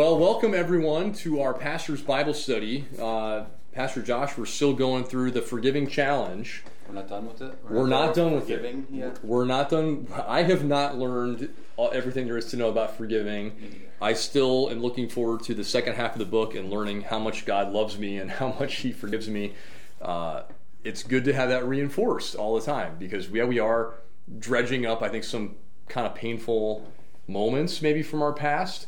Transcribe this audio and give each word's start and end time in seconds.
Well, 0.00 0.16
welcome 0.18 0.54
everyone 0.54 1.12
to 1.16 1.42
our 1.42 1.52
pastor's 1.52 2.00
Bible 2.00 2.32
study. 2.32 2.86
Uh, 2.98 3.44
Pastor 3.72 4.00
Josh, 4.00 4.38
we're 4.38 4.46
still 4.46 4.72
going 4.72 5.04
through 5.04 5.32
the 5.32 5.42
forgiving 5.42 5.86
challenge. 5.86 6.62
We're 6.88 6.94
not 6.94 7.08
done 7.10 7.26
with 7.26 7.42
it. 7.42 7.54
We're 7.68 7.86
not 7.86 8.14
done 8.14 8.32
with 8.32 8.48
it. 8.48 8.56
forgiving 8.56 8.86
yet. 8.90 9.22
We're 9.22 9.44
not 9.44 9.68
done. 9.68 10.08
I 10.26 10.44
have 10.44 10.64
not 10.64 10.96
learned 10.96 11.54
all, 11.76 11.90
everything 11.92 12.24
there 12.24 12.38
is 12.38 12.46
to 12.46 12.56
know 12.56 12.70
about 12.70 12.96
forgiving. 12.96 13.82
I 14.00 14.14
still 14.14 14.70
am 14.70 14.80
looking 14.80 15.06
forward 15.06 15.42
to 15.42 15.54
the 15.54 15.64
second 15.64 15.96
half 15.96 16.14
of 16.14 16.18
the 16.18 16.24
book 16.24 16.54
and 16.54 16.70
learning 16.70 17.02
how 17.02 17.18
much 17.18 17.44
God 17.44 17.70
loves 17.70 17.98
me 17.98 18.16
and 18.16 18.30
how 18.30 18.56
much 18.58 18.76
He 18.76 18.92
forgives 18.92 19.28
me. 19.28 19.52
Uh, 20.00 20.44
it's 20.82 21.02
good 21.02 21.26
to 21.26 21.34
have 21.34 21.50
that 21.50 21.66
reinforced 21.66 22.36
all 22.36 22.54
the 22.58 22.64
time 22.64 22.96
because 22.98 23.28
we, 23.28 23.44
we 23.44 23.58
are 23.58 23.96
dredging 24.38 24.86
up, 24.86 25.02
I 25.02 25.10
think, 25.10 25.24
some 25.24 25.56
kind 25.88 26.06
of 26.06 26.14
painful 26.14 26.90
moments 27.28 27.82
maybe 27.82 28.02
from 28.02 28.22
our 28.22 28.32
past. 28.32 28.86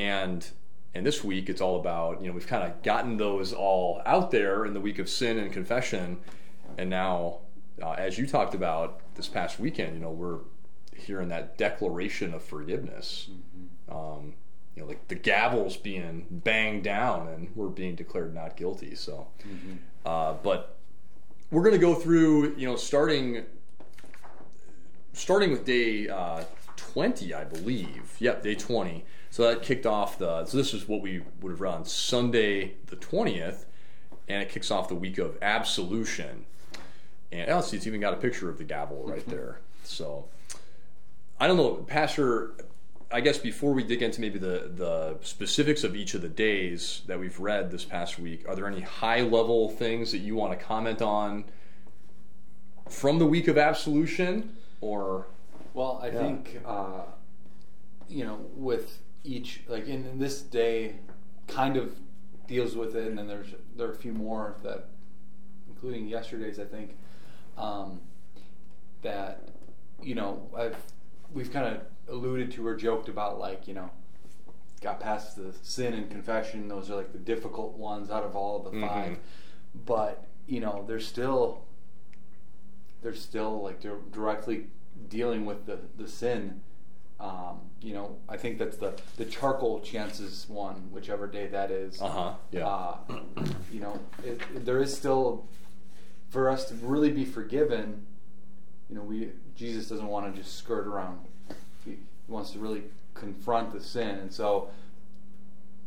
And 0.00 0.48
and 0.94 1.04
this 1.06 1.22
week 1.22 1.50
it's 1.50 1.60
all 1.60 1.78
about, 1.78 2.22
you 2.22 2.28
know, 2.28 2.32
we've 2.32 2.46
kind 2.46 2.64
of 2.64 2.82
gotten 2.82 3.18
those 3.18 3.52
all 3.52 4.00
out 4.06 4.30
there 4.30 4.64
in 4.64 4.72
the 4.72 4.80
week 4.80 4.98
of 4.98 5.08
sin 5.08 5.38
and 5.38 5.52
confession. 5.52 6.18
And 6.78 6.88
now, 6.88 7.40
uh, 7.82 7.92
as 7.92 8.18
you 8.18 8.26
talked 8.26 8.54
about 8.54 9.00
this 9.14 9.28
past 9.28 9.60
weekend, 9.60 9.94
you 9.94 10.00
know, 10.00 10.10
we're 10.10 10.38
hearing 10.96 11.28
that 11.28 11.58
declaration 11.58 12.32
of 12.32 12.42
forgiveness. 12.42 13.28
Um, 13.88 14.34
you 14.74 14.82
know, 14.82 14.88
like 14.88 15.06
the 15.08 15.14
gavel's 15.16 15.76
being 15.76 16.26
banged 16.30 16.84
down 16.84 17.28
and 17.28 17.48
we're 17.54 17.68
being 17.68 17.94
declared 17.94 18.34
not 18.34 18.56
guilty. 18.56 18.94
So, 18.94 19.28
uh, 20.06 20.34
but 20.42 20.78
we're 21.50 21.62
going 21.62 21.74
to 21.74 21.78
go 21.78 21.94
through, 21.94 22.54
you 22.56 22.66
know, 22.66 22.76
starting 22.76 23.44
starting 25.12 25.50
with 25.50 25.66
day 25.66 26.08
uh, 26.08 26.44
20, 26.76 27.34
I 27.34 27.44
believe. 27.44 28.16
Yep, 28.18 28.42
day 28.42 28.54
20. 28.54 29.04
So 29.30 29.44
that 29.44 29.62
kicked 29.62 29.86
off 29.86 30.18
the. 30.18 30.44
So 30.44 30.56
this 30.56 30.74
is 30.74 30.88
what 30.88 31.00
we 31.00 31.22
would 31.40 31.50
have 31.50 31.60
run 31.60 31.84
Sunday 31.84 32.74
the 32.86 32.96
20th, 32.96 33.64
and 34.28 34.42
it 34.42 34.48
kicks 34.48 34.70
off 34.70 34.88
the 34.88 34.94
week 34.96 35.18
of 35.18 35.38
absolution. 35.40 36.46
And 37.32 37.48
oh, 37.50 37.60
see, 37.60 37.76
it's 37.76 37.86
even 37.86 38.00
got 38.00 38.12
a 38.12 38.16
picture 38.16 38.50
of 38.50 38.58
the 38.58 38.64
gavel 38.64 39.04
right 39.06 39.26
there. 39.28 39.58
So 39.84 40.26
I 41.38 41.46
don't 41.46 41.56
know, 41.56 41.74
Pastor. 41.74 42.52
I 43.12 43.20
guess 43.20 43.38
before 43.38 43.72
we 43.72 43.82
dig 43.82 44.02
into 44.02 44.20
maybe 44.20 44.38
the, 44.38 44.70
the 44.72 45.16
specifics 45.22 45.82
of 45.82 45.96
each 45.96 46.14
of 46.14 46.22
the 46.22 46.28
days 46.28 47.02
that 47.06 47.18
we've 47.18 47.40
read 47.40 47.72
this 47.72 47.84
past 47.84 48.20
week, 48.20 48.48
are 48.48 48.54
there 48.54 48.68
any 48.68 48.82
high 48.82 49.22
level 49.22 49.68
things 49.68 50.12
that 50.12 50.18
you 50.18 50.36
want 50.36 50.56
to 50.56 50.64
comment 50.64 51.02
on 51.02 51.44
from 52.88 53.18
the 53.18 53.26
week 53.26 53.48
of 53.48 53.58
absolution? 53.58 54.56
Or 54.80 55.26
Well, 55.74 55.98
I 56.02 56.06
Yeah. 56.08 56.18
think 56.18 56.60
uh, 56.64 57.02
you 58.08 58.24
know 58.24 58.38
with 58.54 58.98
each 59.24 59.62
like 59.68 59.86
in, 59.86 60.04
in 60.06 60.18
this 60.18 60.42
day 60.42 60.96
kind 61.46 61.76
of 61.76 61.96
deals 62.46 62.74
with 62.76 62.94
it, 62.96 63.06
and 63.06 63.16
then 63.18 63.26
there's 63.26 63.48
there 63.76 63.88
are 63.88 63.92
a 63.92 63.96
few 63.96 64.12
more 64.12 64.56
that, 64.62 64.88
including 65.68 66.08
yesterday's, 66.08 66.58
I 66.58 66.64
think, 66.64 66.96
um, 67.56 68.00
that 69.02 69.48
you 70.02 70.14
know 70.14 70.48
I've 70.56 70.76
we've 71.32 71.52
kind 71.52 71.66
of 71.76 71.82
alluded 72.08 72.50
to 72.52 72.66
or 72.66 72.74
joked 72.74 73.08
about 73.08 73.38
like 73.38 73.68
you 73.68 73.74
know 73.74 73.90
got 74.80 74.98
past 75.00 75.36
the 75.36 75.54
sin 75.62 75.94
and 75.94 76.10
confession; 76.10 76.68
those 76.68 76.90
are 76.90 76.96
like 76.96 77.12
the 77.12 77.18
difficult 77.18 77.76
ones 77.76 78.10
out 78.10 78.24
of 78.24 78.34
all 78.34 78.58
of 78.58 78.64
the 78.72 78.78
Mhm. 78.78 78.88
five. 78.88 79.18
But 79.86 80.24
you 80.46 80.60
know, 80.60 80.84
there's 80.88 81.06
still 81.06 81.64
they're 83.02 83.14
still 83.14 83.62
like 83.62 83.80
they're 83.80 83.98
directly 84.12 84.66
dealing 85.08 85.46
with 85.46 85.66
the, 85.66 85.78
the 85.96 86.08
sin. 86.08 86.60
Um, 87.20 87.60
you 87.82 87.92
know, 87.92 88.16
I 88.28 88.36
think 88.38 88.58
that's 88.58 88.76
the 88.78 88.98
the 89.18 89.24
charcoal 89.26 89.80
chances 89.80 90.46
one, 90.48 90.76
whichever 90.90 91.26
day 91.26 91.46
that 91.48 91.70
is. 91.70 92.00
uh 92.00 92.08
huh, 92.08 92.32
yeah, 92.50 92.66
Uh, 92.66 92.96
you 93.70 93.80
know, 93.80 93.98
it, 94.24 94.40
it- 94.54 94.64
there 94.64 94.80
is 94.80 94.96
still 94.96 95.46
for 96.30 96.48
us 96.48 96.64
to 96.66 96.74
really 96.76 97.10
be 97.10 97.24
forgiven. 97.24 98.06
You 98.88 98.96
know, 98.96 99.02
we 99.02 99.30
Jesus 99.54 99.88
doesn't 99.88 100.06
want 100.06 100.34
to 100.34 100.40
just 100.42 100.56
skirt 100.56 100.86
around. 100.86 101.18
He, 101.84 101.90
he 101.92 101.98
wants 102.32 102.52
to 102.52 102.58
really 102.58 102.84
confront 103.14 103.72
the 103.72 103.80
sin, 103.80 104.16
and 104.18 104.32
so 104.32 104.70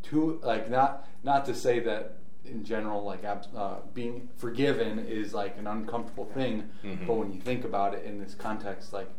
to 0.04 0.40
like 0.44 0.70
not 0.70 1.08
not 1.24 1.46
to 1.46 1.56
say 1.56 1.80
that 1.80 2.18
in 2.46 2.64
general 2.64 3.04
like 3.04 3.24
uh, 3.24 3.76
being 3.94 4.28
forgiven 4.38 5.00
is 5.00 5.34
like 5.34 5.58
an 5.58 5.66
uncomfortable 5.66 6.26
thing, 6.26 6.70
Mhm. 6.84 7.08
but 7.08 7.14
when 7.14 7.32
you 7.34 7.40
think 7.40 7.64
about 7.64 7.94
it 7.94 8.04
in 8.06 8.20
this 8.20 8.36
context, 8.36 8.92
like 8.94 9.10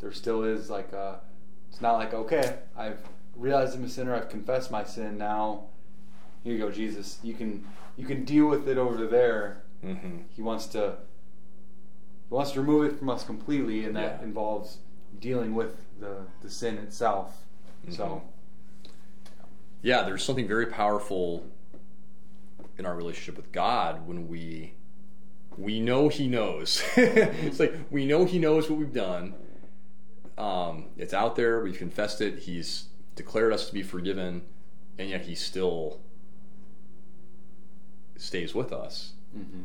there 0.00 0.12
still 0.12 0.42
is 0.42 0.70
like 0.70 0.92
a. 0.92 1.20
It's 1.70 1.80
not 1.80 1.94
like 1.94 2.14
okay, 2.14 2.58
I've 2.76 2.98
realized 3.36 3.76
I'm 3.76 3.84
a 3.84 3.88
sinner. 3.88 4.14
I've 4.14 4.28
confessed 4.28 4.70
my 4.70 4.84
sin. 4.84 5.18
Now, 5.18 5.64
here 6.44 6.52
you 6.52 6.58
go, 6.58 6.70
Jesus. 6.70 7.18
You 7.22 7.34
can 7.34 7.64
you 7.96 8.06
can 8.06 8.24
deal 8.24 8.46
with 8.46 8.68
it 8.68 8.78
over 8.78 9.06
there. 9.06 9.62
hmm 9.82 10.18
He 10.34 10.42
wants 10.42 10.66
to. 10.68 10.96
He 12.28 12.34
wants 12.34 12.52
to 12.52 12.60
remove 12.60 12.92
it 12.92 12.98
from 12.98 13.08
us 13.10 13.24
completely, 13.24 13.84
and 13.84 13.94
that 13.96 14.18
Yeah. 14.20 14.24
involves 14.24 14.78
dealing 15.20 15.54
with 15.54 15.84
the 16.00 16.26
the 16.42 16.50
sin 16.50 16.78
itself. 16.78 17.42
So, 17.90 18.22
Mhm. 18.84 18.88
yeah. 19.82 20.02
There's 20.02 20.24
something 20.24 20.46
very 20.48 20.66
powerful 20.66 21.44
in 22.78 22.86
our 22.86 22.94
relationship 22.96 23.36
with 23.36 23.52
God 23.52 24.06
when 24.06 24.28
we 24.28 24.74
we 25.56 25.80
know 25.80 26.08
He 26.08 26.26
knows. 26.28 26.82
it's 26.96 27.60
like 27.60 27.74
we 27.90 28.06
know 28.06 28.24
He 28.24 28.38
knows 28.38 28.68
what 28.70 28.78
we've 28.78 28.92
done. 28.92 29.34
Um, 30.36 30.86
it's 30.96 31.14
out 31.14 31.36
there. 31.36 31.62
We've 31.62 31.78
confessed 31.78 32.20
it. 32.20 32.40
He's 32.40 32.86
declared 33.14 33.52
us 33.52 33.68
to 33.68 33.74
be 33.74 33.82
forgiven, 33.82 34.42
and 34.98 35.08
yet 35.08 35.22
He 35.22 35.34
still 35.34 36.00
stays 38.16 38.54
with 38.54 38.72
us. 38.72 39.12
mhm. 39.36 39.64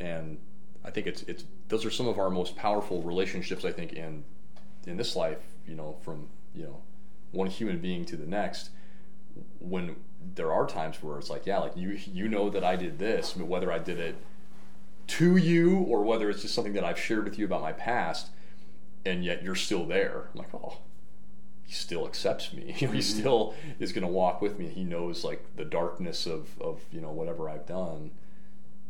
and 0.00 0.38
I 0.84 0.90
think 0.90 1.06
it's 1.06 1.22
it's 1.22 1.44
those 1.68 1.84
are 1.84 1.90
some 1.90 2.08
of 2.08 2.18
our 2.18 2.30
most 2.30 2.56
powerful 2.56 3.02
relationships 3.02 3.64
I 3.64 3.72
think 3.72 3.92
in 3.92 4.24
in 4.86 4.96
this 4.96 5.14
life 5.16 5.38
you 5.66 5.74
know 5.74 5.96
from 6.02 6.28
you 6.54 6.64
know 6.64 6.80
one 7.30 7.48
human 7.48 7.78
being 7.78 8.04
to 8.06 8.16
the 8.16 8.26
next 8.26 8.70
when 9.60 9.96
there 10.34 10.52
are 10.52 10.66
times 10.66 11.02
where 11.02 11.18
it's 11.18 11.30
like 11.30 11.46
yeah 11.46 11.58
like 11.58 11.76
you 11.76 11.90
you 12.12 12.28
know 12.28 12.50
that 12.50 12.64
I 12.64 12.74
did 12.76 12.98
this 12.98 13.32
but 13.36 13.46
whether 13.46 13.70
I 13.72 13.78
did 13.78 13.98
it 14.00 14.16
to 15.08 15.36
you 15.36 15.78
or 15.78 16.02
whether 16.02 16.28
it's 16.30 16.42
just 16.42 16.54
something 16.54 16.72
that 16.74 16.84
I've 16.84 16.98
shared 16.98 17.24
with 17.24 17.38
you 17.38 17.44
about 17.44 17.62
my 17.62 17.72
past 17.72 18.28
and 19.08 19.24
yet 19.24 19.42
you're 19.42 19.54
still 19.54 19.84
there 19.84 20.28
I'm 20.32 20.38
like 20.40 20.54
oh 20.54 20.78
he 21.64 21.72
still 21.72 22.06
accepts 22.06 22.52
me 22.52 22.72
he 22.76 23.02
still 23.02 23.54
is 23.78 23.92
going 23.92 24.06
to 24.06 24.12
walk 24.12 24.40
with 24.40 24.58
me 24.58 24.68
he 24.68 24.84
knows 24.84 25.24
like 25.24 25.44
the 25.56 25.64
darkness 25.64 26.26
of 26.26 26.60
of 26.60 26.80
you 26.92 27.00
know 27.00 27.10
whatever 27.10 27.48
I've 27.48 27.66
done 27.66 28.10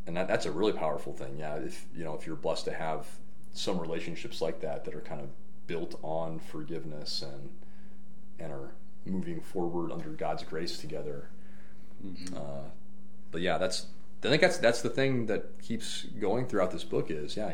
and 0.08 0.16
that, 0.16 0.26
that's 0.26 0.46
a 0.46 0.50
really 0.50 0.72
powerful 0.72 1.12
thing. 1.12 1.36
Yeah, 1.38 1.56
if 1.56 1.84
you 1.94 2.02
know 2.02 2.14
if 2.14 2.26
you're 2.26 2.34
blessed 2.34 2.64
to 2.64 2.72
have 2.72 3.06
some 3.52 3.78
relationships 3.78 4.40
like 4.40 4.60
that 4.62 4.86
that 4.86 4.94
are 4.94 5.02
kind 5.02 5.20
of 5.20 5.28
built 5.66 6.00
on 6.02 6.38
forgiveness 6.40 7.22
and 7.22 7.50
and 8.38 8.50
are 8.50 8.72
moving 9.04 9.40
forward 9.40 9.92
under 9.92 10.08
God's 10.08 10.42
grace 10.42 10.78
together. 10.78 11.28
Uh, 12.34 12.70
but 13.30 13.42
yeah, 13.42 13.58
that's 13.58 13.88
I 14.24 14.28
think 14.28 14.40
that's 14.40 14.56
that's 14.56 14.80
the 14.80 14.88
thing 14.88 15.26
that 15.26 15.60
keeps 15.60 16.04
going 16.18 16.46
throughout 16.46 16.70
this 16.70 16.84
book 16.84 17.10
is 17.10 17.36
yeah. 17.36 17.52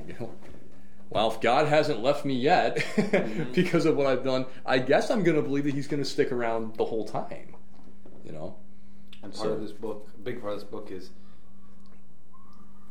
Well, 1.11 1.31
if 1.31 1.41
God 1.41 1.69
hasn't 1.69 2.03
left 2.03 2.25
me 2.25 2.35
yet 2.35 2.85
because 3.55 3.85
of 3.87 3.97
what 3.97 4.07
I've 4.07 4.25
done, 4.25 4.47
I 4.67 4.79
guess 4.79 5.11
I'm 5.11 5.23
going 5.23 5.37
to 5.37 5.43
believe 5.43 5.65
that 5.65 5.75
He's 5.75 5.87
going 5.87 6.03
to 6.03 6.09
stick 6.09 6.33
around 6.33 6.77
the 6.77 6.85
whole 6.87 7.05
time. 7.07 7.55
You 8.25 8.33
know. 8.33 8.57
and 9.23 9.33
part 9.33 9.47
So- 9.49 9.53
of 9.53 9.61
this 9.61 9.73
book, 9.73 10.09
a 10.15 10.19
big 10.23 10.41
part 10.41 10.55
of 10.55 10.61
this 10.61 10.69
book 10.69 10.91
is 10.91 11.11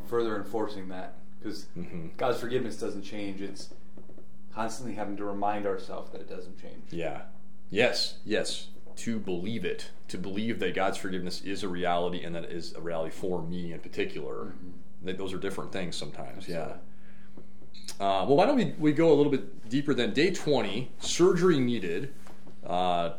further 0.07 0.35
enforcing 0.37 0.89
that 0.89 1.15
because 1.39 1.65
Mhm. 1.77 2.15
God's 2.17 2.39
forgiveness 2.39 2.77
doesn't 2.77 3.03
change. 3.03 3.41
It's 3.41 3.69
constantly 4.53 4.95
having 4.95 5.17
to 5.17 5.25
remind 5.25 5.65
ourselves 5.65 6.11
that 6.11 6.21
it 6.21 6.29
doesn't 6.29 6.59
change. 6.61 6.83
Yeah. 6.91 7.23
Yes, 7.69 8.17
yes. 8.23 8.67
To 8.97 9.17
believe 9.19 9.65
it, 9.65 9.89
to 10.09 10.17
believe 10.19 10.59
that 10.59 10.75
God's 10.75 10.97
forgiveness 10.97 11.41
is 11.41 11.63
a 11.63 11.67
reality 11.67 12.23
and 12.23 12.35
that 12.35 12.43
it 12.45 12.51
is 12.51 12.73
a 12.75 12.81
reality 12.81 13.09
for 13.11 13.41
me 13.41 13.73
in 13.73 13.79
particular. 13.79 14.53
That 15.01 15.17
those 15.17 15.33
are 15.33 15.39
different 15.39 15.71
things 15.71 15.95
sometimes. 15.95 16.47
Yeah. 16.47 16.73
Uh, 17.99 18.25
well, 18.27 18.35
why 18.35 18.45
don't 18.45 18.55
we, 18.55 18.73
we 18.77 18.91
go 18.91 19.11
a 19.11 19.15
little 19.15 19.31
bit 19.31 19.69
deeper 19.69 19.93
than 19.93 20.13
day 20.13 20.31
20, 20.31 20.91
surgery 20.99 21.59
needed. 21.59 22.13
Uh, 22.65 23.11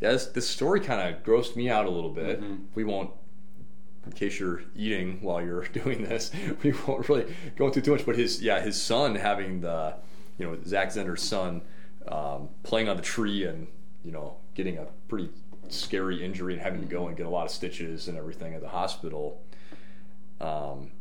yeah, 0.00 0.12
this, 0.12 0.26
this 0.26 0.48
story 0.48 0.80
kind 0.80 1.14
of 1.14 1.22
grossed 1.24 1.56
me 1.56 1.68
out 1.68 1.86
a 1.86 1.90
little 1.90 2.10
bit. 2.10 2.40
Mhm. 2.40 2.60
We 2.74 2.84
won't, 2.84 3.10
in 4.06 4.12
case 4.12 4.38
you're 4.38 4.62
eating 4.76 5.20
while 5.20 5.42
you're 5.42 5.64
doing 5.68 6.04
this, 6.04 6.30
we 6.62 6.72
won't 6.86 7.08
really 7.08 7.34
go 7.56 7.66
into 7.66 7.80
too 7.80 7.92
much. 7.92 8.06
But 8.06 8.16
his, 8.16 8.42
yeah, 8.42 8.60
his 8.60 8.80
son 8.80 9.14
having 9.14 9.60
the, 9.60 9.94
you 10.38 10.46
know, 10.46 10.56
Zach 10.64 10.88
Zehnder's 10.88 11.22
son 11.22 11.62
um, 12.06 12.48
playing 12.62 12.88
on 12.88 12.96
the 12.96 13.02
tree 13.02 13.44
and, 13.44 13.66
you 14.04 14.12
know, 14.12 14.36
getting 14.54 14.78
a 14.78 14.86
pretty 15.08 15.30
scary 15.68 16.24
injury 16.24 16.54
and 16.54 16.62
having 16.62 16.80
to 16.80 16.86
go 16.86 17.08
and 17.08 17.16
get 17.16 17.26
a 17.26 17.30
lot 17.30 17.44
of 17.44 17.50
stitches 17.50 18.08
and 18.08 18.16
everything 18.16 18.54
at 18.54 18.60
the 18.60 18.68
hospital. 18.68 19.42
Um, 20.40 20.92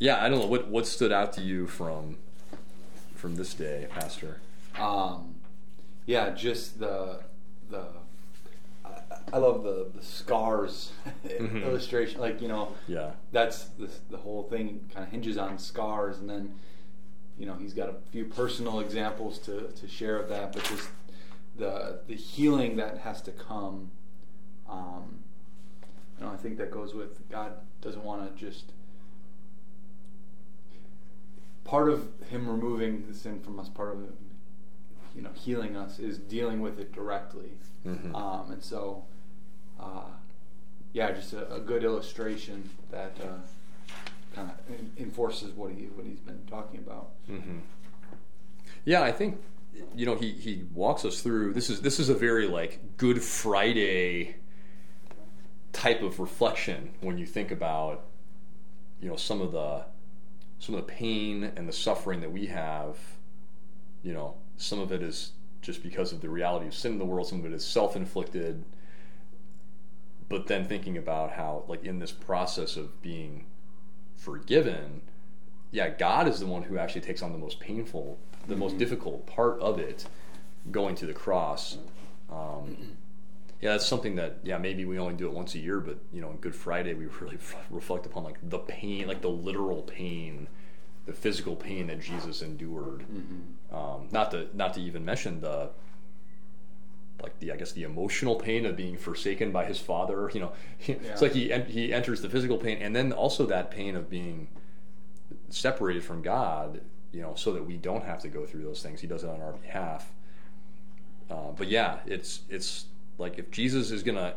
yeah, 0.00 0.24
I 0.24 0.28
don't 0.28 0.40
know 0.40 0.46
what 0.46 0.66
what 0.68 0.86
stood 0.88 1.12
out 1.12 1.32
to 1.34 1.40
you 1.42 1.66
from 1.68 2.16
from 3.14 3.36
this 3.36 3.54
day, 3.54 3.86
Pastor. 3.90 4.40
Um, 4.78 5.36
yeah, 6.06 6.30
just 6.30 6.80
the 6.80 7.20
the 7.70 7.84
I 9.32 9.38
love 9.38 9.62
the 9.62 9.88
the 9.94 10.02
scars 10.02 10.90
Mhm. 11.24 11.62
illustration. 11.64 12.20
Like 12.20 12.40
you 12.42 12.48
know, 12.48 12.74
Yeah. 12.88 13.12
that's 13.30 13.66
the 13.78 13.88
the 14.10 14.16
whole 14.16 14.42
thing 14.44 14.88
kind 14.92 15.06
of 15.06 15.12
hinges 15.12 15.36
on 15.38 15.58
scars, 15.58 16.18
and 16.18 16.28
then 16.28 16.54
you 17.38 17.46
know 17.46 17.54
he's 17.54 17.74
got 17.74 17.88
a 17.88 17.94
few 18.10 18.24
personal 18.24 18.80
examples 18.80 19.38
to 19.40 19.68
to 19.68 19.86
share 19.86 20.16
of 20.18 20.28
that, 20.30 20.52
but 20.52 20.64
just 20.64 20.88
the 21.56 22.00
the 22.08 22.14
healing 22.16 22.76
that 22.76 22.98
has 22.98 23.20
to 23.22 23.30
come. 23.32 23.90
Um, 24.68 25.18
you 26.18 26.24
know, 26.26 26.32
I 26.32 26.36
think 26.36 26.58
that 26.58 26.70
goes 26.70 26.94
with 26.94 27.28
God 27.28 27.52
doesn't 27.82 28.04
want 28.04 28.36
to 28.36 28.44
just 28.44 28.72
part 31.70 31.88
of 31.88 32.08
Him 32.28 32.48
removing 32.48 33.06
the 33.06 33.14
sin 33.14 33.40
from 33.40 33.60
us, 33.60 33.68
part 33.68 33.94
of 33.94 34.00
you 35.14 35.22
know, 35.22 35.30
healing 35.34 35.76
us 35.76 36.00
is 36.00 36.18
dealing 36.18 36.60
with 36.60 36.80
it 36.80 36.92
directly. 36.92 37.52
Mhm. 37.86 38.14
Um, 38.14 38.50
and 38.50 38.62
so, 38.62 39.04
uh, 39.78 40.08
yeah, 40.92 41.12
just 41.12 41.32
a, 41.32 41.54
a 41.54 41.60
good 41.60 41.84
illustration 41.84 42.68
that 42.90 43.16
uh, 43.22 43.94
kind 44.34 44.50
of 44.50 44.98
enforces 44.98 45.52
what 45.52 45.70
he 45.70 45.84
what 45.94 46.04
he's 46.06 46.18
been 46.18 46.40
talking 46.48 46.80
about. 46.80 47.10
hmm 47.26 47.58
Yeah, 48.84 49.02
I 49.02 49.12
think 49.12 49.40
you 49.94 50.06
know 50.06 50.16
he 50.16 50.32
he 50.32 50.64
walks 50.74 51.04
us 51.04 51.22
through. 51.22 51.52
This 51.52 51.70
is 51.70 51.82
this 51.82 52.00
is 52.00 52.08
a 52.08 52.14
very 52.14 52.48
like 52.48 52.96
Good 52.96 53.22
Friday 53.22 54.34
type 55.72 56.02
of 56.02 56.18
reflection 56.18 56.90
when 57.00 57.16
you 57.16 57.26
think 57.26 57.52
about 57.52 58.06
you 59.00 59.08
know 59.08 59.16
some 59.16 59.40
of 59.40 59.52
the 59.52 59.84
some 60.60 60.74
of 60.74 60.86
the 60.86 60.92
pain 60.92 61.50
and 61.56 61.68
the 61.68 61.72
suffering 61.72 62.20
that 62.20 62.30
we 62.30 62.46
have. 62.46 62.96
You 64.02 64.12
know, 64.12 64.34
some 64.56 64.78
of 64.78 64.92
it 64.92 65.02
is 65.02 65.32
just 65.62 65.82
because 65.82 66.12
of 66.12 66.20
the 66.20 66.28
reality 66.28 66.66
of 66.66 66.74
sin 66.74 66.92
in 66.92 66.98
the 66.98 67.04
world. 67.04 67.26
Some 67.26 67.40
of 67.40 67.46
it 67.46 67.52
is 67.52 67.64
self 67.64 67.96
inflicted. 67.96 68.64
But 70.28 70.46
then 70.46 70.66
thinking 70.66 70.96
about 70.96 71.32
how, 71.32 71.64
like, 71.66 71.84
in 71.84 71.98
this 71.98 72.12
process 72.12 72.76
of 72.76 73.02
being 73.02 73.46
forgiven, 74.16 75.02
yeah, 75.72 75.88
God 75.88 76.28
is 76.28 76.38
the 76.38 76.46
one 76.46 76.62
who 76.62 76.78
actually 76.78 77.00
takes 77.00 77.20
on 77.20 77.32
the 77.32 77.38
most 77.38 77.58
painful, 77.58 78.18
the 78.46 78.54
most 78.54 78.78
difficult 78.78 79.26
part 79.26 79.58
of 79.60 79.80
it, 79.80 80.06
going 80.70 80.94
to 80.96 81.06
the 81.06 81.12
cross. 81.12 81.78
Um, 82.30 82.96
yeah, 83.60 83.72
that's 83.72 83.86
something 83.86 84.16
that 84.16 84.38
yeah 84.42 84.58
maybe 84.58 84.84
we 84.84 84.98
only 84.98 85.14
do 85.14 85.26
it 85.26 85.32
once 85.32 85.54
a 85.54 85.58
year, 85.58 85.80
but 85.80 85.98
you 86.12 86.20
know, 86.20 86.28
on 86.28 86.36
Good 86.36 86.54
Friday 86.54 86.94
we 86.94 87.06
really 87.20 87.38
reflect 87.70 88.06
upon 88.06 88.24
like 88.24 88.38
the 88.42 88.58
pain, 88.58 89.06
like 89.06 89.20
the 89.20 89.28
literal 89.28 89.82
pain, 89.82 90.48
the 91.06 91.12
physical 91.12 91.56
pain 91.56 91.88
that 91.88 92.00
Jesus 92.00 92.42
endured. 92.42 93.04
Um, 93.72 94.08
not 94.10 94.30
to 94.30 94.48
not 94.54 94.74
to 94.74 94.80
even 94.80 95.04
mention 95.04 95.40
the 95.40 95.70
like 97.22 97.38
the 97.40 97.52
I 97.52 97.56
guess 97.56 97.72
the 97.72 97.82
emotional 97.82 98.36
pain 98.36 98.64
of 98.64 98.76
being 98.76 98.96
forsaken 98.96 99.52
by 99.52 99.66
his 99.66 99.78
father. 99.78 100.30
You 100.34 100.40
know, 100.40 100.52
it's 100.86 101.20
like 101.20 101.32
he 101.32 101.52
he 101.68 101.92
enters 101.92 102.22
the 102.22 102.30
physical 102.30 102.56
pain, 102.56 102.78
and 102.80 102.96
then 102.96 103.12
also 103.12 103.44
that 103.46 103.70
pain 103.70 103.94
of 103.94 104.08
being 104.08 104.48
separated 105.50 106.02
from 106.02 106.22
God. 106.22 106.80
You 107.12 107.22
know, 107.22 107.34
so 107.34 107.52
that 107.52 107.66
we 107.66 107.76
don't 107.76 108.04
have 108.04 108.20
to 108.22 108.28
go 108.28 108.46
through 108.46 108.62
those 108.62 108.82
things. 108.82 109.00
He 109.00 109.08
does 109.08 109.24
it 109.24 109.28
on 109.28 109.40
our 109.42 109.52
behalf. 109.52 110.12
Uh, 111.28 111.50
but 111.56 111.68
yeah, 111.68 111.98
it's 112.06 112.42
it's 112.48 112.86
like 113.20 113.38
if 113.38 113.50
Jesus 113.50 113.90
is 113.90 114.02
gonna 114.02 114.34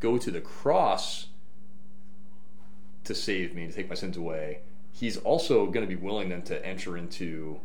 go 0.00 0.18
to 0.18 0.30
the 0.30 0.40
cross 0.40 1.26
to 3.04 3.14
save 3.14 3.54
me, 3.54 3.66
to 3.66 3.72
take 3.72 3.88
my 3.88 3.94
sins 3.94 4.16
away, 4.16 4.60
he's 4.92 5.16
also 5.18 5.66
going 5.66 5.86
to 5.86 5.88
be 5.88 6.00
willing 6.00 6.28
then 6.28 6.42
to 6.42 6.64
enter 6.66 6.96
into 6.96 7.60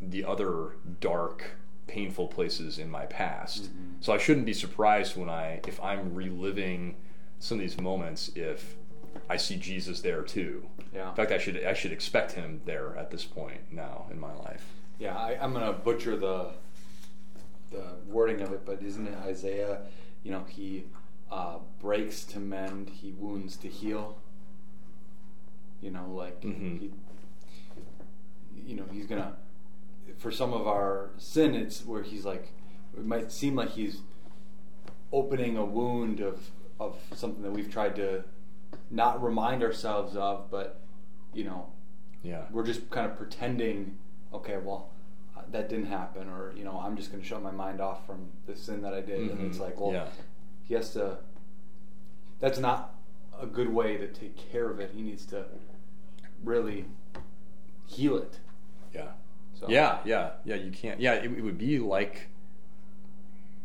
the 0.00 0.24
other 0.24 0.72
dark, 1.00 1.56
painful 1.86 2.28
places 2.28 2.78
in 2.78 2.90
my 2.90 3.06
past. 3.06 3.64
Mm-hmm. 3.64 4.00
So 4.00 4.12
I 4.12 4.18
shouldn't 4.18 4.46
be 4.46 4.54
surprised 4.54 5.16
when 5.16 5.28
I, 5.28 5.60
if 5.66 5.80
I'm 5.82 6.14
reliving 6.14 6.96
some 7.38 7.58
of 7.58 7.62
these 7.62 7.78
moments, 7.80 8.30
if 8.34 8.76
I 9.28 9.36
see 9.36 9.56
Jesus 9.56 10.00
there 10.00 10.22
too. 10.22 10.66
Yeah. 10.94 11.10
In 11.10 11.14
fact, 11.14 11.32
I 11.32 11.38
should 11.38 11.62
I 11.64 11.74
should 11.74 11.92
expect 11.92 12.32
him 12.32 12.60
there 12.64 12.96
at 12.96 13.10
this 13.10 13.24
point 13.24 13.60
now 13.70 14.06
in 14.10 14.18
my 14.18 14.32
life. 14.32 14.64
Yeah, 14.98 15.16
I, 15.16 15.38
I'm 15.40 15.52
gonna 15.52 15.72
butcher 15.72 16.16
the 16.16 16.52
the 17.72 17.84
wording 18.06 18.40
of 18.40 18.52
it, 18.52 18.64
but 18.64 18.82
isn't 18.82 19.06
it 19.06 19.14
Isaiah? 19.24 19.82
You 20.22 20.32
know, 20.32 20.44
he 20.48 20.84
uh, 21.30 21.58
breaks 21.80 22.24
to 22.24 22.38
mend, 22.38 22.90
he 22.90 23.12
wounds 23.12 23.56
to 23.56 23.68
heal. 23.68 24.18
You 25.80 25.90
know, 25.90 26.06
like 26.12 26.40
Mhm. 26.42 26.78
he, 26.80 26.90
you 28.66 28.76
know, 28.76 28.84
he's 28.92 29.06
gonna. 29.06 29.36
For 30.18 30.30
some 30.30 30.52
of 30.52 30.66
our 30.66 31.10
sin, 31.16 31.54
it's 31.54 31.84
where 31.86 32.02
he's 32.02 32.24
like, 32.24 32.52
it 32.96 33.04
might 33.04 33.32
seem 33.32 33.56
like 33.56 33.70
he's 33.70 34.02
opening 35.12 35.56
a 35.56 35.64
wound 35.64 36.20
of 36.20 36.50
of 36.78 36.96
something 37.14 37.42
that 37.42 37.52
we've 37.52 37.70
tried 37.70 37.94
to 37.96 38.24
not 38.90 39.22
remind 39.22 39.62
ourselves 39.62 40.16
of, 40.16 40.50
but 40.50 40.80
you 41.32 41.44
know, 41.44 41.66
Yeah. 42.22 42.46
we're 42.50 42.64
just 42.64 42.90
kind 42.90 43.10
of 43.10 43.16
pretending, 43.16 43.96
okay, 44.32 44.58
well, 44.58 44.90
that 45.52 45.68
didn't 45.68 45.86
happen, 45.86 46.28
or 46.28 46.52
you 46.56 46.64
know, 46.64 46.80
I'm 46.84 46.96
just 46.96 47.10
going 47.10 47.22
to 47.22 47.28
shut 47.28 47.42
my 47.42 47.50
mind 47.50 47.80
off 47.80 48.06
from 48.06 48.28
the 48.46 48.56
sin 48.56 48.82
that 48.82 48.94
I 48.94 49.00
did, 49.00 49.20
and 49.20 49.30
mm-hmm. 49.30 49.46
it's 49.46 49.58
like, 49.58 49.80
well, 49.80 49.92
Yeah. 49.92 50.08
he 50.64 50.74
has 50.74 50.92
to. 50.94 51.18
That's 52.40 52.58
not 52.58 52.94
a 53.40 53.46
good 53.46 53.68
way 53.68 53.96
to 53.96 54.08
take 54.08 54.36
care 54.36 54.68
of 54.68 54.80
it. 54.80 54.90
He 54.94 55.02
needs 55.02 55.24
to 55.26 55.44
really 56.42 56.86
heal 57.86 58.16
it. 58.16 58.40
Yeah. 58.92 59.08
So 59.54 59.68
Yeah, 59.68 59.98
yeah, 60.04 60.32
yeah. 60.44 60.56
You 60.56 60.70
can't. 60.72 61.00
Yeah, 61.00 61.14
it, 61.14 61.24
it 61.24 61.42
would 61.42 61.58
be 61.58 61.78
like, 61.78 62.28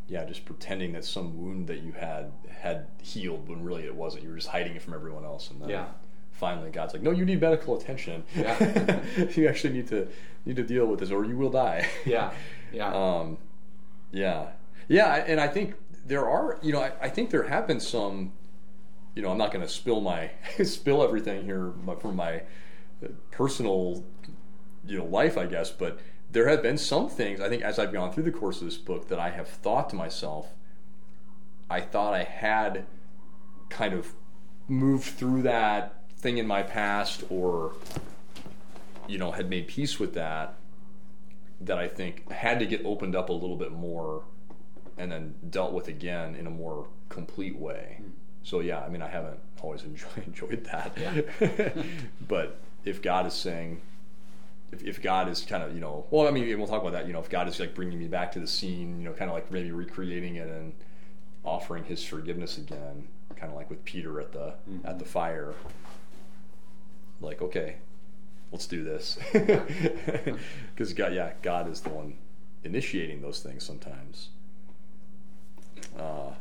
yeah, 0.08 0.26
just 0.26 0.46
pretending 0.46 0.94
that 0.94 1.06
some 1.06 1.38
wound 1.38 1.68
that 1.68 1.82
you 1.82 1.94
had 1.94 2.32
had 2.50 2.88
healed 3.02 3.48
when 3.50 3.64
really 3.64 3.84
it 3.84 3.96
wasn't. 3.96 4.24
You 4.24 4.30
were 4.30 4.36
just 4.36 4.50
hiding 4.50 4.76
it 4.76 4.82
from 4.82 4.94
everyone 4.94 5.24
else, 5.24 5.50
and 5.50 5.62
then 5.62 5.70
Yeah. 5.70 5.88
Finally 6.38 6.70
God's 6.70 6.94
like, 6.94 7.04
"No, 7.04 7.12
you 7.12 7.26
need 7.26 7.42
medical 7.42 7.78
attention. 7.78 8.24
Yeah. 8.36 9.02
you 9.36 9.48
actually 9.48 9.74
need 9.74 9.88
to 9.88 10.08
need 10.46 10.56
to 10.56 10.64
deal 10.64 10.86
with 10.86 11.00
this, 11.00 11.12
or 11.12 11.26
you 11.26 11.38
will 11.38 11.50
die." 11.50 11.88
Yeah, 12.06 12.32
yeah. 12.72 12.94
Um, 12.94 13.38
yeah, 14.12 14.52
yeah, 14.88 15.16
and 15.16 15.40
I 15.40 15.48
think 15.48 15.76
there 16.06 16.28
are. 16.28 16.60
You 16.62 16.74
know, 16.74 16.82
I, 16.82 16.92
I 17.02 17.10
think 17.10 17.30
there 17.30 17.44
have 17.44 17.68
been 17.68 17.80
some. 17.80 18.34
You 19.16 19.24
know, 19.24 19.32
I'm 19.32 19.38
not 19.38 19.52
going 19.52 19.66
to 19.66 19.72
spill 19.72 20.00
my 20.00 20.32
spill 20.64 21.04
everything 21.04 21.44
here 21.44 21.74
from 22.00 22.16
my 22.16 22.44
uh, 23.04 23.08
personal 23.32 24.04
you 24.86 24.98
know 24.98 25.06
life, 25.06 25.38
I 25.38 25.46
guess. 25.46 25.72
But 25.72 26.00
there 26.32 26.48
have 26.48 26.62
been 26.62 26.78
some 26.78 27.10
things 27.10 27.40
I 27.40 27.50
think 27.50 27.64
as 27.64 27.80
I've 27.80 27.94
gone 27.94 28.12
through 28.12 28.24
the 28.24 28.32
course 28.32 28.62
of 28.62 28.66
this 28.66 28.78
book 28.78 29.08
that 29.10 29.20
I 29.20 29.30
have 29.32 29.48
thought 29.48 29.90
to 29.90 29.96
myself, 29.96 30.54
I 31.70 31.82
thought 31.82 32.14
I 32.14 32.24
had 32.24 32.86
kind 33.70 33.94
of 33.94 34.14
moved 34.68 35.06
through 35.06 35.42
that 35.44 35.97
thing 36.18 36.38
in 36.38 36.48
my 36.48 36.64
past, 36.64 37.24
or 37.30 37.74
you 39.08 39.18
know 39.18 39.32
had 39.32 39.50
made 39.50 39.68
peace 39.68 40.00
with 40.00 40.14
that. 40.14 40.56
That 41.62 41.80
I 41.80 41.88
think 41.88 42.32
had 42.32 42.60
to 42.60 42.66
get 42.66 42.86
opened 42.86 43.16
up 43.16 43.30
a 43.30 43.34
little 43.34 43.56
bit 43.56 43.72
more, 43.72 44.24
and 44.98 45.12
then 45.12 45.36
dealt 45.50 45.74
with 45.74 45.88
again 45.88 46.36
in 46.36 46.48
a 46.48 46.52
more 46.52 46.88
complete 47.10 47.58
way. 47.58 47.98
Hmm. 48.00 48.10
So 48.44 48.60
yeah, 48.62 48.80
I 48.80 48.90
mean, 48.90 49.02
I 49.02 49.10
haven't 49.10 49.40
always 49.62 49.84
enjoyed, 49.84 50.26
enjoyed 50.26 50.64
that. 50.72 50.98
Yeah. 50.98 51.84
but 52.28 52.60
if 52.86 53.02
God 53.02 53.26
is 53.26 53.34
saying, 53.34 53.82
if, 54.72 54.84
if 54.84 55.02
God 55.02 55.30
is 55.30 55.42
kind 55.42 55.64
of, 55.64 55.74
you 55.74 55.82
know, 55.82 56.06
well, 56.10 56.28
I 56.28 56.32
mean, 56.32 56.58
we'll 56.58 56.68
talk 56.68 56.82
about 56.82 56.94
that. 56.94 57.08
You 57.08 57.14
know, 57.14 57.20
if 57.20 57.30
God 57.30 57.48
is 57.48 57.60
like 57.60 57.74
bringing 57.74 58.00
me 58.00 58.08
back 58.08 58.32
to 58.34 58.40
the 58.40 58.48
scene, 58.48 59.00
you 59.00 59.06
know, 59.06 59.14
kind 59.14 59.30
of 59.30 59.36
like 59.36 59.52
maybe 59.52 59.72
recreating 59.72 60.36
it 60.36 60.48
and 60.48 60.74
offering 61.44 61.84
His 61.86 62.04
forgiveness 62.04 62.58
again, 62.58 63.08
kind 63.36 63.52
of 63.52 63.58
like 63.58 63.70
with 63.70 63.84
Peter 63.86 64.20
at 64.20 64.32
the 64.32 64.54
mm-hmm. 64.70 64.86
at 64.86 65.00
the 65.00 65.06
fire. 65.06 65.54
Like, 67.22 67.42
okay, 67.42 67.78
let's 68.52 68.68
do 68.68 68.84
this, 68.84 69.18
because 69.34 70.94
God, 70.94 71.14
yeah, 71.14 71.34
God 71.42 71.70
is 71.70 71.82
the 71.82 71.90
one 71.90 72.16
initiating 72.64 73.22
those 73.22 73.40
things 73.40 73.64
sometimes. 73.64 74.30
Uh, 75.98 76.32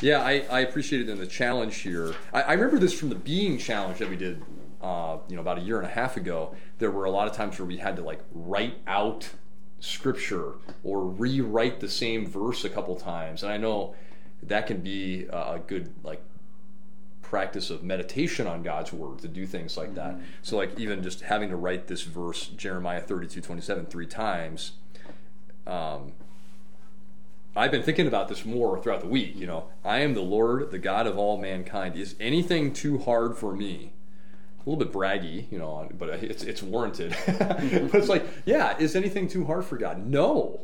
yeah, 0.00 0.22
I, 0.22 0.44
I 0.50 0.60
appreciated 0.60 1.08
in 1.08 1.18
the 1.18 1.26
challenge 1.26 1.76
here. 1.78 2.14
I, 2.32 2.42
I 2.42 2.52
remember 2.52 2.78
this 2.78 2.92
from 2.92 3.08
the 3.08 3.16
being 3.16 3.58
challenge 3.58 3.98
that 3.98 4.08
we 4.08 4.16
did, 4.16 4.42
uh, 4.80 5.18
you 5.28 5.34
know, 5.34 5.42
about 5.42 5.58
a 5.58 5.62
year 5.62 5.78
and 5.78 5.86
a 5.86 5.90
half 5.90 6.16
ago. 6.16 6.54
There 6.78 6.90
were 6.90 7.04
a 7.04 7.10
lot 7.10 7.28
of 7.28 7.34
times 7.34 7.58
where 7.58 7.66
we 7.66 7.78
had 7.78 7.96
to 7.96 8.02
like 8.02 8.20
write 8.32 8.76
out 8.86 9.30
scripture 9.80 10.54
or 10.84 11.04
rewrite 11.04 11.80
the 11.80 11.88
same 11.88 12.26
verse 12.26 12.64
a 12.64 12.70
couple 12.70 12.94
times, 12.96 13.42
and 13.42 13.50
I 13.50 13.56
know 13.56 13.94
that 14.42 14.66
can 14.68 14.80
be 14.80 15.26
a 15.30 15.54
a 15.54 15.62
good 15.66 15.92
like 16.04 16.22
practice 17.28 17.68
of 17.68 17.82
meditation 17.82 18.46
on 18.46 18.62
God's 18.62 18.90
word 18.92 19.18
to 19.18 19.28
do 19.28 19.46
things 19.46 19.76
like 19.76 19.94
that. 19.94 20.18
So 20.42 20.56
like 20.56 20.78
even 20.78 21.02
just 21.02 21.20
having 21.20 21.50
to 21.50 21.56
write 21.56 21.86
this 21.86 22.02
verse 22.02 22.46
Jeremiah 22.48 23.00
32 23.00 23.42
27 23.42 23.86
three 23.86 24.06
times 24.06 24.72
um, 25.66 26.12
I've 27.54 27.70
been 27.70 27.82
thinking 27.82 28.06
about 28.06 28.28
this 28.28 28.44
more 28.44 28.80
throughout 28.80 29.00
the 29.00 29.08
week. 29.08 29.36
You 29.36 29.46
know, 29.46 29.64
I 29.84 29.98
am 29.98 30.14
the 30.14 30.22
Lord, 30.22 30.70
the 30.70 30.78
God 30.78 31.06
of 31.06 31.18
all 31.18 31.36
mankind. 31.36 31.96
Is 31.96 32.14
anything 32.18 32.72
too 32.72 32.98
hard 32.98 33.36
for 33.36 33.54
me? 33.54 33.92
A 34.64 34.70
little 34.70 34.82
bit 34.82 34.92
braggy, 34.92 35.50
you 35.50 35.58
know, 35.58 35.88
but 35.98 36.08
it's 36.08 36.42
it's 36.42 36.62
warranted. 36.62 37.14
but 37.26 37.94
it's 37.94 38.08
like, 38.08 38.24
yeah, 38.46 38.76
is 38.78 38.96
anything 38.96 39.28
too 39.28 39.44
hard 39.44 39.64
for 39.64 39.76
God? 39.76 40.06
No, 40.06 40.60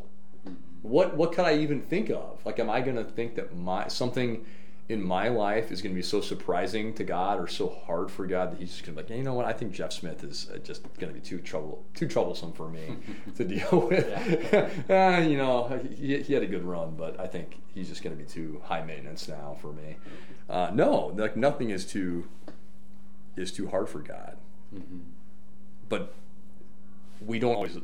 what 0.83 1.17
what 1.17 1.33
could 1.33 1.45
I 1.45 1.57
even 1.59 1.83
think 1.83 2.11
of? 2.11 2.41
Like, 2.47 2.59
am 2.59 2.71
I 2.71 2.81
going 2.81 2.97
to 2.97 3.05
think 3.05 3.35
that 3.35 3.55
my 3.55 3.89
something 3.89 4.45
in 4.89 5.03
my 5.03 5.29
life 5.29 5.73
is 5.73 5.81
going 5.81 5.95
to 5.95 5.99
be 5.99 6.03
so 6.03 6.21
surprising 6.21 6.93
to 6.95 7.05
God 7.05 7.41
or 7.41 7.47
so 7.47 7.69
hard 7.87 8.11
for 8.11 8.27
God 8.27 8.53
that 8.53 8.61
He's 8.61 8.71
just 8.71 8.85
going 8.85 8.97
to 8.97 9.03
be 9.03 9.09
like, 9.09 9.19
you 9.19 9.25
know 9.25 9.33
what? 9.33 9.47
I 9.47 9.53
think 9.55 9.73
Jeff 9.73 9.93
Smith 9.93 10.23
is 10.23 10.51
uh, 10.53 10.59
just 10.59 10.83
going 10.99 11.13
to 11.13 11.19
be 11.19 11.25
too 11.25 11.39
trouble 11.39 11.85
too 11.95 12.07
troublesome 12.07 12.53
for 12.53 12.69
me 12.69 12.97
to 13.37 13.45
deal 13.47 13.89
with. 13.89 14.91
uh, 14.91 15.19
you 15.27 15.39
know, 15.39 15.81
he, 15.97 16.23
he, 16.23 16.35
had 16.35 16.43
a 16.43 16.47
good 16.47 16.65
run, 16.65 16.97
but 16.97 17.19
I 17.19 17.27
think 17.27 17.63
he's 17.75 17.89
just 17.89 18.03
going 18.03 18.15
to 18.15 18.23
be 18.23 18.29
too 18.29 18.61
high 18.65 18.83
maintenance 18.83 19.27
now 19.27 19.57
for 19.61 19.73
me. 19.73 19.97
Uh, 20.51 20.71
no, 20.75 21.07
like 21.17 21.37
nothing 21.37 21.71
is 21.71 21.87
too 21.87 22.29
is 23.37 23.53
too 23.53 23.69
hard 23.69 23.89
for 23.89 24.01
God. 24.01 24.37
Mm-hmm. 24.75 24.99
But 25.89 26.15
we 27.25 27.39
don't 27.39 27.55
always 27.55 27.79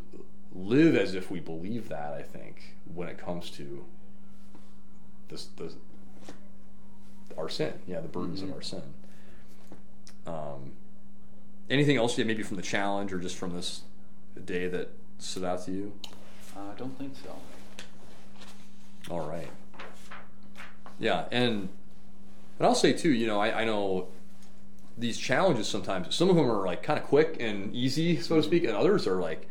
live 0.53 0.97
as 0.97 1.15
if 1.15 1.31
we 1.31 1.41
believe 1.41 1.89
that. 1.89 2.13
I 2.13 2.23
think 2.23 2.77
when 2.93 3.09
it 3.09 3.17
comes 3.17 3.51
to 3.53 3.87
this, 5.29 5.47
the 5.57 5.73
our 7.39 7.49
sin, 7.49 7.75
yeah, 7.87 8.01
the 8.01 8.09
burdens 8.09 8.41
mm-hmm. 8.41 8.51
of 8.51 8.57
our 8.57 8.63
sin. 8.63 8.83
Um, 10.27 10.73
anything 11.69 11.97
else, 11.97 12.19
yeah, 12.19 12.25
maybe 12.25 12.43
from 12.43 12.57
the 12.57 12.63
challenge 12.63 13.13
or 13.13 13.19
just 13.19 13.37
from 13.37 13.55
this 13.55 13.83
day 14.45 14.69
that 14.69 14.91
stood 15.19 15.45
out 15.45 15.65
to 15.65 15.71
you? 15.71 15.93
Uh, 16.57 16.73
I 16.73 16.79
don't 16.79 16.97
think 16.99 17.15
so. 17.23 17.37
All 19.11 19.29
right. 19.29 19.51
Yeah, 20.99 21.25
and 21.31 21.69
and 22.59 22.67
I'll 22.67 22.75
say 22.75 22.93
too, 22.93 23.11
you 23.11 23.27
know, 23.27 23.41
I, 23.41 23.63
I 23.63 23.65
know 23.65 24.09
these 24.99 25.19
challenges 25.19 25.67
sometimes. 25.67 26.15
Some 26.15 26.29
of 26.29 26.37
them 26.37 26.51
are 26.51 26.67
like 26.67 26.83
kind 26.83 26.99
of 26.99 27.07
quick 27.07 27.39
and 27.41 27.75
easy, 27.75 28.21
so 28.21 28.37
to 28.37 28.43
speak, 28.43 28.65
and 28.65 28.75
others 28.75 29.07
are 29.07 29.21
like 29.21 29.49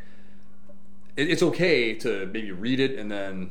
it, 1.16 1.28
it's 1.28 1.42
okay 1.42 1.94
to 1.94 2.26
maybe 2.26 2.52
read 2.52 2.78
it 2.80 2.98
and 2.98 3.10
then 3.10 3.50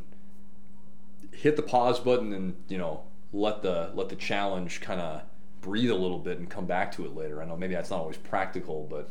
hit 1.31 1.55
the 1.55 1.61
pause 1.61 1.99
button 1.99 2.33
and 2.33 2.55
you 2.67 2.77
know 2.77 3.03
let 3.31 3.61
the 3.61 3.91
let 3.93 4.09
the 4.09 4.15
challenge 4.15 4.81
kind 4.81 4.99
of 4.99 5.21
breathe 5.61 5.91
a 5.91 5.95
little 5.95 6.19
bit 6.19 6.39
and 6.39 6.49
come 6.49 6.65
back 6.65 6.91
to 6.93 7.05
it 7.05 7.15
later. 7.15 7.41
I 7.41 7.45
know 7.45 7.57
maybe 7.57 7.73
that's 7.73 7.89
not 7.89 7.99
always 7.99 8.17
practical, 8.17 8.87
but 8.89 9.09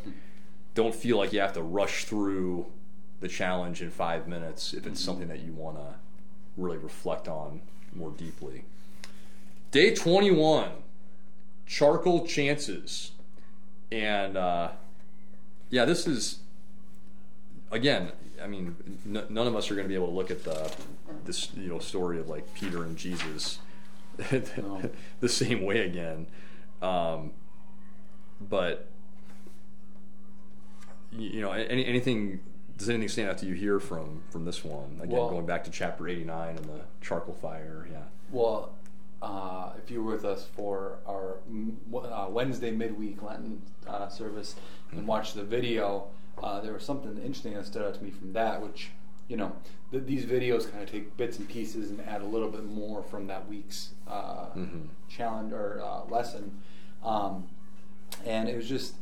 don't 0.75 0.95
feel 0.95 1.19
like 1.19 1.33
you 1.33 1.41
have 1.41 1.53
to 1.55 1.63
rush 1.63 2.05
through 2.05 2.67
the 3.21 3.29
challenge 3.29 3.83
in 3.83 3.91
five 3.91 4.29
minutes 4.29 4.73
if 4.73 4.87
it's 4.87 5.01
something 5.01 5.29
that 5.29 5.41
you 5.41 5.53
want 5.53 5.77
to 5.77 5.95
really 6.57 6.79
reflect 6.79 7.29
on 7.29 7.61
more 7.95 8.11
deeply. 8.11 8.65
Day 9.71 9.95
21, 9.95 10.71
charcoal 11.67 12.27
chances. 12.27 13.13
And 13.91 14.37
uh, 14.37 14.71
yeah, 15.71 15.85
this 15.85 16.07
is, 16.07 16.41
again, 17.71 18.13
I 18.43 18.47
mean, 18.47 18.77
n- 19.07 19.27
none 19.29 19.47
of 19.47 19.57
us 19.57 19.71
are 19.71 19.75
going 19.75 19.85
to 19.85 19.89
be 19.89 19.95
able 19.95 20.09
to 20.09 20.15
look 20.15 20.31
at 20.31 20.45
the 20.45 20.73
this 21.25 21.53
you 21.55 21.69
know 21.69 21.79
story 21.79 22.19
of 22.19 22.29
like 22.29 22.55
Peter 22.55 22.85
and 22.85 22.97
Jesus 22.97 23.59
the 25.21 25.29
same 25.29 25.63
way 25.65 25.81
again. 25.81 26.27
Um, 26.83 27.33
but 28.41 28.89
you 31.13 31.41
know, 31.41 31.53
any, 31.53 31.85
anything 31.87 32.41
does 32.77 32.89
anything 32.89 33.09
stand 33.09 33.31
out 33.31 33.39
to 33.39 33.47
you 33.47 33.55
here 33.55 33.81
from 33.81 34.23
from 34.31 34.45
this 34.45 34.65
one? 34.65 35.01
Again, 35.03 35.17
well, 35.17 35.31
going 35.31 35.47
back 35.47 35.65
to 35.65 35.71
chapter 35.71 36.09
eighty 36.09 36.25
nine 36.25 36.57
and 36.57 36.65
the 36.67 36.81
charcoal 37.01 37.35
fire. 37.35 37.89
Yeah. 37.91 38.03
Well, 38.31 38.73
uh, 39.21 39.71
if 39.83 39.91
you 39.91 40.03
were 40.03 40.13
with 40.13 40.25
us 40.25 40.47
for 40.55 40.99
our 41.07 41.39
uh, 41.95 42.27
Wednesday 42.31 42.71
midweek 42.71 43.23
Lenten 43.23 43.63
uh, 43.87 44.09
service 44.09 44.55
and 44.91 45.01
mm-hmm. 45.01 45.09
watched 45.09 45.35
the 45.35 45.43
video, 45.43 46.09
uh, 46.43 46.61
there 46.61 46.73
was 46.73 46.85
something 46.85 47.17
interesting 47.19 47.55
that 47.55 47.67
stood 47.67 47.83
out 47.83 47.95
to 47.95 48.05
me 48.05 48.11
from 48.11 48.33
that, 48.33 48.63
which 48.63 48.91
you 49.29 49.37
know 49.37 49.53
th- 49.91 50.05
these 50.05 50.25
videos 50.25 50.71
kind 50.71 50.83
of 50.83 50.91
take 50.91 51.17
bits 51.17 51.39
and 51.39 51.49
pieces 51.49 51.91
and 51.91 52.01
add 52.03 52.21
a 52.23 52.27
little 52.27 52.49
bit 52.49 52.65
more 52.65 53.03
from 53.03 53.27
that 53.27 53.49
week's 53.49 53.91
uh, 54.09 54.47
mm-hmm. 54.57 54.87
challenge 55.09 55.53
or 55.53 55.81
uh, 55.85 56.05
lesson, 56.11 56.59
um, 57.05 57.49
and 58.25 58.49
it 58.49 58.57
was 58.57 58.69
just 58.69 58.95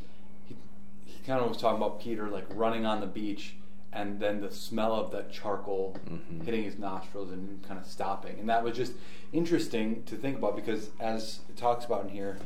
he, 0.46 0.56
he 1.04 1.18
kind 1.26 1.40
of 1.40 1.48
was 1.48 1.58
talking 1.58 1.76
about 1.76 2.00
Peter 2.00 2.28
like 2.28 2.46
running 2.50 2.84
on 2.84 3.00
the 3.00 3.06
beach. 3.06 3.54
And 3.92 4.20
then 4.20 4.42
the 4.42 4.50
smell 4.50 4.92
of 4.92 5.10
that 5.12 5.32
charcoal 5.32 5.96
mm-hmm. 6.06 6.44
hitting 6.44 6.64
his 6.64 6.78
nostrils 6.78 7.30
and 7.30 7.66
kind 7.66 7.80
of 7.80 7.86
stopping. 7.86 8.38
And 8.38 8.46
that 8.50 8.62
was 8.62 8.76
just 8.76 8.92
interesting 9.32 10.02
to 10.02 10.16
think 10.16 10.36
about 10.36 10.54
because, 10.54 10.90
as 11.00 11.40
it 11.48 11.56
talks 11.56 11.86
about 11.86 12.04
in 12.04 12.10
here, 12.10 12.36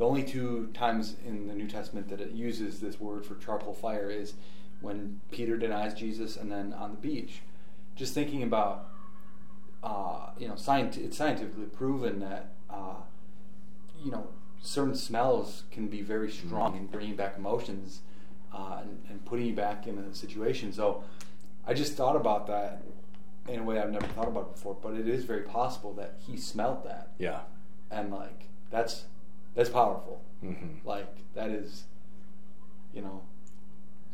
the 0.00 0.06
only 0.06 0.22
two 0.22 0.70
times 0.72 1.16
in 1.26 1.46
the 1.46 1.54
New 1.54 1.68
Testament 1.68 2.08
that 2.08 2.22
it 2.22 2.30
uses 2.30 2.80
this 2.80 2.98
word 2.98 3.26
for 3.26 3.34
charcoal 3.34 3.74
fire 3.74 4.08
is 4.08 4.32
when 4.80 5.20
Peter 5.30 5.56
denies 5.56 5.94
Jesus 5.94 6.36
and 6.36 6.50
then 6.50 6.72
on 6.72 6.92
the 6.92 6.96
beach. 6.96 7.42
Just 7.96 8.14
thinking 8.14 8.42
about, 8.42 8.88
uh, 9.82 10.30
you 10.38 10.48
know, 10.48 10.54
scient- 10.54 10.96
it's 10.96 11.16
scientifically 11.16 11.66
proven 11.66 12.20
that, 12.20 12.52
uh, 12.70 12.96
you 14.02 14.10
know, 14.10 14.28
certain 14.62 14.94
smells 14.94 15.64
can 15.70 15.88
be 15.88 16.02
very 16.02 16.30
strong 16.30 16.76
in 16.76 16.86
bringing 16.86 17.16
back 17.16 17.36
emotions 17.36 18.00
uh, 18.52 18.78
and, 18.82 19.02
and, 19.08 19.24
putting 19.24 19.46
you 19.46 19.54
back 19.54 19.86
in 19.86 19.96
a 19.98 20.14
situation. 20.14 20.72
So 20.72 21.04
I 21.66 21.72
just 21.72 21.94
thought 21.94 22.16
about 22.16 22.46
that 22.48 22.82
in 23.48 23.60
a 23.60 23.62
way 23.62 23.78
I've 23.78 23.90
never 23.90 24.06
thought 24.08 24.28
about 24.28 24.54
before, 24.54 24.76
but 24.80 24.94
it 24.94 25.08
is 25.08 25.24
very 25.24 25.42
possible 25.42 25.92
that 25.94 26.16
he 26.26 26.36
smelled 26.36 26.84
that. 26.84 27.12
Yeah. 27.18 27.40
And 27.90 28.10
like, 28.10 28.48
that's 28.70 29.04
that's 29.54 29.70
powerful. 29.70 30.22
Mm-hmm. 30.44 30.86
Like 30.86 31.16
that 31.34 31.50
is, 31.50 31.84
you 32.92 33.02
know, 33.02 33.22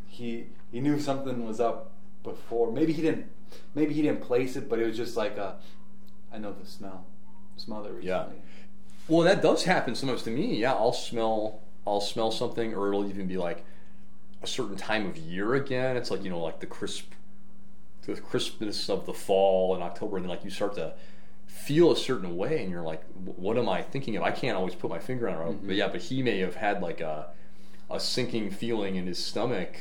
he 0.07 0.47
he 0.71 0.81
knew 0.81 0.99
something 0.99 1.47
was 1.47 1.61
up 1.61 1.93
before. 2.23 2.73
Maybe 2.73 2.93
he 2.93 3.03
didn't. 3.03 3.27
Maybe 3.75 3.95
he 3.95 4.03
didn't 4.03 4.23
place 4.23 4.57
it, 4.57 4.69
but 4.69 4.79
it 4.79 4.87
was 4.87 4.97
just 4.97 5.17
like 5.17 5.37
a. 5.37 5.57
I 6.33 6.39
know 6.39 6.53
the 6.53 6.67
smell. 6.67 7.07
Smell 7.57 7.83
that 7.83 7.93
recently. 7.93 8.09
Yeah. 8.09 8.43
Well, 9.09 9.23
that 9.23 9.41
does 9.41 9.65
happen 9.65 9.95
sometimes 9.95 10.23
to 10.25 10.31
me. 10.31 10.57
Yeah, 10.57 10.73
I'll 10.73 10.93
smell. 10.93 11.61
I'll 11.87 12.01
smell 12.01 12.31
something, 12.31 12.75
or 12.75 12.89
it'll 12.89 13.09
even 13.09 13.27
be 13.27 13.37
like 13.37 13.65
a 14.43 14.47
certain 14.47 14.77
time 14.77 15.07
of 15.07 15.17
year 15.17 15.55
again. 15.55 15.97
It's 15.97 16.11
like 16.11 16.25
you 16.25 16.31
know, 16.31 16.41
like 16.41 16.61
the 16.61 16.67
crisp, 16.67 17.13
the 18.03 18.15
crispness 18.17 18.91
of 18.91 19.07
the 19.07 19.15
fall 19.15 19.77
in 19.77 19.83
October, 19.83 20.17
and 20.17 20.25
then 20.25 20.31
like 20.31 20.45
you 20.45 20.51
start 20.51 20.75
to 20.75 20.95
feel 21.47 21.91
a 21.91 21.97
certain 21.97 22.37
way 22.37 22.63
and 22.63 22.71
you're 22.71 22.83
like 22.83 23.03
what 23.25 23.57
am 23.57 23.69
i 23.69 23.81
thinking 23.81 24.17
of 24.17 24.23
i 24.23 24.31
can't 24.31 24.57
always 24.57 24.75
put 24.75 24.91
my 24.91 24.99
finger 24.99 25.29
on 25.29 25.35
it 25.35 25.51
mm-hmm. 25.53 25.67
but 25.67 25.77
yeah 25.77 25.89
but 25.89 26.01
he 26.01 26.23
may 26.23 26.39
have 26.39 26.57
had 26.57 26.83
like 26.83 27.01
a 27.01 27.29
a 27.91 27.99
sinking 27.99 28.51
feeling 28.51 28.97
in 28.97 29.07
his 29.07 29.25
stomach 29.25 29.77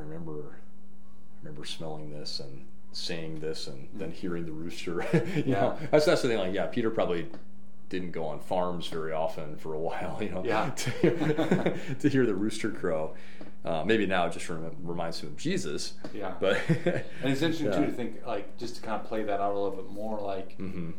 remember 0.00 0.56
i 0.56 1.46
remember 1.46 1.64
smelling 1.64 2.10
this 2.10 2.40
and 2.40 2.64
saying 2.92 3.40
this 3.40 3.66
and 3.66 3.88
mm-hmm. 3.88 3.98
then 3.98 4.10
hearing 4.10 4.44
the 4.44 4.52
rooster 4.52 5.06
you 5.34 5.44
yeah. 5.46 5.60
know 5.60 5.78
that's 5.90 6.04
that's 6.04 6.22
the 6.22 6.28
thing 6.28 6.38
like 6.38 6.54
yeah 6.54 6.66
peter 6.66 6.90
probably 6.90 7.26
didn't 7.88 8.12
go 8.12 8.24
on 8.24 8.38
farms 8.40 8.86
very 8.86 9.12
often 9.12 9.56
for 9.56 9.74
a 9.74 9.78
while 9.78 10.18
you 10.22 10.28
know 10.28 10.42
yeah. 10.44 10.70
to, 10.70 11.78
to 12.00 12.08
hear 12.08 12.26
the 12.26 12.34
rooster 12.34 12.70
crow 12.70 13.14
uh, 13.64 13.84
maybe 13.84 14.06
now 14.06 14.26
it 14.26 14.32
just 14.32 14.48
rem- 14.48 14.74
reminds 14.82 15.20
him 15.20 15.28
of 15.30 15.36
Jesus. 15.36 15.92
Yeah. 16.14 16.32
But 16.40 16.58
and 16.68 17.04
it's 17.24 17.42
interesting 17.42 17.66
yeah. 17.66 17.78
too 17.78 17.86
to 17.86 17.92
think 17.92 18.26
like 18.26 18.56
just 18.56 18.76
to 18.76 18.82
kind 18.82 19.00
of 19.00 19.06
play 19.06 19.22
that 19.22 19.40
out 19.40 19.52
a 19.52 19.58
little 19.58 19.76
bit 19.76 19.90
more 19.90 20.18
like. 20.20 20.56
Mm-hmm. 20.58 20.90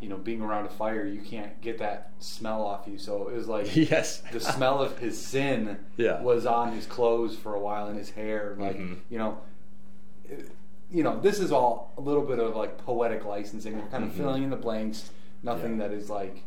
You 0.00 0.10
know, 0.10 0.18
being 0.18 0.42
around 0.42 0.66
a 0.66 0.68
fire, 0.68 1.06
you 1.06 1.20
can't 1.20 1.58
get 1.62 1.78
that 1.78 2.10
smell 2.18 2.62
off 2.62 2.86
you. 2.86 2.98
So 2.98 3.28
it 3.28 3.34
was 3.34 3.48
like 3.48 3.74
yes, 3.76 4.22
the 4.32 4.40
smell 4.40 4.82
of 4.82 4.98
his 4.98 5.20
sin 5.20 5.78
yeah. 5.96 6.20
was 6.20 6.46
on 6.46 6.72
his 6.72 6.86
clothes 6.86 7.36
for 7.36 7.54
a 7.54 7.60
while 7.60 7.86
and 7.86 7.98
his 7.98 8.10
hair. 8.10 8.56
Like 8.58 8.76
mm-hmm. 8.76 8.94
you 9.08 9.18
know, 9.18 9.38
it, 10.28 10.50
you 10.90 11.02
know, 11.02 11.18
this 11.18 11.40
is 11.40 11.50
all 11.50 11.92
a 11.96 12.00
little 12.00 12.22
bit 12.22 12.38
of 12.38 12.54
like 12.54 12.78
poetic 12.78 13.24
licensing. 13.24 13.76
We're 13.76 13.88
kind 13.88 14.04
of 14.04 14.10
mm-hmm. 14.10 14.18
filling 14.18 14.42
in 14.42 14.50
the 14.50 14.56
blanks. 14.56 15.10
Nothing 15.42 15.78
yeah. 15.78 15.88
that 15.88 15.94
is 15.94 16.10
like 16.10 16.42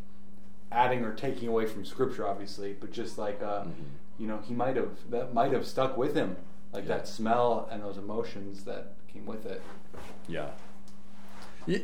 adding 0.71 1.03
or 1.03 1.13
taking 1.13 1.47
away 1.47 1.65
from 1.65 1.85
scripture, 1.85 2.27
obviously, 2.27 2.73
but 2.79 2.91
just 2.91 3.17
like 3.17 3.41
uh, 3.41 3.61
mm-hmm 3.61 3.71
you 4.19 4.27
know, 4.27 4.39
he 4.45 4.53
might 4.53 4.75
have 4.75 4.91
that 5.09 5.33
might 5.33 5.53
have 5.53 5.65
stuck 5.65 5.97
with 5.97 6.13
him, 6.13 6.35
like 6.73 6.83
yeah. 6.83 6.97
that 6.97 7.07
smell 7.07 7.67
and 7.71 7.81
those 7.81 7.97
emotions 7.97 8.65
that 8.65 8.91
came 9.11 9.25
with 9.25 9.45
it. 9.45 9.63
Yeah. 10.27 10.49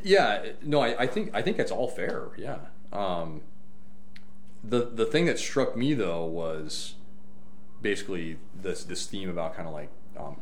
Yeah. 0.04 0.46
No, 0.62 0.82
I, 0.82 1.04
I, 1.04 1.08
think 1.08 1.32
I 1.34 1.42
think 1.42 1.58
that's 1.58 1.72
all 1.72 1.88
fair. 1.88 2.30
Yeah. 2.38 2.58
Um, 2.92 3.42
the 4.64 4.86
the 4.86 5.06
thing 5.06 5.26
that 5.26 5.38
struck 5.38 5.76
me 5.78 5.94
though 5.94 6.26
was 6.26 6.96
basically 7.82 8.38
this 8.60 8.84
this 8.84 9.06
theme 9.06 9.30
about 9.30 9.56
kind 9.56 9.68
of 9.68 9.74
like 9.74 9.90
um, 10.18 10.38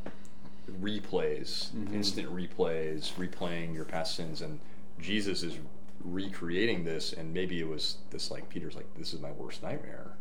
replays, 0.81 1.71
mm-hmm. 1.71 1.93
instant 1.93 2.33
replays, 2.33 3.13
replaying 3.13 3.73
your 3.73 3.85
past 3.85 4.15
sins, 4.15 4.41
and 4.41 4.59
Jesus 4.99 5.43
is 5.43 5.57
recreating 6.03 6.83
this, 6.83 7.13
and 7.13 7.33
maybe 7.33 7.59
it 7.59 7.67
was 7.67 7.97
this 8.11 8.31
like 8.31 8.49
Peter's 8.49 8.75
like 8.75 8.93
this 8.97 9.13
is 9.13 9.19
my 9.19 9.31
worst 9.31 9.63
nightmare 9.63 10.17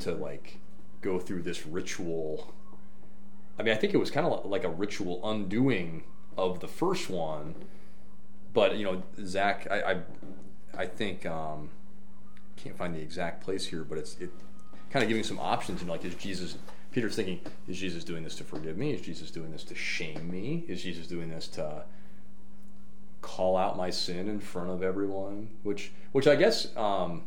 to 0.00 0.12
like 0.12 0.58
go 1.00 1.18
through 1.18 1.42
this 1.42 1.66
ritual. 1.66 2.54
I 3.58 3.62
mean, 3.62 3.74
I 3.74 3.76
think 3.76 3.92
it 3.92 3.98
was 3.98 4.10
kind 4.10 4.26
of 4.26 4.46
like 4.46 4.64
a 4.64 4.70
ritual 4.70 5.20
undoing 5.28 6.04
of 6.38 6.60
the 6.60 6.68
first 6.68 7.10
one, 7.10 7.54
but 8.52 8.76
you 8.76 8.84
know, 8.84 9.02
Zach, 9.24 9.66
I, 9.70 9.92
I, 9.92 10.00
I 10.76 10.86
think 10.86 11.26
um, 11.26 11.70
can't 12.56 12.76
find 12.76 12.94
the 12.94 13.00
exact 13.00 13.42
place 13.42 13.66
here, 13.66 13.84
but 13.84 13.98
it's 13.98 14.16
it 14.18 14.30
kind 14.90 15.02
of 15.02 15.08
giving 15.08 15.24
some 15.24 15.38
options. 15.38 15.80
You 15.80 15.86
know, 15.86 15.92
like 15.92 16.04
is 16.04 16.14
Jesus 16.14 16.56
Peter's 16.92 17.16
thinking, 17.16 17.40
is 17.66 17.78
Jesus 17.78 18.04
doing 18.04 18.22
this 18.22 18.36
to 18.36 18.44
forgive 18.44 18.76
me? 18.76 18.92
Is 18.92 19.00
Jesus 19.00 19.30
doing 19.30 19.50
this 19.50 19.64
to 19.64 19.74
shame 19.74 20.30
me? 20.30 20.64
Is 20.68 20.82
Jesus 20.82 21.06
doing 21.06 21.30
this 21.30 21.48
to 21.48 21.84
call 23.22 23.56
out 23.56 23.76
my 23.76 23.88
sin 23.88 24.28
in 24.28 24.40
front 24.40 24.70
of 24.70 24.82
everyone? 24.82 25.48
Which, 25.62 25.92
which 26.12 26.26
I 26.26 26.36
guess 26.36 26.76
um, 26.76 27.24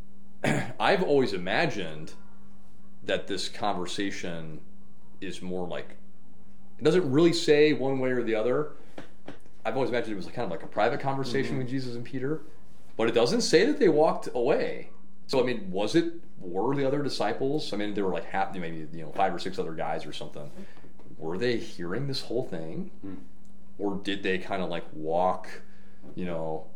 I've 0.80 1.02
always 1.02 1.32
imagined 1.32 2.12
that 3.02 3.26
this 3.26 3.48
conversation 3.48 4.60
is 5.20 5.42
more 5.42 5.66
like 5.66 5.96
it 6.78 6.84
doesn't 6.84 7.10
really 7.10 7.32
say 7.32 7.72
one 7.72 7.98
way 7.98 8.10
or 8.10 8.22
the 8.22 8.34
other. 8.34 8.72
I've 9.66 9.74
always 9.74 9.90
imagined 9.90 10.12
it 10.12 10.16
was 10.16 10.26
kind 10.26 10.44
of 10.44 10.50
like 10.50 10.62
a 10.62 10.66
private 10.68 11.00
conversation 11.00 11.52
Mm-hmm. 11.52 11.58
with 11.58 11.68
Jesus 11.68 11.94
and 11.96 12.04
Peter, 12.04 12.40
but 12.96 13.08
it 13.08 13.12
doesn't 13.14 13.40
say 13.40 13.66
that 13.66 13.78
they 13.80 13.88
walked 13.88 14.28
away. 14.34 14.90
So 15.26 15.40
I 15.40 15.42
mean, 15.42 15.70
was 15.70 15.94
it 15.96 16.12
were 16.40 16.74
the 16.76 16.86
other 16.86 17.02
disciples? 17.02 17.72
I 17.72 17.76
mean, 17.76 17.94
there 17.94 18.04
were 18.04 18.12
like 18.12 18.26
half, 18.26 18.54
maybe 18.54 18.86
you 18.92 19.02
know, 19.02 19.12
five 19.16 19.34
or 19.34 19.38
six 19.38 19.58
other 19.58 19.72
guys 19.74 20.06
or 20.06 20.12
something. 20.12 20.50
Were 21.18 21.36
they 21.38 21.56
hearing 21.56 22.06
this 22.06 22.20
whole 22.22 22.44
thing, 22.44 22.90
Mm. 23.04 23.16
or 23.78 23.96
did 24.04 24.22
they 24.22 24.38
kind 24.38 24.62
of 24.62 24.68
like 24.70 24.84
walk, 24.92 25.48
you 26.14 26.26
know, 26.26 26.66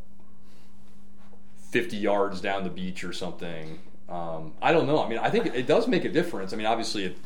fifty 1.70 1.96
yards 1.96 2.40
down 2.40 2.64
the 2.64 2.70
beach 2.70 3.04
or 3.04 3.12
something? 3.12 3.78
Um, 4.08 4.54
I 4.60 4.72
don't 4.72 4.86
know. 4.86 5.02
I 5.04 5.08
mean, 5.08 5.18
I 5.18 5.30
think 5.30 5.46
it 5.46 5.66
does 5.66 5.86
make 5.86 6.04
a 6.04 6.08
difference. 6.08 6.52
I 6.52 6.56
mean, 6.56 6.66
obviously, 6.66 7.04
it, 7.04 7.16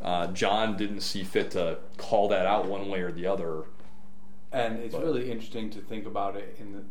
uh, 0.00 0.28
John 0.28 0.76
didn't 0.76 1.00
see 1.00 1.24
fit 1.24 1.50
to 1.52 1.78
call 1.96 2.28
that 2.28 2.46
out 2.46 2.66
one 2.66 2.88
way 2.88 3.00
or 3.00 3.10
the 3.10 3.26
other. 3.26 3.64
And 4.52 4.78
it's 4.80 4.94
But- 4.94 5.02
really 5.04 5.30
interesting 5.30 5.70
to 5.70 5.80
think 5.80 6.06
about 6.06 6.36
it 6.36 6.56
in 6.60 6.72
the 6.74 6.82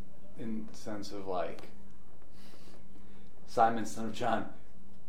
in 0.41 0.67
the 0.71 0.75
sense 0.75 1.11
of 1.11 1.27
like 1.27 1.67
Simon, 3.47 3.85
son 3.85 4.05
of 4.05 4.13
John, 4.13 4.45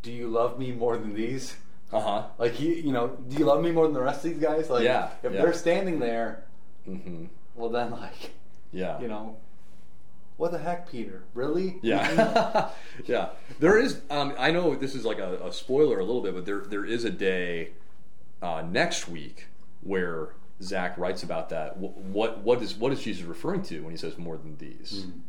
do 0.03 0.11
you 0.13 0.29
love 0.29 0.59
me 0.59 0.73
more 0.73 0.97
than 0.99 1.15
these? 1.15 1.57
Uh 1.93 2.01
huh. 2.01 2.23
Like 2.39 2.53
he, 2.53 2.81
you 2.81 2.93
know, 2.93 3.09
do 3.29 3.37
you 3.37 3.45
love 3.45 3.63
me 3.63 3.71
more 3.71 3.85
than 3.87 3.95
the 3.95 4.03
rest 4.03 4.25
of 4.25 4.33
these 4.33 4.41
guys? 4.43 4.69
Like, 4.69 4.85
Yeah, 4.85 5.11
if 5.23 5.33
yeah. 5.33 5.43
they're 5.43 5.53
standing 5.53 6.01
there, 6.01 6.45
hmm 6.85 7.27
well 7.55 7.69
then, 7.69 7.91
like, 7.93 8.33
Yeah. 8.73 8.99
you 9.01 9.09
know, 9.09 9.37
what 10.39 10.51
the 10.53 10.59
heck, 10.59 10.91
Peter? 10.91 11.23
Really? 11.35 11.79
Yeah, 11.83 12.71
yeah. 13.07 13.29
There 13.61 13.79
is. 13.79 14.01
Um, 14.11 14.35
I 14.39 14.51
know 14.51 14.75
this 14.75 14.95
is 14.95 15.05
like 15.05 15.19
a, 15.19 15.47
a 15.47 15.53
spoiler 15.53 15.99
a 16.01 16.05
little 16.05 16.23
bit, 16.23 16.35
but 16.35 16.47
there 16.47 16.61
there 16.61 16.85
is 16.85 17.05
a 17.05 17.11
day 17.11 17.71
uh, 18.43 18.63
next 18.69 19.07
week 19.09 19.47
where 19.83 20.31
Zach 20.63 20.97
writes 20.99 21.23
about 21.23 21.49
that. 21.51 21.77
What 21.77 22.39
what 22.39 22.63
is 22.63 22.75
what 22.77 22.93
is 22.93 23.03
Jesus 23.03 23.25
referring 23.25 23.63
to 23.65 23.81
when 23.81 23.91
he 23.91 23.97
says 23.97 24.17
more 24.19 24.37
than 24.37 24.57
these? 24.59 25.05
Mm. 25.07 25.21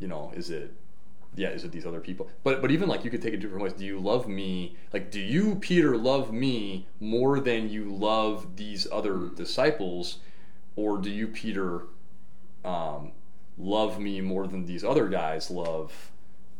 You 0.00 0.08
know, 0.08 0.32
is 0.34 0.50
it 0.50 0.72
yeah? 1.36 1.50
Is 1.50 1.64
it 1.64 1.72
these 1.72 1.86
other 1.86 2.00
people? 2.00 2.28
But 2.44 2.60
but 2.62 2.70
even 2.70 2.88
like 2.88 3.04
you 3.04 3.10
could 3.10 3.22
take 3.22 3.34
it 3.34 3.38
different 3.38 3.62
ways. 3.62 3.72
Do 3.74 3.84
you 3.84 3.98
love 3.98 4.26
me? 4.28 4.76
Like, 4.92 5.10
do 5.10 5.20
you 5.20 5.56
Peter 5.56 5.96
love 5.96 6.32
me 6.32 6.86
more 7.00 7.40
than 7.40 7.68
you 7.68 7.84
love 7.90 8.56
these 8.56 8.86
other 8.90 9.28
disciples, 9.34 10.18
or 10.76 10.98
do 10.98 11.10
you 11.10 11.28
Peter? 11.28 11.82
Um, 12.64 13.12
love 13.56 13.98
me 13.98 14.20
more 14.20 14.46
than 14.46 14.66
these 14.66 14.84
other 14.84 15.08
guys 15.08 15.50
love 15.50 16.10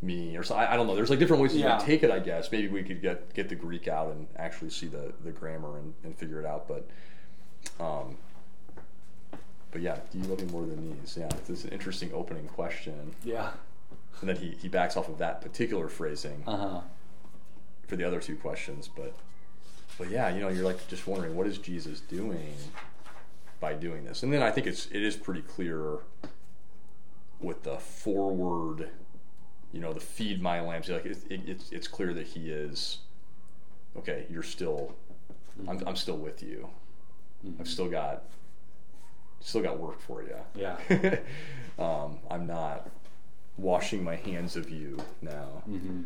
me 0.00 0.36
or 0.36 0.42
so 0.44 0.54
I, 0.54 0.72
I 0.72 0.76
don't 0.76 0.86
know 0.86 0.94
there's 0.96 1.10
like 1.10 1.18
different 1.18 1.42
ways 1.42 1.54
you 1.54 1.60
Yeah. 1.60 1.76
can 1.76 1.86
take 1.86 2.02
it 2.04 2.10
I 2.10 2.18
guess 2.20 2.50
maybe 2.52 2.68
we 2.68 2.82
could 2.84 3.02
get 3.02 3.34
get 3.34 3.48
the 3.48 3.54
Greek 3.56 3.88
out 3.88 4.10
and 4.12 4.26
actually 4.36 4.70
see 4.70 4.86
the 4.86 5.12
the 5.24 5.30
grammar 5.32 5.78
and, 5.78 5.92
and 6.04 6.16
figure 6.16 6.40
it 6.40 6.46
out 6.46 6.66
but 6.68 6.88
um 7.80 8.16
but 9.70 9.80
yeah 9.82 9.98
do 10.10 10.18
you 10.18 10.24
love 10.24 10.40
me 10.40 10.46
more 10.50 10.64
than 10.66 10.98
these 11.00 11.16
yeah 11.18 11.28
it's 11.48 11.64
an 11.64 11.70
interesting 11.70 12.10
opening 12.14 12.46
question 12.48 13.14
Yeah. 13.24 13.50
and 14.20 14.28
then 14.28 14.36
he, 14.36 14.56
he 14.60 14.68
backs 14.68 14.96
off 14.96 15.08
of 15.08 15.18
that 15.18 15.40
particular 15.40 15.88
phrasing 15.88 16.42
Uh 16.46 16.56
huh. 16.56 16.80
for 17.86 17.96
the 17.96 18.04
other 18.04 18.20
two 18.20 18.36
questions 18.36 18.88
but 18.94 19.14
but 19.98 20.10
yeah 20.10 20.28
you 20.34 20.40
know 20.40 20.48
you're 20.48 20.64
like 20.64 20.86
just 20.88 21.06
wondering 21.06 21.34
what 21.36 21.46
is 21.46 21.58
Jesus 21.58 22.00
doing 22.00 22.54
by 23.60 23.74
doing 23.74 24.04
this 24.04 24.22
and 24.22 24.32
then 24.32 24.42
I 24.42 24.50
think 24.50 24.66
it's 24.66 24.86
it 24.86 25.02
is 25.02 25.16
pretty 25.16 25.42
clear 25.42 25.98
with 27.40 27.62
the 27.64 27.76
forward 27.78 28.88
you 29.72 29.80
know 29.80 29.92
the 29.92 30.00
feed 30.00 30.40
my 30.40 30.60
lambs 30.60 30.88
like 30.88 31.04
it, 31.06 31.18
it, 31.30 31.40
it's 31.46 31.70
it's 31.72 31.86
clear 31.88 32.12
that 32.14 32.26
he 32.26 32.50
is 32.50 32.98
okay 33.96 34.26
you're 34.30 34.42
still 34.42 34.94
I'm, 35.68 35.82
I'm 35.86 35.96
still 35.96 36.16
with 36.16 36.42
you 36.42 36.68
I've 37.60 37.68
still 37.68 37.88
got 37.88 38.24
still 39.40 39.62
got 39.62 39.78
work 39.78 40.00
for 40.00 40.22
you 40.22 40.36
Yeah. 40.54 40.76
um, 41.78 42.18
I'm 42.30 42.46
not 42.46 42.88
washing 43.56 44.02
my 44.04 44.16
hands 44.16 44.56
of 44.56 44.70
you 44.70 44.98
now 45.22 45.62
Mm-hmm. 45.68 46.02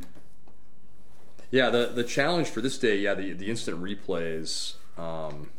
yeah, 1.50 1.68
the 1.70 1.86
the 1.94 2.04
challenge 2.04 2.48
for 2.48 2.60
this 2.60 2.78
day, 2.78 2.96
yeah, 2.98 3.14
the 3.14 3.32
the 3.32 3.48
instant 3.50 3.82
replays. 3.82 4.74
Um, 4.98 5.50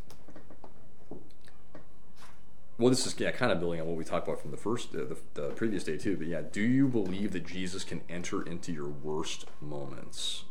well, 2.79 2.89
this 2.89 3.05
is 3.05 3.19
yeah, 3.19 3.31
kind 3.31 3.51
of 3.51 3.59
building 3.59 3.79
on 3.81 3.87
what 3.87 3.97
we 3.97 4.03
talked 4.03 4.27
about 4.27 4.41
from 4.41 4.49
the 4.51 4.57
first, 4.57 4.95
uh, 4.95 4.99
the, 5.05 5.17
the 5.35 5.49
previous 5.49 5.83
day 5.83 5.97
too. 5.97 6.17
But 6.17 6.27
yeah, 6.27 6.41
do 6.41 6.61
you 6.61 6.87
believe 6.87 7.31
that 7.33 7.45
Jesus 7.45 7.83
can 7.83 8.01
enter 8.09 8.41
into 8.41 8.71
your 8.73 8.87
worst 8.89 9.45
moments? 9.61 10.45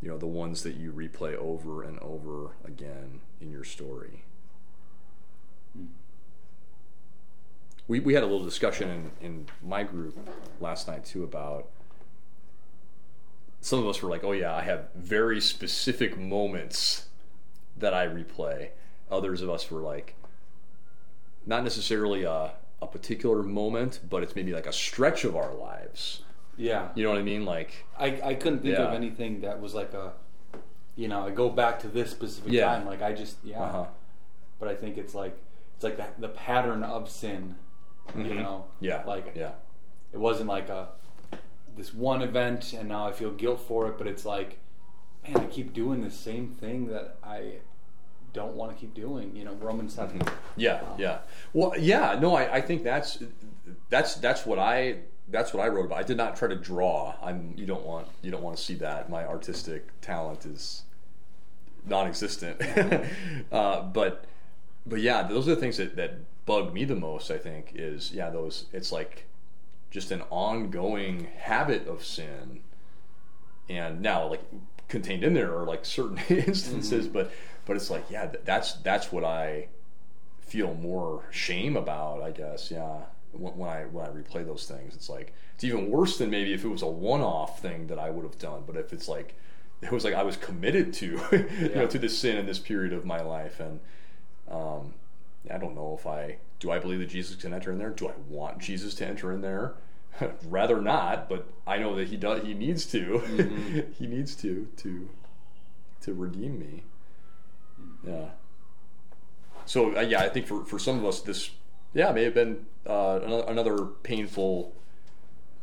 You 0.00 0.08
know, 0.08 0.18
the 0.18 0.26
ones 0.26 0.62
that 0.62 0.76
you 0.76 0.92
replay 0.92 1.34
over 1.36 1.82
and 1.82 1.98
over 1.98 2.52
again 2.64 3.20
in 3.40 3.50
your 3.50 3.64
story. 3.64 4.24
We, 7.86 8.00
we 8.00 8.14
had 8.14 8.22
a 8.22 8.26
little 8.26 8.44
discussion 8.44 8.88
in, 9.20 9.26
in 9.26 9.46
my 9.62 9.82
group 9.82 10.16
last 10.60 10.86
night 10.88 11.04
too 11.04 11.24
about 11.24 11.68
some 13.60 13.78
of 13.78 13.86
us 13.86 14.00
were 14.00 14.08
like, 14.08 14.24
oh 14.24 14.32
yeah, 14.32 14.54
I 14.54 14.62
have 14.62 14.88
very 14.94 15.40
specific 15.40 16.18
moments 16.18 17.06
that 17.76 17.92
I 17.92 18.06
replay. 18.06 18.68
Others 19.10 19.42
of 19.42 19.50
us 19.50 19.70
were 19.70 19.80
like, 19.80 20.14
not 21.46 21.64
necessarily 21.64 22.22
a, 22.22 22.52
a 22.80 22.86
particular 22.86 23.42
moment, 23.42 24.00
but 24.08 24.22
it's 24.22 24.36
maybe 24.36 24.52
like 24.52 24.66
a 24.66 24.72
stretch 24.72 25.24
of 25.24 25.36
our 25.36 25.54
lives. 25.54 26.22
Yeah. 26.60 26.88
You 26.94 27.04
know 27.04 27.10
what 27.10 27.18
I 27.18 27.22
mean? 27.22 27.44
Like, 27.44 27.86
I, 27.98 28.20
I 28.22 28.34
couldn't 28.34 28.60
think 28.60 28.78
of 28.78 28.92
anything 28.92 29.40
that 29.40 29.60
was 29.60 29.74
like 29.74 29.94
a, 29.94 30.12
you 30.94 31.08
know, 31.08 31.26
I 31.26 31.30
go 31.30 31.48
back 31.48 31.80
to 31.80 31.88
this 31.88 32.10
specific 32.10 32.52
Yeah. 32.52 32.66
time. 32.66 32.86
Like 32.86 33.00
I 33.02 33.12
just, 33.12 33.36
yeah. 33.42 33.62
uh 33.62 33.72
huh. 33.72 33.84
But 34.58 34.68
I 34.68 34.74
think 34.74 34.98
it's 34.98 35.14
like, 35.14 35.36
it's 35.74 35.84
like 35.84 35.96
the, 35.96 36.06
the 36.18 36.28
pattern 36.28 36.82
of 36.82 37.08
sin, 37.08 37.54
you 38.14 38.24
Mhm. 38.24 38.42
know? 38.42 38.64
Yeah. 38.80 39.02
Like, 39.06 39.32
yeah. 39.34 39.52
it 40.12 40.18
wasn't 40.18 40.48
like 40.48 40.68
a, 40.68 40.88
this 41.76 41.94
one 41.94 42.20
event 42.20 42.74
and 42.74 42.88
now 42.88 43.06
I 43.08 43.12
feel 43.12 43.30
guilt 43.30 43.60
for 43.66 43.88
it, 43.88 43.96
but 43.96 44.06
it's 44.06 44.26
like, 44.26 44.58
man, 45.26 45.38
I 45.38 45.46
keep 45.46 45.72
doing 45.72 46.02
the 46.02 46.10
same 46.10 46.48
thing 46.48 46.88
that 46.88 47.16
I 47.24 47.54
don't 48.34 48.54
want 48.54 48.72
to 48.72 48.78
keep 48.78 48.92
doing, 48.92 49.34
you 49.34 49.44
know, 49.44 49.54
Romans 49.54 49.94
7. 49.94 50.18
Mm-hmm. 50.18 50.34
Yeah, 50.56 50.82
yeah. 50.98 51.18
Well, 51.54 51.72
yeah. 51.78 52.18
No, 52.20 52.34
I, 52.34 52.56
I 52.56 52.60
think 52.60 52.84
that's 52.84 53.22
that's 53.88 54.14
that's 54.16 54.44
what 54.46 54.58
I 54.58 54.98
that's 55.30 55.52
what 55.52 55.64
I 55.64 55.68
wrote 55.68 55.86
about. 55.86 55.98
I 55.98 56.02
did 56.02 56.16
not 56.16 56.36
try 56.36 56.48
to 56.48 56.56
draw. 56.56 57.14
I'm. 57.22 57.54
You 57.56 57.66
don't 57.66 57.84
want 57.84 58.08
you 58.22 58.30
don't 58.30 58.42
want 58.42 58.56
to 58.56 58.62
see 58.62 58.74
that. 58.76 59.08
My 59.10 59.24
artistic 59.24 60.00
talent 60.00 60.46
is 60.46 60.82
non-existent. 61.86 62.60
uh, 63.52 63.82
but 63.82 64.24
but 64.86 65.00
yeah, 65.00 65.22
those 65.22 65.48
are 65.48 65.54
the 65.54 65.60
things 65.60 65.76
that 65.76 65.96
that 65.96 66.18
bug 66.46 66.72
me 66.72 66.84
the 66.84 66.96
most. 66.96 67.30
I 67.30 67.38
think 67.38 67.72
is 67.74 68.12
yeah 68.12 68.30
those. 68.30 68.66
It's 68.72 68.92
like 68.92 69.26
just 69.90 70.10
an 70.10 70.22
ongoing 70.30 71.28
habit 71.36 71.86
of 71.86 72.04
sin 72.04 72.60
and 73.68 74.00
now 74.00 74.28
like 74.28 74.42
contained 74.88 75.24
in 75.24 75.34
there 75.34 75.56
are 75.56 75.64
like 75.64 75.84
certain 75.84 76.18
instances 76.28 77.06
but 77.06 77.30
but 77.66 77.76
it's 77.76 77.90
like 77.90 78.04
yeah 78.10 78.30
that's 78.44 78.74
that's 78.74 79.12
what 79.12 79.24
i 79.24 79.66
feel 80.40 80.74
more 80.74 81.24
shame 81.30 81.76
about 81.76 82.22
i 82.22 82.30
guess 82.30 82.70
yeah 82.70 82.98
when, 83.32 83.56
when 83.56 83.68
i 83.70 83.82
when 83.84 84.04
i 84.04 84.08
replay 84.08 84.44
those 84.44 84.66
things 84.66 84.94
it's 84.94 85.08
like 85.08 85.32
it's 85.54 85.64
even 85.64 85.90
worse 85.90 86.18
than 86.18 86.30
maybe 86.30 86.52
if 86.52 86.64
it 86.64 86.68
was 86.68 86.82
a 86.82 86.86
one-off 86.86 87.60
thing 87.60 87.86
that 87.88 87.98
i 87.98 88.10
would 88.10 88.24
have 88.24 88.38
done 88.38 88.62
but 88.66 88.76
if 88.76 88.92
it's 88.92 89.08
like 89.08 89.34
it 89.82 89.90
was 89.92 90.04
like 90.04 90.14
i 90.14 90.22
was 90.22 90.36
committed 90.36 90.92
to 90.92 91.06
you 91.32 91.48
Yeah. 91.60 91.68
know 91.80 91.86
to 91.86 91.98
this 91.98 92.18
sin 92.18 92.36
in 92.36 92.46
this 92.46 92.58
period 92.58 92.92
of 92.92 93.04
my 93.04 93.20
life 93.22 93.60
and 93.60 93.80
um 94.50 94.94
i 95.50 95.58
don't 95.58 95.74
know 95.74 95.96
if 95.98 96.06
i 96.06 96.36
do 96.58 96.70
i 96.70 96.78
believe 96.78 96.98
that 97.00 97.08
jesus 97.08 97.36
can 97.36 97.54
enter 97.54 97.72
in 97.72 97.78
there? 97.78 97.90
Do 97.90 98.08
i 98.08 98.12
want 98.28 98.58
jesus 98.58 98.94
to 98.96 99.06
enter 99.06 99.32
in 99.32 99.40
there? 99.40 99.74
Rather 100.48 100.80
not 100.82 101.28
but 101.28 101.46
i 101.66 101.78
know 101.78 101.94
that 101.96 102.08
he 102.08 102.16
does 102.16 102.42
he 102.44 102.52
needs 102.54 102.84
to. 102.86 103.22
Mhm. 103.24 103.94
he 103.94 104.06
needs 104.06 104.34
to 104.36 104.68
to 104.78 105.08
to 106.02 106.12
redeem 106.14 106.58
me. 106.58 106.82
Yeah. 108.06 108.30
So 109.66 109.96
uh, 109.96 110.00
yeah 110.00 110.20
i 110.20 110.28
think 110.28 110.46
for 110.46 110.64
for 110.64 110.78
some 110.78 110.98
of 110.98 111.04
us 111.04 111.20
this 111.20 111.50
yeah 111.94 112.10
it 112.10 112.14
may 112.14 112.24
have 112.24 112.34
been 112.34 112.64
uh, 112.86 113.20
another, 113.22 113.44
another 113.48 113.84
painful 114.02 114.74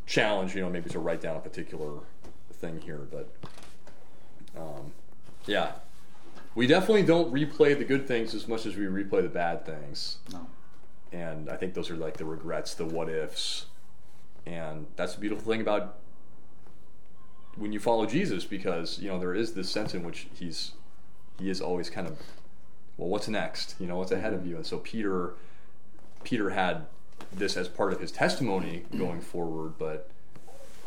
challenge 0.05 0.55
you 0.55 0.61
know 0.61 0.69
maybe 0.69 0.89
to 0.89 0.99
write 0.99 1.21
down 1.21 1.35
a 1.35 1.39
particular 1.39 1.99
thing 2.53 2.79
here 2.81 3.07
but 3.11 3.29
um, 4.57 4.91
yeah. 5.45 5.71
We 6.55 6.67
definitely 6.67 7.03
don't 7.03 7.31
replay 7.31 7.77
the 7.77 7.85
good 7.85 8.07
things 8.07 8.33
as 8.33 8.47
much 8.47 8.65
as 8.65 8.75
we 8.75 8.85
replay 8.85 9.21
the 9.21 9.29
bad 9.29 9.65
things. 9.65 10.17
No. 10.31 10.47
and 11.11 11.49
I 11.49 11.55
think 11.55 11.73
those 11.73 11.89
are 11.89 11.95
like 11.95 12.17
the 12.17 12.25
regrets, 12.25 12.73
the 12.73 12.85
what 12.85 13.09
ifs, 13.09 13.67
and 14.45 14.87
that's 14.95 15.15
the 15.15 15.21
beautiful 15.21 15.49
thing 15.49 15.61
about 15.61 15.99
when 17.55 17.71
you 17.71 17.79
follow 17.79 18.05
Jesus 18.05 18.43
because 18.43 18.99
you 18.99 19.07
know 19.07 19.19
there 19.19 19.33
is 19.33 19.53
this 19.53 19.69
sense 19.69 19.93
in 19.93 20.03
which 20.03 20.27
he's 20.33 20.73
he 21.39 21.49
is 21.49 21.61
always 21.61 21.89
kind 21.89 22.07
of 22.07 22.19
well 22.97 23.09
what's 23.09 23.27
next? 23.27 23.75
You 23.79 23.87
know 23.87 23.97
what's 23.97 24.11
ahead 24.11 24.33
of 24.33 24.45
you? 24.45 24.55
And 24.55 24.65
so 24.65 24.79
Peter 24.79 25.33
Peter 26.27 26.49
had 26.49 26.85
this 27.31 27.55
as 27.55 27.69
part 27.69 27.93
of 27.93 28.01
his 28.01 28.11
testimony 28.11 28.83
going 28.97 29.21
forward 29.21 29.73
but 29.79 30.09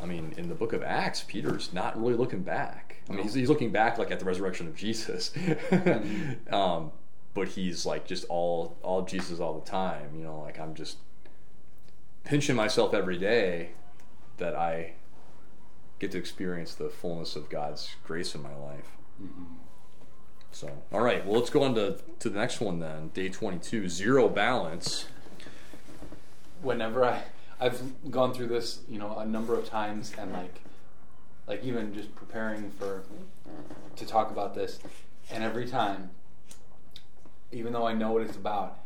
I 0.01 0.05
mean 0.05 0.35
in 0.37 0.51
the 0.51 0.55
book 0.55 0.75
of 0.75 0.83
Acts 0.83 1.25
Peter's 1.27 1.73
not 1.73 1.99
really 1.99 2.15
looking 2.15 2.43
back 2.43 2.97
I 3.09 3.13
mean 3.13 3.23
he's, 3.23 3.33
he's 3.33 3.49
looking 3.49 3.73
back 3.73 3.97
like 3.97 4.11
at 4.11 4.19
the 4.19 4.27
resurrection 4.27 4.69
of 4.69 4.77
Jesus 4.77 5.33
um, 6.53 6.93
but 7.33 7.49
he's 7.49 7.87
like 7.87 8.07
just 8.07 8.27
all 8.29 8.77
all 8.83 9.03
Jesus 9.03 9.41
all 9.41 9.59
the 9.59 9.69
time 9.69 10.11
you 10.15 10.23
know 10.23 10.41
like 10.41 10.61
I'm 10.61 10.75
just 10.75 10.99
pinching 12.25 12.55
myself 12.55 12.93
every 12.93 13.17
day 13.17 13.71
that 14.37 14.55
I 14.55 14.93
get 15.99 16.11
to 16.13 16.19
experience 16.19 16.75
the 16.75 16.89
fullness 16.89 17.37
of 17.37 17.49
God's 17.49 17.95
grace 18.05 18.35
in 18.35 18.43
my 18.43 18.55
life. 18.55 18.97
So, 20.53 20.71
all 20.93 21.03
right, 21.03 21.25
well, 21.25 21.39
let's 21.39 21.51
go 21.51 21.63
on 21.63 21.75
to, 21.77 21.99
to 22.19 22.29
the 22.29 22.39
next 22.39 22.61
one 22.61 22.81
then. 22.81 23.09
Day 23.09 23.29
22, 23.29 23.89
zero 23.89 24.29
balance. 24.29 25.07
Whenever 26.63 27.05
I 27.05 27.23
I've 27.61 28.11
gone 28.11 28.33
through 28.33 28.47
this, 28.49 28.81
you 28.89 28.99
know, 28.99 29.19
a 29.19 29.27
number 29.27 29.55
of 29.55 29.69
times, 29.69 30.13
and 30.19 30.33
like, 30.33 30.61
like 31.47 31.63
even 31.63 31.93
just 31.95 32.15
preparing 32.15 32.71
for 32.71 33.03
to 33.97 34.07
talk 34.07 34.31
about 34.31 34.55
this, 34.55 34.79
and 35.31 35.45
every 35.45 35.67
time, 35.69 36.11
even 37.53 37.73
though 37.73 37.87
I 37.87 37.93
know 37.93 38.13
what 38.13 38.23
it's 38.23 38.37
about, 38.37 38.79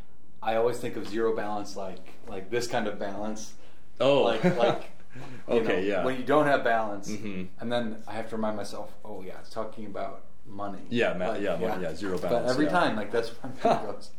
I 0.42 0.56
always 0.56 0.78
think 0.78 0.96
of 0.96 1.08
zero 1.08 1.34
balance 1.36 1.76
like 1.76 2.14
like 2.28 2.50
this 2.50 2.66
kind 2.66 2.86
of 2.86 2.98
balance, 2.98 3.54
Oh, 4.00 4.22
like 4.22 4.42
like. 4.56 4.90
Okay, 5.48 5.62
know, 5.62 5.78
yeah. 5.78 6.04
When 6.04 6.16
you 6.16 6.24
don't 6.24 6.46
have 6.46 6.64
balance, 6.64 7.08
Mhm. 7.08 7.46
and 7.60 7.70
then 7.70 8.02
I 8.08 8.14
have 8.14 8.28
to 8.30 8.34
remind 8.36 8.56
myself, 8.56 8.92
oh 9.04 9.22
yeah, 9.24 9.38
it's 9.38 9.50
talking 9.50 9.86
about 9.86 10.22
money. 10.44 10.80
Yeah, 10.90 11.12
ma- 11.14 11.28
Like, 11.28 11.40
yeah, 11.42 11.54
money, 11.54 11.84
yeah, 11.84 11.94
zero 11.94 12.18
balance, 12.18 12.46
But 12.46 12.50
every 12.50 12.64
yeah. 12.64 12.72
time, 12.72 12.96
like 12.96 13.12
that's 13.12 13.28
where 13.28 13.52
my 13.62 13.82
goes. 13.86 14.10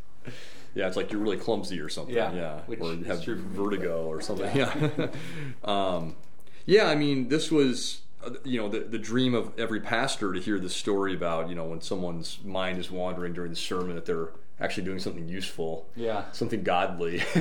Yeah, 0.76 0.86
it's 0.86 0.96
like 0.96 1.10
you're 1.10 1.22
really 1.22 1.38
clumsy 1.38 1.80
or 1.80 1.88
something. 1.88 2.14
Yeah, 2.14 2.32
yeah, 2.34 2.60
which 2.66 2.80
or 2.80 2.92
you 2.92 3.04
have 3.04 3.26
me, 3.26 3.34
vertigo 3.34 4.02
but- 4.02 4.08
or 4.08 4.20
something. 4.20 4.54
Yeah, 4.54 5.08
um, 5.64 6.16
yeah. 6.66 6.84
I 6.88 6.94
mean, 6.94 7.28
this 7.28 7.50
was 7.50 8.02
uh, 8.22 8.30
you 8.44 8.60
know 8.60 8.68
the 8.68 8.80
the 8.80 8.98
dream 8.98 9.34
of 9.34 9.58
every 9.58 9.80
pastor 9.80 10.34
to 10.34 10.38
hear 10.40 10.58
this 10.58 10.76
story 10.76 11.14
about 11.14 11.48
you 11.48 11.54
know 11.54 11.64
when 11.64 11.80
someone's 11.80 12.38
mind 12.44 12.78
is 12.78 12.90
wandering 12.90 13.32
during 13.32 13.50
the 13.50 13.56
sermon 13.56 13.94
that 13.94 14.04
they're 14.04 14.28
actually 14.60 14.84
doing 14.84 14.98
something 14.98 15.26
useful. 15.26 15.86
Yeah. 15.96 16.24
something 16.32 16.62
godly. 16.62 17.22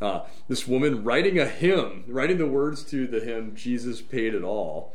uh, 0.00 0.20
this 0.48 0.66
woman 0.66 1.04
writing 1.04 1.38
a 1.38 1.46
hymn, 1.46 2.04
writing 2.08 2.38
the 2.38 2.46
words 2.46 2.82
to 2.86 3.06
the 3.06 3.20
hymn 3.20 3.54
"Jesus 3.54 4.02
Paid 4.02 4.34
It 4.34 4.42
All," 4.42 4.92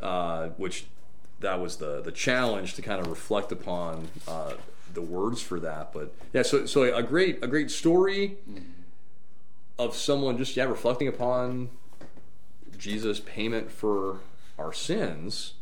uh, 0.00 0.48
which 0.56 0.86
that 1.40 1.60
was 1.60 1.76
the 1.76 2.00
the 2.00 2.12
challenge 2.12 2.72
to 2.74 2.82
kind 2.82 3.00
of 3.00 3.08
reflect 3.08 3.52
upon 3.52 4.08
uh, 4.26 4.54
the 4.94 5.02
words 5.02 5.40
for 5.40 5.58
that. 5.60 5.92
But 5.92 6.14
yeah, 6.32 6.42
so 6.42 6.66
so 6.66 6.82
a 6.94 7.02
great 7.02 7.42
a 7.42 7.46
great 7.46 7.70
story 7.70 8.36
of 9.78 9.96
someone 9.96 10.36
just 10.38 10.56
yeah 10.56 10.64
reflecting 10.64 11.08
upon 11.08 11.70
Jesus' 12.78 13.20
payment 13.20 13.70
for 13.70 14.20
our 14.58 14.72
sins, 14.72 15.54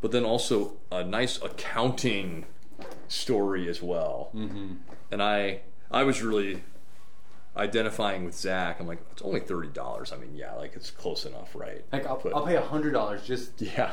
but 0.00 0.10
then 0.12 0.24
also 0.24 0.72
a 0.90 1.04
nice 1.04 1.40
accounting 1.42 2.46
story 3.08 3.68
as 3.68 3.82
well. 3.82 4.30
Mm-hmm. 4.34 4.74
And 5.10 5.22
I 5.22 5.60
I 5.90 6.02
was 6.04 6.22
really 6.22 6.62
identifying 7.56 8.24
with 8.24 8.34
Zach. 8.34 8.78
I'm 8.80 8.86
like, 8.86 9.00
it's 9.12 9.22
only 9.22 9.40
thirty 9.40 9.68
dollars. 9.68 10.12
I 10.12 10.16
mean, 10.16 10.34
yeah, 10.34 10.54
like 10.54 10.74
it's 10.76 10.90
close 10.90 11.24
enough, 11.26 11.54
right? 11.54 11.84
Like 11.92 12.06
I'll, 12.06 12.20
But- 12.22 12.34
I'll 12.34 12.46
pay 12.46 12.56
a 12.56 12.62
hundred 12.62 12.92
dollars 12.92 13.22
just 13.26 13.60
Yeah. 13.60 13.92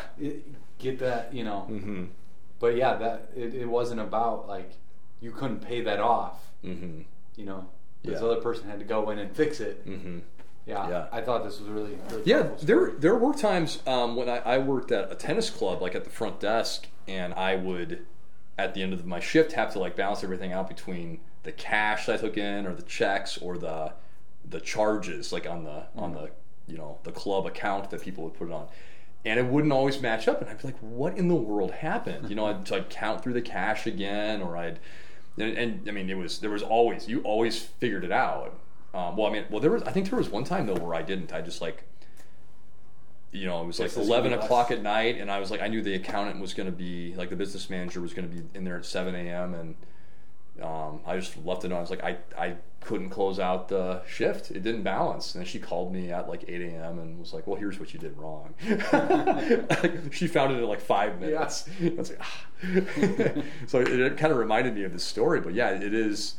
get 0.79 0.99
that, 0.99 1.33
you 1.33 1.43
know. 1.43 1.67
Mm-hmm. 1.69 2.05
But 2.59 2.75
yeah, 2.75 2.95
that 2.95 3.29
it, 3.35 3.53
it 3.53 3.65
wasn't 3.67 4.01
about 4.01 4.47
like 4.47 4.71
you 5.21 5.31
couldn't 5.31 5.59
pay 5.61 5.81
that 5.81 5.99
off. 5.99 6.51
Mm-hmm. 6.63 7.01
You 7.35 7.45
know, 7.45 7.65
this 8.03 8.19
Yeah. 8.21 8.27
other 8.27 8.41
person 8.41 8.69
had 8.69 8.79
to 8.79 8.85
go 8.85 9.09
in 9.09 9.19
and 9.19 9.35
fix 9.35 9.59
it. 9.59 9.87
Mm-hmm. 9.87 10.19
Yeah, 10.65 10.89
Yeah. 10.89 11.05
I 11.11 11.21
thought 11.21 11.43
this 11.43 11.59
was 11.59 11.69
really, 11.69 11.97
really 12.09 12.23
Yeah, 12.25 12.49
there 12.61 12.91
there 12.97 13.15
were 13.15 13.33
times 13.33 13.81
um, 13.87 14.15
when 14.15 14.27
I, 14.29 14.37
I 14.39 14.57
worked 14.57 14.91
at 14.91 15.11
a 15.11 15.15
tennis 15.15 15.49
club, 15.49 15.81
like 15.81 15.95
at 15.95 16.03
the 16.03 16.09
front 16.09 16.39
desk, 16.39 16.87
and 17.07 17.33
I 17.35 17.55
would, 17.55 18.05
at 18.57 18.73
the 18.73 18.81
end 18.83 18.93
of 18.93 19.05
my 19.05 19.19
shift, 19.19 19.53
have 19.53 19.71
to 19.73 19.79
like 19.79 19.95
balance 19.95 20.23
everything 20.23 20.51
out 20.51 20.67
between 20.67 21.19
the 21.43 21.51
cash 21.53 22.07
that 22.07 22.15
I 22.15 22.17
took 22.17 22.37
in, 22.37 22.65
or 22.67 22.73
the 22.73 22.81
checks, 22.83 23.37
or 23.37 23.57
the 23.57 23.93
the 24.49 24.59
charges, 24.59 25.31
like 25.31 25.47
on 25.47 25.63
the 25.63 25.83
on 25.95 26.13
the 26.13 26.31
you 26.67 26.77
know 26.77 26.97
the 27.03 27.11
club 27.13 27.45
account 27.45 27.89
that 27.91 28.01
people 28.01 28.23
would 28.25 28.33
put 28.33 28.49
it 28.49 28.53
on, 28.53 28.67
and 29.27 29.39
it 29.39 29.45
wouldn't 29.45 29.73
always 29.73 30.01
match 30.01 30.27
up, 30.27 30.41
and 30.41 30.49
I'd 30.49 30.61
be 30.61 30.67
like, 30.67 30.79
what 30.79 31.17
in 31.17 31.27
the 31.27 31.35
world 31.35 31.71
happened? 31.71 32.29
You 32.29 32.35
know, 32.35 32.45
I'd, 32.45 32.67
so 32.67 32.77
I'd 32.77 32.89
count 32.89 33.21
through 33.21 33.33
the 33.33 33.41
cash 33.41 33.85
again, 33.85 34.41
or 34.41 34.57
I'd 34.57 34.79
and, 35.37 35.57
and 35.57 35.89
I 35.89 35.91
mean, 35.91 36.09
it 36.09 36.17
was 36.17 36.39
there 36.39 36.49
was 36.49 36.63
always 36.63 37.07
you 37.07 37.21
always 37.21 37.59
figured 37.59 38.03
it 38.03 38.11
out. 38.11 38.59
Um, 38.93 39.15
well, 39.15 39.27
I 39.27 39.31
mean, 39.31 39.45
well, 39.49 39.59
there 39.59 39.71
was 39.71 39.83
I 39.83 39.91
think 39.91 40.09
there 40.09 40.17
was 40.17 40.29
one 40.29 40.43
time 40.43 40.65
though 40.65 40.75
where 40.75 40.95
I 40.95 41.01
didn't. 41.01 41.33
I 41.33 41.41
just 41.41 41.61
like, 41.61 41.83
you 43.31 43.45
know, 43.45 43.61
it 43.61 43.67
was 43.67 43.79
like 43.79 43.91
this 43.91 44.07
eleven 44.07 44.33
o'clock 44.33 44.71
at 44.71 44.81
night, 44.81 45.17
and 45.19 45.29
I 45.29 45.39
was 45.39 45.51
like, 45.51 45.61
I 45.61 45.67
knew 45.67 45.81
the 45.81 45.93
accountant 45.93 46.39
was 46.41 46.53
going 46.53 46.69
to 46.69 46.75
be 46.75 47.13
like 47.15 47.29
the 47.29 47.35
business 47.35 47.69
manager 47.69 48.01
was 48.01 48.13
going 48.13 48.29
to 48.29 48.35
be 48.35 48.43
in 48.55 48.63
there 48.63 48.77
at 48.77 48.85
seven 48.85 49.13
a.m. 49.13 49.53
and 49.53 49.75
um, 50.61 51.01
I 51.05 51.17
just 51.17 51.37
left 51.45 51.65
it 51.65 51.71
on. 51.71 51.77
I 51.77 51.81
was 51.81 51.89
like, 51.89 52.03
I 52.03 52.17
I 52.37 52.55
couldn't 52.81 53.09
close 53.09 53.39
out 53.39 53.67
the 53.67 54.01
shift. 54.07 54.49
It 54.51 54.63
didn't 54.63 54.83
balance. 54.83 55.35
And 55.35 55.41
then 55.41 55.47
she 55.47 55.59
called 55.59 55.93
me 55.93 56.11
at 56.11 56.29
like 56.29 56.45
eight 56.47 56.61
a.m. 56.61 56.99
and 56.99 57.19
was 57.19 57.33
like, 57.33 57.45
Well, 57.45 57.57
here's 57.57 57.79
what 57.79 57.93
you 57.93 57.99
did 57.99 58.17
wrong. 58.17 58.53
she 60.11 60.27
found 60.27 60.53
it 60.53 60.57
in 60.57 60.63
like 60.63 60.81
five 60.81 61.19
minutes. 61.19 61.69
I 61.81 61.89
was 61.89 62.11
like, 62.11 62.21
ah. 62.21 62.45
so 63.67 63.81
it, 63.81 63.87
it 63.87 64.17
kind 64.17 64.31
of 64.31 64.37
reminded 64.39 64.73
me 64.73 64.83
of 64.83 64.93
this 64.93 65.03
story. 65.03 65.41
But 65.41 65.53
yeah, 65.53 65.69
it 65.69 65.93
is. 65.93 66.35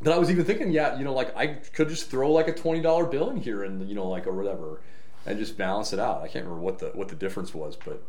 But 0.00 0.12
I 0.12 0.18
was 0.18 0.30
even 0.30 0.44
thinking, 0.44 0.72
yeah, 0.72 0.98
you 0.98 1.04
know, 1.04 1.12
like 1.12 1.36
I 1.36 1.46
could 1.46 1.88
just 1.88 2.10
throw 2.10 2.32
like 2.32 2.48
a 2.48 2.54
twenty 2.54 2.80
dollar 2.80 3.06
bill 3.06 3.30
in 3.30 3.36
here 3.36 3.62
and 3.62 3.88
you 3.88 3.94
know, 3.94 4.08
like 4.08 4.26
or 4.26 4.32
whatever, 4.32 4.80
and 5.26 5.38
just 5.38 5.56
balance 5.56 5.92
it 5.92 5.98
out. 6.00 6.22
I 6.22 6.28
can't 6.28 6.44
remember 6.44 6.62
what 6.62 6.78
the 6.78 6.88
what 6.94 7.08
the 7.08 7.14
difference 7.14 7.54
was, 7.54 7.76
but 7.76 8.02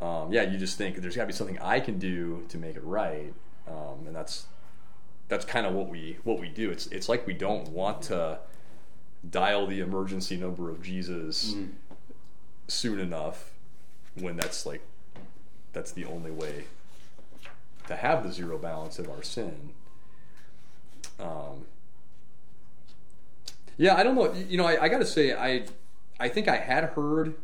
um, 0.00 0.32
yeah, 0.32 0.42
you 0.42 0.58
just 0.58 0.78
think 0.78 0.96
there's 0.96 1.16
got 1.16 1.22
to 1.22 1.26
be 1.26 1.32
something 1.32 1.58
I 1.58 1.80
can 1.80 1.98
do 1.98 2.44
to 2.48 2.58
make 2.58 2.76
it 2.76 2.84
right, 2.84 3.32
um, 3.68 4.06
and 4.06 4.14
that's 4.14 4.46
that's 5.28 5.44
kind 5.44 5.66
of 5.66 5.74
what 5.74 5.88
we 5.88 6.18
what 6.24 6.38
we 6.38 6.48
do. 6.48 6.70
It's 6.70 6.86
it's 6.88 7.08
like 7.08 7.26
we 7.26 7.32
don't 7.34 7.68
want 7.70 8.02
to 8.02 8.38
dial 9.28 9.66
the 9.66 9.80
emergency 9.80 10.36
number 10.36 10.70
of 10.70 10.82
Jesus 10.82 11.54
Mm. 11.54 11.70
soon 12.68 12.98
enough 13.00 13.52
when 14.14 14.36
that's 14.36 14.64
like 14.66 14.82
that's 15.72 15.92
the 15.92 16.04
only 16.04 16.30
way 16.30 16.64
to 17.88 17.96
have 17.96 18.22
the 18.24 18.32
zero 18.32 18.56
balance 18.58 18.98
of 18.98 19.08
our 19.10 19.22
sin. 19.22 19.70
Um, 21.20 21.64
yeah, 23.76 23.94
I 23.96 24.02
don't 24.02 24.14
know. 24.14 24.32
You 24.32 24.56
know, 24.58 24.66
I, 24.66 24.84
I 24.84 24.88
got 24.88 24.98
to 24.98 25.06
say, 25.06 25.34
I 25.34 25.66
I 26.18 26.28
think 26.28 26.48
I 26.48 26.56
had 26.56 26.84
heard 26.84 27.34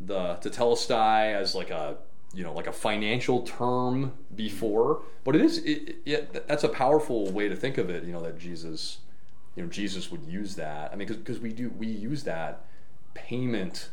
the 0.00 0.36
tetelestai 0.36 1.34
as 1.34 1.54
like 1.54 1.70
a 1.70 1.96
you 2.34 2.42
know 2.42 2.52
like 2.52 2.66
a 2.66 2.72
financial 2.72 3.42
term 3.42 4.12
before, 4.34 5.02
but 5.24 5.34
it 5.36 5.42
is 5.42 5.58
it, 5.58 5.96
it, 6.04 6.48
that's 6.48 6.64
a 6.64 6.68
powerful 6.68 7.30
way 7.30 7.48
to 7.48 7.56
think 7.56 7.78
of 7.78 7.90
it. 7.90 8.04
You 8.04 8.12
know 8.12 8.22
that 8.22 8.38
Jesus, 8.38 8.98
you 9.56 9.62
know 9.62 9.68
Jesus 9.68 10.10
would 10.10 10.24
use 10.24 10.54
that. 10.56 10.92
I 10.92 10.96
mean, 10.96 11.08
because 11.08 11.40
we 11.40 11.52
do 11.52 11.70
we 11.70 11.86
use 11.86 12.24
that 12.24 12.64
payment 13.14 13.90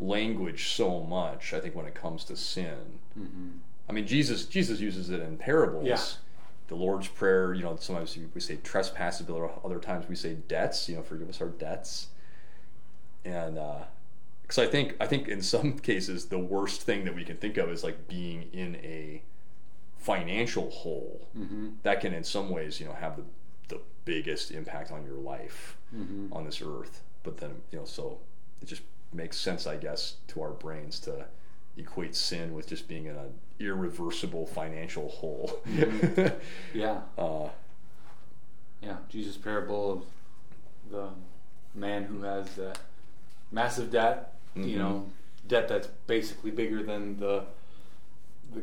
language 0.00 0.70
so 0.70 1.00
much. 1.00 1.52
I 1.52 1.60
think 1.60 1.74
when 1.74 1.86
it 1.86 1.94
comes 1.94 2.24
to 2.24 2.36
sin, 2.36 2.98
mm-hmm. 3.18 3.48
I 3.88 3.92
mean 3.92 4.06
Jesus 4.06 4.46
Jesus 4.46 4.80
uses 4.80 5.10
it 5.10 5.20
in 5.20 5.36
parables. 5.36 5.86
Yeah. 5.86 6.00
The 6.68 6.76
Lord's 6.76 7.08
Prayer, 7.08 7.52
you 7.52 7.62
know, 7.62 7.76
sometimes 7.78 8.16
we 8.34 8.40
say 8.40 8.56
trespasses, 8.62 9.26
but 9.26 9.60
other 9.62 9.78
times 9.78 10.08
we 10.08 10.16
say 10.16 10.34
debts. 10.48 10.88
You 10.88 10.96
know, 10.96 11.02
forgive 11.02 11.28
us 11.28 11.40
our 11.42 11.48
debts. 11.48 12.06
And 13.26 13.58
uh, 13.58 13.82
because 14.52 14.68
I 14.68 14.70
think 14.70 14.96
I 15.00 15.06
think 15.06 15.28
in 15.28 15.40
some 15.40 15.78
cases 15.90 16.26
the 16.26 16.38
worst 16.38 16.82
thing 16.82 17.06
that 17.06 17.14
we 17.14 17.24
can 17.24 17.38
think 17.38 17.56
of 17.56 17.70
is 17.70 17.82
like 17.82 18.06
being 18.06 18.50
in 18.52 18.76
a 18.76 19.22
financial 19.96 20.68
hole. 20.68 21.26
Mm-hmm. 21.38 21.68
That 21.84 22.02
can, 22.02 22.12
in 22.12 22.22
some 22.22 22.50
ways, 22.50 22.78
you 22.78 22.84
know, 22.84 22.92
have 22.92 23.16
the 23.16 23.24
the 23.68 23.80
biggest 24.04 24.50
impact 24.50 24.90
on 24.90 25.06
your 25.06 25.16
life 25.16 25.78
mm-hmm. 25.94 26.30
on 26.34 26.44
this 26.44 26.60
earth. 26.60 27.00
But 27.22 27.38
then, 27.38 27.62
you 27.70 27.78
know, 27.78 27.86
so 27.86 28.18
it 28.60 28.66
just 28.66 28.82
makes 29.14 29.38
sense, 29.38 29.66
I 29.66 29.76
guess, 29.76 30.16
to 30.28 30.42
our 30.42 30.50
brains 30.50 31.00
to 31.00 31.24
equate 31.78 32.14
sin 32.14 32.52
with 32.52 32.66
just 32.66 32.88
being 32.88 33.06
in 33.06 33.16
an 33.16 33.32
irreversible 33.58 34.46
financial 34.46 35.08
hole. 35.08 35.60
Mm-hmm. 35.66 36.36
Yeah, 36.78 37.00
uh, 37.16 37.48
yeah. 38.82 38.96
Jesus' 39.08 39.38
parable 39.38 39.92
of 39.92 40.02
the 40.90 41.08
man 41.74 42.04
who 42.04 42.22
has 42.22 42.54
that 42.56 42.78
massive 43.50 43.90
debt. 43.90 44.34
You 44.54 44.62
Mhm. 44.64 44.78
know, 44.78 45.06
debt 45.48 45.68
that's 45.68 45.88
basically 46.06 46.50
bigger 46.50 46.82
than 46.82 47.18
the 47.18 47.44
the 48.52 48.62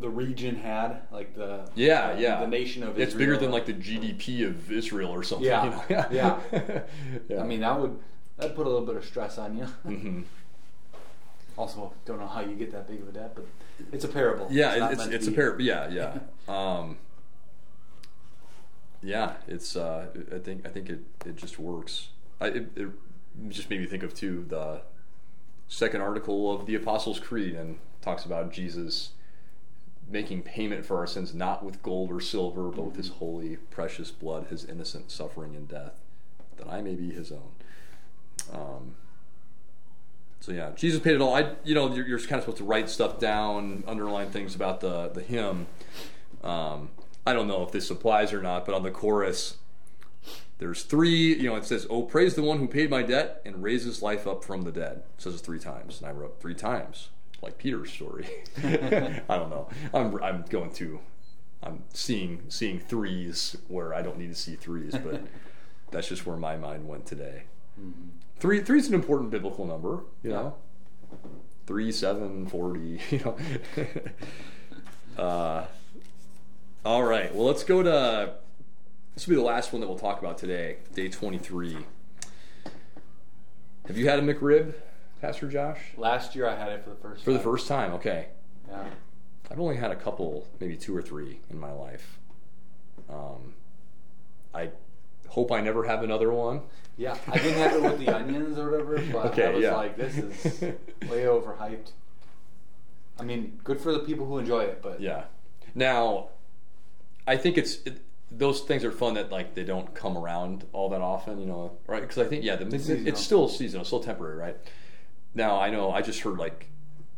the 0.00 0.08
region 0.08 0.56
had, 0.56 1.02
like 1.10 1.34
the 1.34 1.68
yeah, 1.74 2.16
yeah. 2.18 2.40
the 2.40 2.46
nation 2.46 2.82
of 2.82 2.90
Israel. 2.90 3.06
it's 3.06 3.14
bigger 3.14 3.36
than 3.36 3.50
like 3.50 3.66
the 3.66 3.72
GDP 3.72 4.46
of 4.46 4.70
Israel 4.70 5.10
or 5.10 5.22
something. 5.22 5.46
Yeah, 5.46 5.64
you 5.64 5.70
know? 5.70 5.82
yeah, 6.10 6.80
yeah. 7.28 7.40
I 7.40 7.44
mean, 7.44 7.60
that 7.60 7.78
would 7.80 7.98
that 8.38 8.54
put 8.54 8.66
a 8.66 8.70
little 8.70 8.86
bit 8.86 8.96
of 8.96 9.04
stress 9.04 9.38
on 9.38 9.56
you. 9.56 9.64
hmm 9.64 10.22
also, 11.58 11.92
don't 12.04 12.18
know 12.18 12.26
how 12.26 12.40
you 12.40 12.54
get 12.54 12.72
that 12.72 12.88
big 12.88 13.00
of 13.02 13.08
a 13.08 13.12
debt, 13.12 13.34
but 13.34 13.44
it's 13.92 14.04
a 14.04 14.08
parable. 14.08 14.46
Yeah, 14.50 14.88
it's 14.90 14.98
meant 14.98 15.12
it's 15.14 15.26
a 15.26 15.32
parable. 15.32 15.62
Yeah, 15.62 15.88
yeah. 15.88 16.18
Um, 16.48 16.98
yeah, 19.02 19.34
it's. 19.48 19.76
Uh, 19.76 20.06
I 20.34 20.38
think 20.38 20.66
I 20.66 20.70
think 20.70 20.88
it, 20.88 21.00
it 21.26 21.36
just 21.36 21.58
works. 21.58 22.08
I, 22.40 22.46
it, 22.48 22.68
it 22.76 22.88
just 23.48 23.70
made 23.70 23.80
me 23.80 23.86
think 23.86 24.02
of 24.02 24.14
too 24.14 24.44
the 24.48 24.82
second 25.68 26.00
article 26.00 26.52
of 26.52 26.66
the 26.66 26.74
Apostles' 26.74 27.18
Creed 27.18 27.54
and 27.54 27.78
talks 28.00 28.24
about 28.24 28.52
Jesus 28.52 29.10
making 30.08 30.42
payment 30.42 30.84
for 30.84 30.98
our 30.98 31.06
sins 31.06 31.34
not 31.34 31.64
with 31.64 31.82
gold 31.82 32.10
or 32.10 32.20
silver, 32.20 32.68
but 32.68 32.82
with 32.82 32.96
His 32.96 33.08
holy, 33.08 33.56
precious 33.56 34.10
blood, 34.10 34.46
His 34.50 34.64
innocent 34.64 35.10
suffering 35.10 35.56
and 35.56 35.68
death, 35.68 36.00
that 36.56 36.68
I 36.68 36.82
may 36.82 36.94
be 36.94 37.10
His 37.10 37.32
own. 37.32 37.52
Um, 38.52 38.94
so 40.40 40.52
yeah, 40.52 40.70
Jesus 40.74 41.00
paid 41.00 41.14
it 41.14 41.20
all. 41.20 41.34
I, 41.34 41.52
you 41.64 41.74
know, 41.74 41.94
you're, 41.94 42.06
you're 42.06 42.18
kind 42.18 42.34
of 42.34 42.42
supposed 42.42 42.58
to 42.58 42.64
write 42.64 42.90
stuff 42.90 43.18
down, 43.18 43.84
underline 43.86 44.30
things 44.30 44.54
about 44.54 44.80
the 44.80 45.08
the 45.08 45.22
hymn. 45.22 45.66
Um, 46.42 46.90
I 47.24 47.32
don't 47.32 47.46
know 47.46 47.62
if 47.62 47.70
this 47.70 47.88
applies 47.90 48.32
or 48.32 48.42
not, 48.42 48.66
but 48.66 48.74
on 48.74 48.82
the 48.82 48.90
chorus, 48.90 49.56
there's 50.62 50.84
three. 50.84 51.34
You 51.34 51.48
know, 51.50 51.56
it 51.56 51.64
says, 51.64 51.88
"Oh, 51.90 52.02
praise 52.02 52.36
the 52.36 52.42
one 52.44 52.58
who 52.58 52.68
paid 52.68 52.88
my 52.88 53.02
debt 53.02 53.42
and 53.44 53.60
raises 53.64 54.00
life 54.00 54.28
up 54.28 54.44
from 54.44 54.62
the 54.62 54.70
dead." 54.70 55.02
It 55.16 55.22
says 55.22 55.34
it 55.34 55.38
three 55.40 55.58
times, 55.58 56.00
and 56.00 56.08
I 56.08 56.12
wrote 56.12 56.40
three 56.40 56.54
times, 56.54 57.08
like 57.42 57.58
Peter's 57.58 57.90
story. 57.92 58.28
I 58.62 59.36
don't 59.36 59.50
know. 59.50 59.68
I'm 59.92 60.14
I'm 60.22 60.44
going 60.48 60.70
to. 60.74 61.00
I'm 61.64 61.82
seeing 61.92 62.44
seeing 62.48 62.78
threes 62.78 63.56
where 63.66 63.92
I 63.92 64.02
don't 64.02 64.18
need 64.18 64.28
to 64.28 64.36
see 64.36 64.54
threes, 64.54 64.94
but 65.02 65.22
that's 65.90 66.06
just 66.08 66.26
where 66.26 66.36
my 66.36 66.56
mind 66.56 66.86
went 66.86 67.06
today. 67.06 67.42
Mhm. 67.80 68.10
Three 68.38 68.62
three 68.62 68.78
is 68.78 68.86
an 68.86 68.94
important 68.94 69.30
biblical 69.32 69.66
number, 69.66 70.04
you 70.22 70.30
know. 70.30 70.54
Three, 71.66 71.90
seven, 71.90 72.46
forty, 72.46 73.00
you 73.10 73.18
know. 73.18 73.36
uh, 75.20 75.66
all 76.84 77.02
right. 77.02 77.34
Well, 77.34 77.46
let's 77.46 77.64
go 77.64 77.82
to. 77.82 78.34
This 79.14 79.26
will 79.26 79.32
be 79.32 79.36
the 79.36 79.42
last 79.46 79.72
one 79.72 79.80
that 79.80 79.88
we'll 79.88 79.98
talk 79.98 80.20
about 80.20 80.38
today, 80.38 80.78
day 80.94 81.08
twenty-three. 81.08 81.76
Have 83.86 83.98
you 83.98 84.08
had 84.08 84.18
a 84.18 84.22
McRib, 84.22 84.74
Pastor 85.20 85.48
Josh? 85.48 85.78
Last 85.96 86.34
year 86.34 86.48
I 86.48 86.56
had 86.56 86.70
it 86.72 86.84
for 86.84 86.90
the 86.90 86.96
first 86.96 87.24
For 87.24 87.32
the 87.32 87.38
time. 87.38 87.44
first 87.44 87.68
time, 87.68 87.92
okay. 87.94 88.28
Yeah. 88.68 88.84
I've 89.50 89.60
only 89.60 89.76
had 89.76 89.90
a 89.90 89.96
couple, 89.96 90.46
maybe 90.60 90.76
two 90.76 90.96
or 90.96 91.02
three 91.02 91.40
in 91.50 91.58
my 91.60 91.72
life. 91.72 92.18
Um, 93.10 93.54
I 94.54 94.70
hope 95.28 95.52
I 95.52 95.60
never 95.60 95.84
have 95.84 96.02
another 96.02 96.32
one. 96.32 96.62
Yeah, 96.96 97.16
I 97.28 97.36
didn't 97.38 97.58
have 97.58 97.72
it 97.74 97.82
with 97.82 97.98
the 97.98 98.08
onions 98.14 98.56
or 98.58 98.70
whatever, 98.70 98.98
but 99.12 99.26
Okay, 99.32 99.46
I 99.46 99.50
was 99.50 99.62
yeah. 99.62 99.74
like, 99.76 99.96
this 99.96 100.16
is 100.16 100.60
way 100.62 101.24
overhyped. 101.24 101.90
I 103.20 103.24
mean, 103.24 103.60
good 103.62 103.80
for 103.80 103.92
the 103.92 103.98
people 103.98 104.24
who 104.26 104.38
enjoy 104.38 104.60
it, 104.60 104.80
but 104.82 105.00
Yeah. 105.00 105.24
Now, 105.74 106.28
I 107.26 107.36
think 107.36 107.58
it's 107.58 107.76
it, 107.84 108.00
those 108.36 108.60
things 108.60 108.84
are 108.84 108.92
fun 108.92 109.14
that 109.14 109.30
like 109.30 109.54
they 109.54 109.64
don't 109.64 109.94
come 109.94 110.16
around 110.16 110.64
all 110.72 110.88
that 110.90 111.00
often, 111.00 111.38
you 111.38 111.46
know, 111.46 111.78
right? 111.86 112.00
Because 112.00 112.18
I 112.18 112.24
think 112.24 112.44
yeah, 112.44 112.56
the, 112.56 112.66
it's, 112.74 112.86
Seasonal. 112.86 113.16
still 113.16 113.48
seasonal, 113.48 113.84
still 113.84 114.00
temporary, 114.00 114.36
right? 114.36 114.56
Now 115.34 115.60
I 115.60 115.70
know 115.70 115.90
I 115.90 116.02
just 116.02 116.20
heard 116.20 116.38
like 116.38 116.68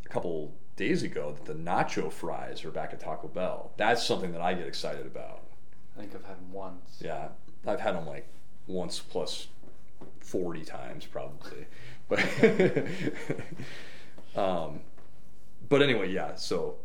a 0.05 0.09
couple 0.09 0.55
days 0.77 1.03
ago 1.03 1.33
that 1.33 1.45
the 1.45 1.55
nacho 1.59 2.13
fries 2.13 2.65
are 2.65 2.71
back 2.71 2.93
at 2.93 3.01
Taco 3.01 3.29
Bell. 3.29 3.73
That's 3.77 4.05
something 4.05 4.33
that 4.33 4.41
I 4.41 4.55
get 4.55 4.67
excited 4.67 5.07
about. 5.07 5.43
I 5.97 6.01
think 6.01 6.15
I've 6.15 6.25
had 6.25 6.37
them 6.37 6.53
once. 6.53 7.01
Yeah, 7.01 7.29
I've 7.67 7.81
had 7.81 7.95
them 7.95 8.07
like 8.07 8.27
once 8.67 8.99
plus 8.99 9.49
forty 10.21 10.65
times 10.65 11.07
probably, 11.07 11.67
but 12.09 12.19
um, 14.37 14.81
but 15.69 15.83
anyway, 15.83 16.13
yeah. 16.13 16.35
So 16.35 16.77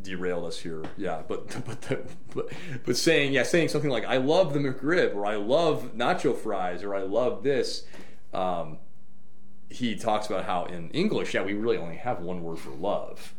derailed 0.00 0.44
us 0.44 0.58
here, 0.58 0.84
yeah. 0.96 1.22
But 1.26 1.48
but 1.66 1.80
the, 1.82 2.02
but 2.34 2.52
but 2.84 2.96
saying 2.96 3.32
yeah, 3.32 3.42
saying 3.42 3.68
something 3.68 3.90
like 3.90 4.04
I 4.04 4.18
love 4.18 4.52
the 4.52 4.60
McRib 4.60 5.14
or 5.14 5.26
I 5.26 5.36
love 5.36 5.92
nacho 5.96 6.36
fries 6.36 6.82
or 6.82 6.94
I 6.94 7.02
love 7.02 7.42
this. 7.42 7.84
Um, 8.32 8.78
he 9.68 9.96
talks 9.96 10.26
about 10.26 10.44
how 10.44 10.64
in 10.66 10.90
English, 10.90 11.34
yeah, 11.34 11.42
we 11.42 11.54
really 11.54 11.76
only 11.76 11.96
have 11.96 12.20
one 12.20 12.42
word 12.42 12.58
for 12.58 12.70
love, 12.70 13.34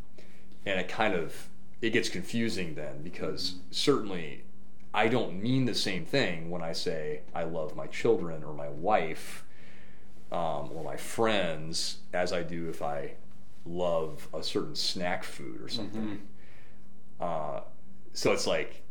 and 0.66 0.80
it 0.80 0.88
kind 0.88 1.14
of 1.14 1.48
it 1.82 1.92
gets 1.92 2.10
confusing 2.10 2.76
then 2.76 3.02
because 3.04 3.56
certainly 3.72 4.44
I 4.94 5.08
don't 5.08 5.42
mean 5.42 5.66
the 5.66 5.76
same 5.76 6.06
thing 6.06 6.50
when 6.50 6.62
I 6.62 6.72
say 6.72 7.22
I 7.34 7.44
love 7.44 7.76
my 7.76 7.88
children 7.88 8.44
or 8.44 8.54
my 8.54 8.70
wife 8.70 9.44
um, 10.32 10.72
or 10.74 10.84
my 10.84 10.98
friends 10.98 11.98
as 12.14 12.32
I 12.34 12.44
do 12.44 12.70
if 12.70 12.82
I 12.82 13.16
love 13.66 14.28
a 14.34 14.42
certain 14.42 14.76
snack 14.76 15.24
food 15.24 15.62
or 15.62 15.68
something. 15.68 16.22
Uh, 17.20 17.62
so 18.14 18.32
it's 18.32 18.48
like, 18.48 18.82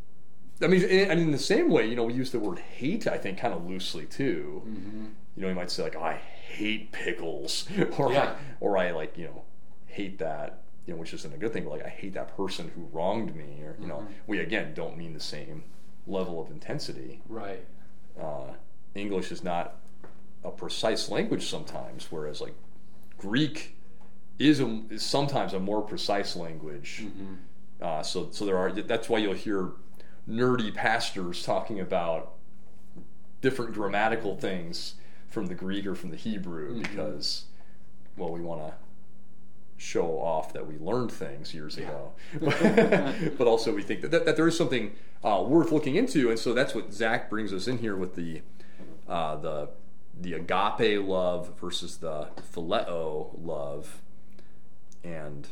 I 0.63 0.67
mean, 0.67 0.83
and 0.85 1.21
in 1.21 1.31
the 1.31 1.39
same 1.39 1.71
way, 1.71 1.87
you 1.89 1.97
know, 1.97 2.05
we 2.05 2.15
use 2.15 2.31
the 2.31 2.39
word 2.39 2.59
hate, 2.59 3.07
I 3.07 3.19
think, 3.19 3.39
kind 3.39 3.53
of 3.55 3.67
loosely 3.67 4.07
too. 4.07 4.63
Mm-hmm. 4.67 5.05
You 5.37 5.43
know, 5.43 5.49
you 5.49 5.55
might 5.55 5.71
say 5.71 5.83
like, 5.83 5.97
I 5.97 6.15
hate 6.15 6.93
pickles, 6.93 7.67
or 7.99 8.13
Yeah. 8.13 8.31
I, 8.31 8.35
or 8.61 8.79
I 8.79 8.93
like, 8.93 9.19
you 9.19 9.25
know, 9.27 9.43
hate 9.87 10.19
that, 10.19 10.63
you 10.87 10.95
know, 10.95 11.01
which 11.01 11.13
isn't 11.13 11.33
a 11.35 11.37
good 11.37 11.53
thing. 11.53 11.65
But 11.65 11.71
like, 11.71 11.85
I 11.85 11.89
hate 11.89 12.15
that 12.15 12.37
person 12.37 12.71
who 12.75 12.89
wronged 12.93 13.35
me, 13.35 13.63
or 13.63 13.77
you 13.81 13.87
know, 13.87 13.97
Mhm. 13.99 14.09
we 14.27 14.39
again 14.41 14.75
don't 14.75 14.97
mean 14.97 15.13
the 15.13 15.21
same 15.21 15.65
level 16.07 16.41
of 16.41 16.51
intensity. 16.51 17.21
Right. 17.29 17.65
Uh, 18.21 18.53
English 18.95 19.33
is 19.33 19.43
not 19.43 19.77
a 20.45 20.51
precise 20.51 21.09
language 21.09 21.49
sometimes, 21.49 22.07
whereas 22.13 22.41
like 22.41 22.55
Greek 23.19 23.77
is, 24.39 24.61
a, 24.61 24.83
is 24.91 25.03
sometimes 25.03 25.53
a 25.55 25.59
more 25.61 25.81
precise 25.83 26.37
language. 26.37 27.01
Mm-hmm. 27.05 27.35
Uh, 27.85 28.03
so, 28.03 28.29
so 28.31 28.47
there 28.47 28.57
are. 28.57 28.73
That's 28.73 29.11
why 29.11 29.18
you'll 29.18 29.35
hear 29.35 29.73
nerdy 30.27 30.75
pastors 30.75 31.42
talking 31.42 31.79
about 31.81 32.33
different 33.42 33.75
grammatical 33.75 34.37
things 34.37 34.94
from 35.29 35.47
the 35.47 35.55
Greek 35.55 35.85
or 35.87 35.94
from 35.94 36.11
the 36.11 36.16
Hebrew 36.16 36.77
Mhm. 36.77 36.83
because, 36.83 37.44
well, 38.16 38.31
we 38.31 38.40
want 38.40 38.62
to 38.62 38.73
show 39.77 40.18
off 40.18 40.55
that 40.55 40.66
we 40.66 40.79
learned 40.79 41.12
things 41.12 41.53
years 41.53 41.77
ago, 41.77 42.12
but 42.40 43.47
also 43.47 43.75
we 43.75 43.83
think 43.83 44.01
that, 44.01 44.11
that, 44.12 44.25
that 44.25 44.37
there 44.37 44.49
is 44.49 44.57
something 44.57 44.92
uh, 45.23 45.44
worth 45.47 45.70
looking 45.70 45.97
into, 45.97 46.31
and 46.31 46.38
so 46.38 46.55
that's 46.55 46.75
what 46.75 46.90
Zach 46.90 47.29
brings 47.29 47.53
us 47.53 47.68
in 47.68 47.79
here 47.79 47.97
with 47.97 48.14
the 48.14 48.40
uh, 49.07 49.37
the 49.37 49.68
the 50.18 50.33
agape 50.33 51.07
love 51.07 51.51
versus 51.61 51.99
the 51.99 52.29
phileo 52.55 53.31
love, 53.42 54.01
and 55.03 55.49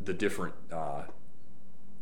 the 0.00 0.12
different. 0.12 0.54
Uh, 0.72 1.02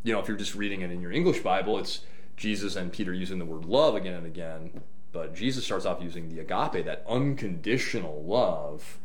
you 0.02 0.12
know, 0.12 0.20
if 0.20 0.28
you're 0.28 0.36
just 0.36 0.54
reading 0.54 0.82
it 0.82 0.90
in 0.90 1.00
your 1.00 1.12
English 1.12 1.40
Bible, 1.40 1.78
it's 1.78 2.00
Jesus 2.36 2.76
and 2.76 2.92
Peter 2.92 3.12
using 3.12 3.38
the 3.38 3.44
word 3.44 3.64
love 3.64 3.94
again 3.94 4.14
and 4.14 4.26
again. 4.26 4.82
But 5.12 5.34
Jesus 5.34 5.64
starts 5.64 5.84
off 5.84 6.02
using 6.02 6.28
the 6.28 6.40
agape, 6.40 6.84
that 6.84 7.04
unconditional 7.08 8.22
love, 8.22 8.98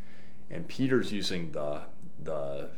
and 0.50 0.68
Peter's 0.68 1.12
using 1.12 1.52
the 1.52 1.82
the 2.22 2.70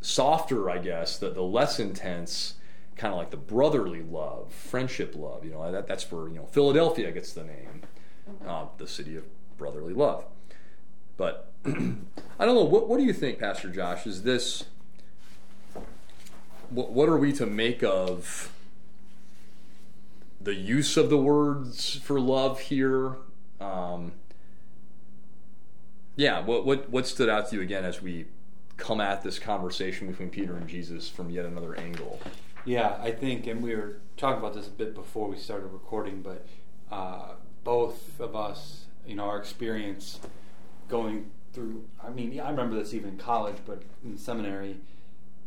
softer, 0.00 0.70
I 0.70 0.78
guess, 0.78 1.18
the, 1.18 1.30
the 1.30 1.42
less 1.42 1.80
intense, 1.80 2.54
kind 2.96 3.12
of 3.12 3.18
like 3.18 3.30
the 3.30 3.36
brotherly 3.36 4.02
love, 4.02 4.52
friendship 4.52 5.14
love. 5.16 5.44
You 5.44 5.52
know, 5.52 5.72
that, 5.72 5.86
that's 5.86 6.10
where 6.12 6.28
you 6.28 6.36
know 6.36 6.46
Philadelphia 6.46 7.10
gets 7.10 7.32
the 7.32 7.44
name, 7.44 7.82
uh, 8.46 8.66
the 8.78 8.86
city 8.86 9.16
of 9.16 9.24
brotherly 9.56 9.94
love. 9.94 10.24
But 11.16 11.50
I 11.64 11.70
don't 11.70 12.54
know. 12.54 12.64
What, 12.64 12.88
what 12.88 12.98
do 12.98 13.04
you 13.04 13.12
think, 13.12 13.38
Pastor 13.38 13.70
Josh? 13.70 14.06
Is 14.06 14.22
this 14.22 14.64
what, 16.70 16.90
what 16.92 17.08
are 17.08 17.16
we 17.16 17.32
to 17.34 17.46
make 17.46 17.82
of 17.82 18.52
the 20.40 20.54
use 20.54 20.96
of 20.96 21.10
the 21.10 21.18
words 21.18 21.96
for 21.96 22.20
love 22.20 22.60
here? 22.60 23.16
Um, 23.60 24.12
yeah, 26.16 26.40
what, 26.40 26.64
what 26.64 26.90
what 26.90 27.06
stood 27.06 27.28
out 27.28 27.50
to 27.50 27.56
you 27.56 27.62
again 27.62 27.84
as 27.84 28.00
we 28.00 28.26
come 28.76 29.00
at 29.00 29.22
this 29.22 29.38
conversation 29.38 30.08
between 30.08 30.30
Peter 30.30 30.56
and 30.56 30.68
Jesus 30.68 31.08
from 31.08 31.30
yet 31.30 31.44
another 31.44 31.76
angle? 31.76 32.20
Yeah, 32.64 32.96
I 33.00 33.10
think, 33.10 33.46
and 33.46 33.62
we 33.62 33.74
were 33.74 33.98
talking 34.16 34.38
about 34.38 34.54
this 34.54 34.68
a 34.68 34.70
bit 34.70 34.94
before 34.94 35.28
we 35.28 35.36
started 35.36 35.66
recording, 35.66 36.22
but 36.22 36.46
uh, 36.90 37.32
both 37.62 38.18
of 38.20 38.34
us, 38.34 38.86
you 39.06 39.14
know, 39.14 39.24
our 39.24 39.38
experience 39.38 40.20
going 40.88 41.30
through. 41.52 41.84
I 42.02 42.10
mean, 42.10 42.38
I 42.40 42.50
remember 42.50 42.76
this 42.76 42.94
even 42.94 43.10
in 43.10 43.18
college, 43.18 43.56
but 43.66 43.82
in 44.04 44.16
seminary, 44.16 44.76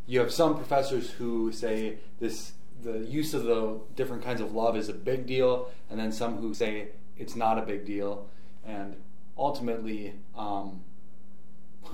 you 0.08 0.20
have 0.20 0.32
some 0.32 0.56
professors 0.56 1.12
who 1.12 1.52
say 1.52 1.98
this 2.20 2.54
the 2.84 3.00
use 3.00 3.34
of 3.34 3.44
the 3.44 3.80
different 3.96 4.24
kinds 4.24 4.40
of 4.40 4.54
love 4.54 4.78
is 4.78 4.88
a 4.90 4.94
big 4.94 5.26
deal, 5.26 5.70
and 5.90 6.00
then 6.00 6.12
some 6.12 6.38
who 6.38 6.54
say 6.54 6.90
it's 7.18 7.36
not 7.36 7.58
a 7.58 7.62
big 7.62 7.86
deal, 7.86 8.28
and 8.66 8.96
ultimately. 9.38 10.14
Um, 10.36 10.82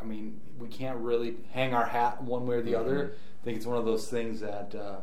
I 0.00 0.04
mean, 0.06 0.40
we 0.58 0.68
can't 0.68 0.98
really 0.98 1.36
hang 1.52 1.72
our 1.72 1.86
hat 1.86 2.22
one 2.22 2.46
way 2.46 2.56
or 2.56 2.62
the 2.62 2.74
other. 2.74 3.14
I 3.40 3.44
think 3.44 3.56
it's 3.56 3.64
one 3.66 3.78
of 3.78 3.84
those 3.86 4.08
things 4.08 4.40
that 4.40 4.74
uh, 4.74 4.96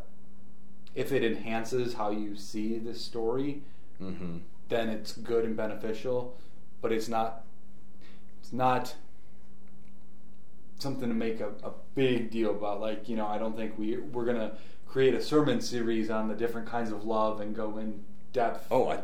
if 0.93 1.12
it 1.12 1.24
enhances 1.24 1.93
how 1.95 2.12
you 2.12 2.36
see 2.36 2.78
this 2.78 3.02
story, 3.02 3.62
Mm-hmm. 4.02 4.38
then 4.69 4.89
it's 4.89 5.13
good 5.13 5.45
and 5.45 5.56
beneficial, 5.56 6.36
but 6.82 6.91
it's 6.91 7.08
not. 7.08 7.43
It's 8.41 8.52
not 8.52 8.95
something 10.82 11.08
to 11.08 11.15
make 11.15 11.39
a, 11.39 11.50
a 11.63 11.72
big 11.96 12.32
deal 12.32 12.52
about. 12.52 12.82
Like 12.82 13.08
you 13.08 13.15
know, 13.15 13.28
I 13.28 13.38
don't 13.38 13.56
think 13.56 13.78
we 13.78 13.98
we're 13.98 14.26
gonna 14.26 14.54
create 14.88 15.13
a 15.13 15.22
sermon 15.22 15.62
series 15.62 16.10
on 16.10 16.28
the 16.28 16.36
different 16.36 16.67
kinds 16.67 16.91
of 16.91 17.06
love 17.06 17.39
and 17.41 17.56
go 17.56 17.78
in 17.78 18.04
depth. 18.34 18.67
Oh, 18.72 18.89
I, 18.89 19.00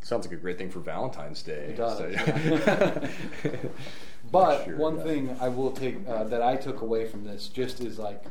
sounds 0.00 0.26
like 0.26 0.32
a 0.34 0.40
great 0.40 0.58
thing 0.58 0.70
for 0.70 0.80
Valentine's 0.80 1.42
Day. 1.42 1.68
It 1.70 1.76
does. 1.76 1.98
So- 1.98 2.06
yeah. 2.08 3.08
but 4.32 4.64
Sure, 4.64 4.76
one 4.76 4.96
yeah. 4.98 5.02
thing 5.04 5.36
I 5.40 5.48
will 5.48 5.70
take 5.70 5.96
uh, 6.08 6.24
that 6.24 6.42
I 6.42 6.56
took 6.56 6.80
away 6.80 7.06
from 7.06 7.24
this 7.24 7.48
just 7.48 7.80
is 7.80 7.98
like, 7.98 8.24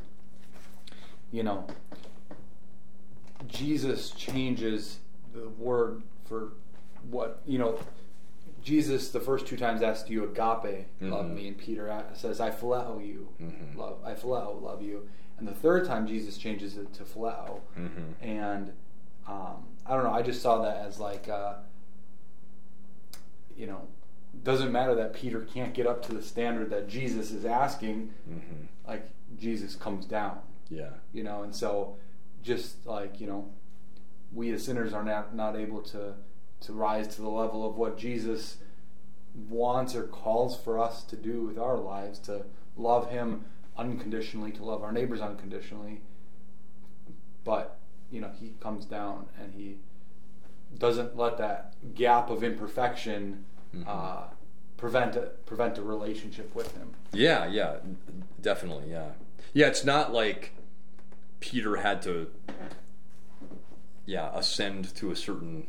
you 1.32 1.44
know, 1.44 1.66
Jesus 3.48 4.10
changes 4.12 5.00
the 5.34 5.48
word 5.50 6.02
for 6.26 6.54
what 7.10 7.42
you 7.46 7.58
know. 7.60 7.80
Jesus, 8.72 9.12
the 9.12 9.22
first 9.22 9.48
two 9.48 9.56
times 9.56 9.82
asked 9.82 10.10
you 10.10 10.26
agape, 10.26 10.88
love 11.00 11.28
Mhm. 11.28 11.34
me, 11.36 11.48
and 11.48 11.58
Peter 11.58 12.04
says, 12.14 12.42
"I 12.42 12.52
phileo 12.52 13.00
you, 13.06 13.30
Mhm. 13.40 13.78
love, 13.78 14.00
I 14.04 14.14
phileo, 14.14 14.62
love 14.62 14.82
you." 14.82 15.08
And 15.38 15.48
the 15.48 15.54
third 15.54 15.86
time, 15.86 16.06
Jesus 16.06 16.38
changes 16.38 16.76
it 16.76 16.92
to 16.96 17.06
phileo, 17.06 17.62
Mhm. 17.78 18.16
and 18.20 18.74
um, 19.26 19.68
I 19.86 19.94
don't 19.94 20.04
know. 20.04 20.12
I 20.12 20.22
just 20.22 20.42
saw 20.42 20.62
that 20.64 20.78
as 20.86 21.00
like, 21.00 21.30
uh, 21.30 21.56
you 23.56 23.68
know, 23.68 23.88
doesn't 24.44 24.72
matter 24.72 24.96
that 24.96 25.14
Peter 25.14 25.42
can't 25.42 25.74
get 25.74 25.88
up 25.88 26.02
to 26.04 26.14
the 26.14 26.22
standard 26.22 26.70
that 26.70 26.88
Jesus 26.90 27.32
is 27.32 27.44
asking. 27.46 28.14
Mhm. 28.30 28.68
Like 28.86 29.10
Jesus 29.38 29.76
comes 29.78 30.06
down, 30.06 30.40
Yeah. 30.70 30.92
you 31.14 31.24
know, 31.24 31.44
and 31.44 31.54
so 31.56 31.96
just 32.44 32.86
like 32.86 33.20
you 33.22 33.28
know, 33.28 33.50
we 34.34 34.52
as 34.52 34.64
sinners 34.66 34.92
are 34.94 35.04
not 35.04 35.34
not 35.36 35.56
able 35.56 35.82
to 35.84 36.16
to 36.62 36.74
rise 36.74 37.08
to 37.16 37.22
the 37.22 37.30
level 37.30 37.68
of 37.68 37.76
what 37.78 37.98
Jesus 37.98 38.58
wants 39.50 39.96
or 39.96 40.04
calls 40.04 40.58
for 40.58 40.80
us 40.80 41.04
to 41.04 41.16
do 41.16 41.44
with 41.44 41.58
our 41.60 41.78
lives 41.78 42.18
to 42.20 42.46
love 42.76 43.10
Him 43.12 43.46
unconditionally, 43.78 44.52
to 44.54 44.64
love 44.64 44.84
our 44.84 44.92
neighbors 44.92 45.22
unconditionally. 45.22 46.02
But 47.44 47.78
you 48.12 48.22
know, 48.22 48.32
He 48.40 48.54
comes 48.60 48.86
down 48.86 49.28
and 49.40 49.54
He 49.54 49.78
doesn't 50.78 51.16
let 51.18 51.38
that 51.38 51.74
gap 51.96 52.30
of 52.30 52.44
imperfection 52.44 53.46
Mhm. 53.76 53.84
uh, 53.88 54.24
prevent 54.78 55.16
a, 55.16 55.32
prevent 55.46 55.78
a 55.78 55.82
relationship 55.82 56.54
with 56.56 56.76
Him. 56.76 56.94
Yeah, 57.14 57.46
yeah, 57.48 57.78
definitely, 58.42 58.90
yeah. 58.92 59.12
Yeah, 59.54 59.68
it's 59.68 59.84
not 59.84 60.14
like 60.14 60.54
Peter 61.40 61.78
had 61.78 62.02
to 62.04 62.28
yeah, 64.06 64.32
ascend 64.34 64.96
to 64.96 65.12
a 65.12 65.16
certain 65.16 65.68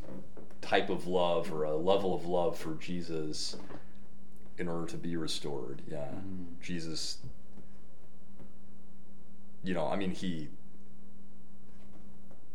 type 0.68 0.90
of 0.90 1.06
love 1.06 1.50
or 1.52 1.64
a 1.64 1.74
level 1.76 2.14
of 2.14 2.26
love 2.26 2.58
for 2.58 2.74
Jesus 2.74 3.56
in 4.58 4.68
order 4.68 4.86
to 4.86 4.96
be 4.98 5.16
restored. 5.16 5.80
Yeah. 5.88 6.08
Mhm. 6.08 6.60
Jesus 6.60 7.18
you 9.62 9.74
know, 9.74 9.86
I 9.86 9.96
mean 9.96 10.12
he 10.12 10.48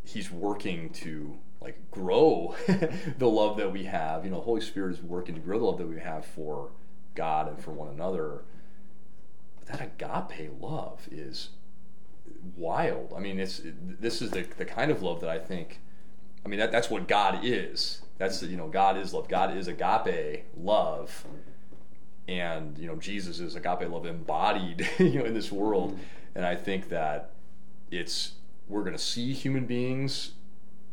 he's 0.04 0.30
working 0.30 0.90
to 0.90 1.38
like 1.60 1.90
grow 1.90 2.54
the 3.18 3.28
love 3.28 3.56
that 3.56 3.72
we 3.72 3.84
have. 3.84 4.24
You 4.24 4.30
know, 4.30 4.36
the 4.38 4.42
Holy 4.44 4.60
Spirit 4.60 4.94
is 4.94 5.02
working 5.02 5.34
to 5.34 5.40
grow 5.40 5.58
the 5.58 5.64
love 5.64 5.78
that 5.78 5.88
we 5.88 6.00
have 6.00 6.24
for 6.24 6.70
God 7.14 7.48
and 7.48 7.62
for 7.62 7.72
one 7.72 7.88
another. 7.88 8.42
But 9.58 9.68
that 9.68 9.80
agape 9.80 10.50
love 10.60 11.08
is 11.10 11.50
wild. 12.56 13.12
I 13.16 13.20
mean, 13.20 13.38
it's 13.38 13.60
this 13.64 14.22
is 14.22 14.30
the 14.30 14.42
the 14.42 14.64
kind 14.64 14.90
of 14.90 15.02
love 15.02 15.20
that 15.20 15.30
I 15.30 15.38
think. 15.38 15.80
I 16.44 16.48
mean, 16.48 16.60
that 16.60 16.70
that's 16.70 16.90
what 16.90 17.08
God 17.08 17.40
is. 17.42 18.02
That's 18.18 18.42
you 18.42 18.56
know, 18.56 18.68
God 18.68 18.96
is 18.96 19.12
love. 19.12 19.28
God 19.28 19.56
is 19.56 19.66
agape 19.68 20.44
love, 20.56 21.24
and 22.28 22.76
you 22.78 22.86
know, 22.86 22.96
Jesus 22.96 23.40
is 23.40 23.54
agape 23.54 23.88
love 23.90 24.06
embodied. 24.06 24.88
You 24.98 25.18
know, 25.20 25.24
in 25.24 25.34
this 25.34 25.50
world, 25.52 25.98
and 26.34 26.44
I 26.46 26.54
think 26.54 26.88
that 26.90 27.30
it's 27.90 28.32
we're 28.68 28.82
going 28.82 28.96
to 28.96 29.02
see 29.02 29.32
human 29.32 29.66
beings 29.66 30.32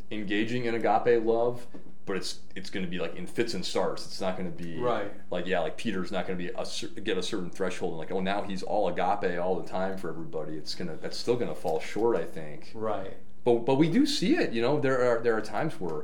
engaging 0.10 0.66
in 0.66 0.76
agape 0.76 1.24
love, 1.26 1.66
but 2.06 2.18
it's 2.18 2.40
it's 2.56 2.70
going 2.70 2.84
to 2.86 2.90
be 2.90 3.00
like 3.00 3.16
in 3.16 3.26
fits 3.28 3.54
and 3.54 3.64
starts. 3.66 4.06
It's 4.06 4.20
not 4.20 4.38
going 4.38 4.52
to 4.52 4.64
be 4.64 4.78
Right. 4.78 5.12
like 5.30 5.46
yeah, 5.48 5.60
like 5.62 5.78
Peter's 5.78 6.12
not 6.12 6.28
going 6.28 6.38
to 6.38 6.44
be 6.44 6.52
a, 6.54 7.02
get 7.02 7.18
a 7.18 7.24
certain 7.24 7.50
threshold 7.50 7.92
and 7.94 8.00
like 8.00 8.12
oh 8.12 8.20
now 8.20 8.42
he's 8.42 8.64
all 8.64 8.88
agape 8.90 9.40
all 9.40 9.56
the 9.62 9.68
time 9.68 9.98
for 9.98 10.10
everybody. 10.10 10.54
It's 10.54 10.76
gonna 10.76 10.98
that's 11.00 11.18
still 11.18 11.36
going 11.36 11.50
to 11.50 11.56
fall 11.56 11.80
short, 11.80 12.18
I 12.18 12.24
think. 12.26 12.72
Right. 12.74 13.16
But 13.46 13.60
but 13.66 13.76
we 13.76 13.90
do 13.90 14.06
see 14.06 14.36
it. 14.36 14.52
You 14.52 14.62
know, 14.62 14.80
there 14.80 15.00
are 15.18 15.22
there 15.24 15.38
are 15.38 15.42
times 15.42 15.74
where 15.80 16.04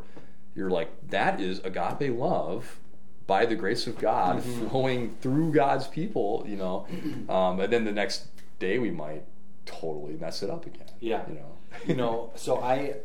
you're 0.57 0.69
like 0.71 0.89
that 1.09 1.39
is 1.39 1.59
agape 1.59 2.11
love 2.17 2.79
by 3.27 3.45
the 3.45 3.55
grace 3.55 3.87
of 3.87 3.97
God 3.99 4.41
Mhm. 4.43 4.69
flowing 4.69 5.15
through 5.21 5.51
God's 5.53 5.87
people. 5.87 6.43
You 6.47 6.57
know, 6.57 6.87
um, 7.29 7.59
and 7.59 7.71
then 7.71 7.85
the 7.85 7.91
next 7.91 8.27
day 8.59 8.79
we 8.79 8.89
might 8.91 9.23
totally 9.65 10.13
mess 10.15 10.41
it 10.43 10.49
up 10.49 10.65
again. 10.65 10.87
Yeah. 10.99 11.23
You 11.29 11.35
know. 11.35 11.51
you 11.85 11.95
know, 11.95 12.31
so 12.35 12.57
I 12.61 12.95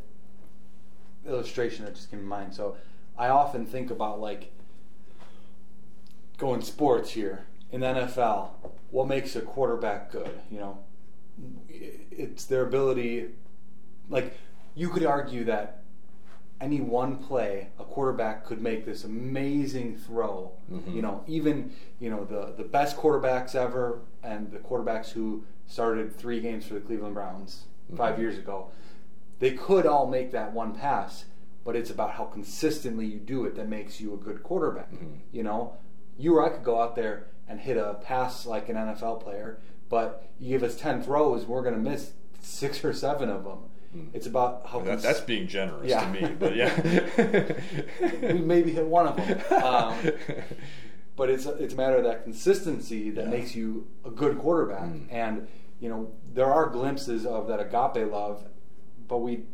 illustration 1.26 1.84
that 1.84 1.94
just 1.94 2.10
came 2.10 2.20
to 2.20 2.26
mind. 2.26 2.54
So 2.54 2.76
I 3.16 3.28
often 3.28 3.66
think 3.66 3.90
about 3.90 4.20
like 4.20 4.50
going 6.38 6.62
sports 6.62 7.10
here 7.12 7.44
in 7.70 7.80
the 7.80 7.86
NFL. 7.86 8.48
What 8.90 9.08
makes 9.08 9.36
a 9.36 9.40
quarterback 9.40 10.10
good? 10.10 10.40
You 10.50 10.58
know, 10.60 10.78
it's 11.68 12.44
their 12.44 12.62
ability. 12.66 13.28
Like 14.08 14.36
you 14.74 14.88
could 14.88 15.04
argue 15.04 15.44
that 15.44 15.82
any 16.62 16.81
one 16.81 17.16
play, 17.16 17.68
a 17.79 17.85
quarterback 17.85 18.44
could 18.44 18.62
make 18.62 18.85
this 18.87 19.03
amazing 19.05 19.96
throw. 19.96 20.53
Mhm. 20.70 20.94
You 20.94 21.03
know, 21.03 21.25
even 21.27 21.72
you 21.98 22.09
know 22.09 22.25
the 22.25 22.55
the 22.57 22.64
best 22.64 22.96
quarterbacks 22.96 23.55
ever, 23.55 23.98
and 24.22 24.51
the 24.53 24.59
quarterbacks 24.59 25.11
who 25.11 25.42
started 25.66 26.14
three 26.14 26.40
games 26.40 26.64
for 26.64 26.75
the 26.75 26.81
Cleveland 26.81 27.14
Browns 27.14 27.64
five 27.96 28.14
Mhm. 28.14 28.18
years 28.20 28.38
ago, 28.38 28.68
they 29.40 29.51
could 29.53 29.87
all 29.87 30.07
make 30.07 30.31
that 30.31 30.53
one 30.55 30.72
pass. 30.75 31.25
But 31.64 31.77
it's 31.77 31.90
about 31.90 32.12
how 32.12 32.25
consistently 32.25 33.07
you 33.07 33.18
do 33.18 33.44
it 33.44 33.55
that 33.57 33.68
makes 33.68 34.01
you 34.01 34.12
a 34.14 34.16
good 34.16 34.42
quarterback. 34.42 34.90
Mhm. 34.92 35.18
You 35.33 35.42
know, 35.44 35.75
you 36.16 36.37
or 36.37 36.44
I 36.44 36.48
could 36.48 36.64
go 36.64 36.81
out 36.81 36.96
there 36.96 37.27
and 37.48 37.61
hit 37.61 37.77
a 37.77 37.94
pass 38.03 38.46
like 38.46 38.68
an 38.68 38.77
NFL 38.77 39.16
player, 39.16 39.59
but 39.88 40.25
you 40.40 40.51
give 40.51 40.62
us 40.62 40.77
ten 40.77 41.03
throws, 41.03 41.46
we're 41.46 41.62
going 41.62 41.75
to 41.75 41.81
miss 41.90 42.12
six 42.40 42.85
or 42.85 42.92
seven 42.92 43.29
of 43.29 43.44
them. 43.44 43.59
Mm. 43.96 44.09
It's 44.14 44.26
about 44.26 44.66
how 44.66 44.81
That, 44.81 45.02
that's 45.02 45.20
being 45.20 45.46
generous 45.46 45.88
Yeah. 45.90 46.05
to 46.05 46.11
me, 46.20 46.35
but 46.38 46.57
yeah. 46.57 47.52
we 48.33 48.38
maybe 48.40 48.72
hit 48.72 48.87
one 48.87 49.07
of 49.07 49.16
them. 49.16 49.62
Um, 49.62 49.94
but 51.16 51.28
it's 51.28 51.44
a, 51.46 51.52
it's 51.62 51.74
a 51.74 51.76
matter 51.76 51.96
of 51.98 52.05
that 52.05 52.24
consistency 52.24 53.11
that 53.11 53.24
Yeah. 53.24 53.31
makes 53.31 53.55
you 53.55 53.87
a 54.05 54.11
good 54.11 54.38
quarterback. 54.38 54.85
Mm. 54.88 55.07
And 55.11 55.48
you 55.81 55.88
know 55.88 56.11
there 56.33 56.46
are 56.46 56.68
glimpses 56.70 57.26
of 57.26 57.48
that 57.48 57.61
agape 57.61 58.11
love, 58.11 58.44
but 59.09 59.18
we 59.18 59.44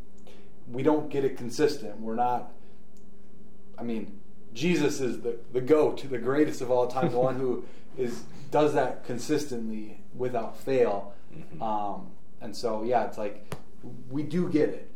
we 0.70 0.82
don't 0.82 1.08
get 1.08 1.24
it 1.24 1.36
consistent. 1.36 2.00
We're 2.00 2.14
not. 2.14 2.52
I 3.78 3.82
mean, 3.82 4.20
Jesus 4.52 5.00
is 5.00 5.22
the 5.22 5.38
the 5.52 5.60
goat, 5.60 6.04
the 6.08 6.18
greatest 6.18 6.60
of 6.60 6.70
all 6.70 6.86
time, 6.86 7.10
the 7.10 7.18
one 7.18 7.36
who 7.36 7.64
is 7.96 8.22
does 8.50 8.74
that 8.74 9.04
consistently 9.04 10.02
without 10.14 10.56
fail. 10.56 11.12
Mhm. 11.34 11.60
Um, 11.62 12.08
and 12.40 12.54
so 12.54 12.82
yeah, 12.84 13.04
it's 13.06 13.18
like 13.18 13.54
we 14.10 14.22
do 14.22 14.48
get 14.48 14.68
it, 14.70 14.90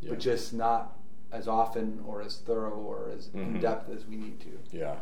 Yeah. 0.00 0.10
but 0.10 0.18
just 0.18 0.52
not 0.52 0.98
as 1.32 1.48
often 1.48 2.00
or 2.06 2.22
as 2.22 2.38
thorough 2.38 2.70
or 2.76 3.10
as 3.10 3.28
in 3.34 3.54
Mhm. 3.54 3.60
depth 3.60 3.90
as 3.90 4.06
we 4.06 4.16
need 4.16 4.40
to. 4.40 4.58
Yeah. 4.72 4.96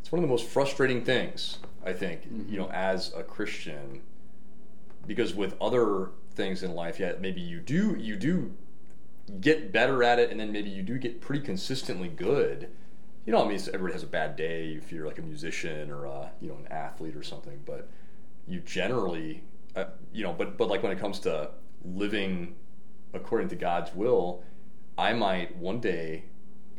It's 0.00 0.10
one 0.10 0.18
of 0.18 0.22
the 0.22 0.28
most 0.32 0.46
frustrating 0.46 1.04
things, 1.04 1.58
I 1.84 1.92
think, 1.92 2.22
Mhm. 2.32 2.50
you 2.50 2.58
know, 2.58 2.68
as 2.70 3.12
a 3.14 3.22
Christian. 3.22 4.02
Because 5.06 5.34
with 5.34 5.54
other 5.60 6.10
things 6.34 6.62
in 6.62 6.74
life, 6.74 6.98
yeah, 7.00 7.14
maybe 7.20 7.40
you 7.40 7.60
do 7.60 7.96
you 7.96 8.16
do 8.16 8.52
get 9.40 9.72
better 9.72 10.02
at 10.02 10.18
it 10.18 10.30
and 10.30 10.40
then 10.40 10.50
maybe 10.52 10.68
you 10.70 10.82
do 10.82 10.98
get 10.98 11.20
pretty 11.20 11.40
consistently 11.42 12.08
good. 12.08 12.68
You 13.24 13.32
know, 13.32 13.44
I 13.44 13.48
mean 13.48 13.58
everybody 13.68 13.92
has 13.92 14.02
a 14.02 14.06
bad 14.08 14.34
day 14.36 14.72
if 14.74 14.90
you're 14.92 15.06
like 15.06 15.18
a 15.18 15.22
musician 15.22 15.90
or 15.90 16.04
a, 16.06 16.32
you 16.40 16.48
know, 16.48 16.56
an 16.56 16.66
athlete 16.68 17.14
or 17.16 17.22
something, 17.22 17.60
but 17.64 17.88
you 18.48 18.60
generally 18.60 19.44
uh, 19.76 19.84
you 20.12 20.22
know, 20.24 20.32
but 20.32 20.56
but 20.58 20.68
like 20.68 20.82
when 20.82 20.92
it 20.92 20.98
comes 20.98 21.18
to 21.20 21.50
living 21.84 22.54
according 23.14 23.48
to 23.48 23.56
God's 23.56 23.94
will, 23.94 24.42
I 24.96 25.12
might 25.12 25.56
one 25.56 25.80
day 25.80 26.24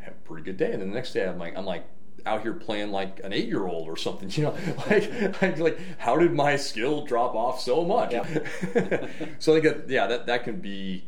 have 0.01 0.13
a 0.13 0.27
pretty 0.27 0.43
good 0.43 0.57
day, 0.57 0.71
and 0.71 0.81
then 0.81 0.89
the 0.89 0.95
next 0.95 1.13
day 1.13 1.27
I'm 1.27 1.37
like 1.37 1.57
I'm 1.57 1.65
like 1.65 1.85
out 2.25 2.41
here 2.41 2.53
playing 2.53 2.91
like 2.91 3.19
an 3.23 3.33
eight 3.33 3.47
year 3.47 3.67
old 3.67 3.87
or 3.87 3.97
something. 3.97 4.29
You 4.33 4.43
know, 4.43 4.55
like 4.89 5.41
like, 5.41 5.57
like 5.59 5.79
how 5.97 6.17
did 6.17 6.33
my 6.33 6.55
skill 6.55 7.05
drop 7.05 7.35
off 7.35 7.61
so 7.61 7.83
much? 7.83 8.13
Yeah. 8.13 8.25
so 9.39 9.55
I 9.55 9.61
think 9.61 9.63
that 9.63 9.89
yeah, 9.89 10.07
that 10.07 10.25
that 10.27 10.43
can 10.43 10.59
be 10.59 11.05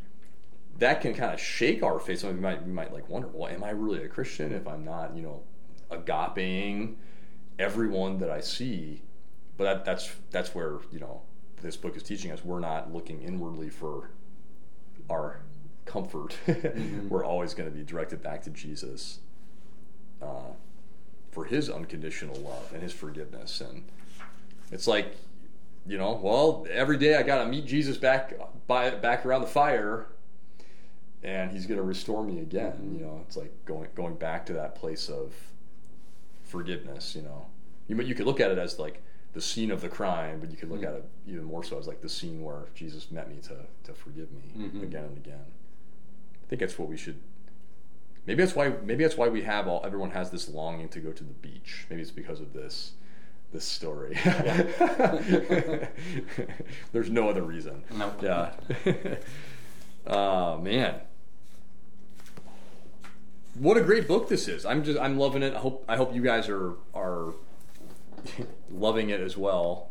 that 0.79 1.01
can 1.01 1.13
kind 1.13 1.33
of 1.33 1.39
shake 1.39 1.83
our 1.83 1.99
faith. 1.99 2.19
So 2.19 2.31
we 2.31 2.39
might 2.39 2.65
we 2.65 2.71
might 2.71 2.93
like 2.93 3.09
wonder, 3.09 3.27
well, 3.27 3.51
am 3.51 3.63
I 3.63 3.71
really 3.71 4.03
a 4.03 4.07
Christian 4.07 4.53
if 4.53 4.67
I'm 4.67 4.83
not 4.83 5.15
you 5.15 5.23
know 5.23 5.43
agapeing 5.91 6.95
everyone 7.57 8.19
that 8.19 8.29
I 8.29 8.41
see? 8.41 9.01
But 9.57 9.63
that, 9.63 9.85
that's 9.85 10.11
that's 10.31 10.53
where 10.53 10.79
you 10.91 10.99
know 10.99 11.21
this 11.62 11.78
book 11.78 11.95
is 11.95 12.03
teaching 12.03 12.32
us 12.32 12.43
we're 12.43 12.60
not 12.60 12.93
looking 12.93 13.22
inwardly 13.22 13.70
for 13.70 14.10
our 15.10 15.39
comfort. 15.86 16.36
Mhm. 16.47 17.08
we're 17.10 17.24
always 17.26 17.53
going 17.53 17.70
to 17.70 17.76
be 17.76 17.84
directed 17.84 18.22
back 18.22 18.41
to 18.43 18.49
Jesus. 18.49 19.20
uh, 20.22 20.51
for 21.32 21.43
His 21.45 21.70
unconditional 21.70 22.36
love 22.38 22.72
and 22.74 22.82
His 22.82 22.93
forgiveness. 22.93 23.60
And 23.62 23.84
it's 24.72 24.88
like, 24.88 25.18
you 25.86 25.97
know, 25.97 26.14
well, 26.24 26.66
every 26.72 26.97
day 26.97 27.16
I 27.16 27.24
got 27.24 27.43
to 27.43 27.45
meet 27.45 27.66
Jesus 27.66 27.97
back 27.97 28.34
by 28.68 28.91
back 28.91 29.26
around 29.26 29.41
the 29.41 29.47
fire, 29.47 30.08
and 31.24 31.51
He's 31.51 31.66
going 31.68 31.78
to 31.78 31.84
restore 31.84 32.24
me 32.24 32.39
again. 32.39 32.72
Mm-hmm. 32.72 32.95
You 32.95 33.01
know, 33.01 33.22
it's 33.28 33.36
like 33.38 33.51
going 33.66 33.89
going 33.95 34.16
back 34.16 34.45
to 34.47 34.53
that 34.53 34.76
place 34.76 35.10
of 35.10 35.34
forgiveness. 36.45 37.16
You 37.16 37.24
know, 37.24 37.45
you 37.88 37.99
you 38.01 38.16
could 38.16 38.26
look 38.26 38.39
at 38.39 38.49
it 38.51 38.58
as 38.58 38.80
like 38.80 39.03
the 39.36 39.41
scene 39.41 39.69
of 39.69 39.81
the 39.81 39.89
crime, 39.89 40.39
but 40.39 40.49
you 40.49 40.57
could 40.57 40.69
look 40.71 40.79
Mm-hmm. 40.81 40.95
at 40.95 41.01
it 41.01 41.05
even 41.27 41.43
more 41.43 41.63
so 41.63 41.77
as 41.77 41.86
like 41.88 42.01
the 42.01 42.09
scene 42.09 42.41
where 42.41 42.63
Jesus 42.73 43.11
met 43.11 43.29
me 43.29 43.36
to 43.43 43.55
to 43.83 43.93
forgive 43.93 44.29
me 44.31 44.41
Mhm. 44.57 44.81
again 44.81 45.03
and 45.05 45.17
again. 45.17 45.45
I 46.43 46.45
think 46.47 46.61
that's 46.61 46.79
what 46.79 46.88
we 46.89 46.97
should. 46.97 47.19
Maybe 48.25 48.41
that's 48.43 48.55
why. 48.55 48.69
Maybe 48.83 49.03
that's 49.03 49.17
why 49.17 49.27
we 49.29 49.43
have 49.43 49.67
all. 49.67 49.81
Everyone 49.86 50.11
has 50.11 50.31
this 50.31 50.49
longing 50.49 50.89
to 50.89 50.99
go 50.99 51.11
to 51.11 51.23
the 51.23 51.33
beach. 51.33 51.86
Maybe 51.89 52.01
it's 52.01 52.11
because 52.11 52.39
of 52.39 52.53
this. 52.53 52.93
This 53.53 53.65
story. 53.65 54.15
There's 56.91 57.09
no 57.09 57.29
other 57.29 57.43
reason. 57.43 57.83
No. 57.93 58.11
Yeah. 58.21 58.51
uh, 60.07 60.57
man. 60.61 61.01
What 63.55 63.77
a 63.77 63.81
great 63.81 64.07
book 64.07 64.27
this 64.27 64.47
is. 64.47 64.65
I'm 64.65 64.83
just 64.83 64.99
I'm 64.99 65.17
loving 65.17 65.43
it. 65.43 65.53
I 65.53 65.59
hope 65.59 65.86
I 65.88 65.95
hope 65.95 66.13
you 66.13 66.21
guys 66.21 66.49
are 66.49 66.73
are 66.93 67.33
loving 68.71 69.09
it 69.09 69.19
as 69.19 69.38
well. 69.38 69.89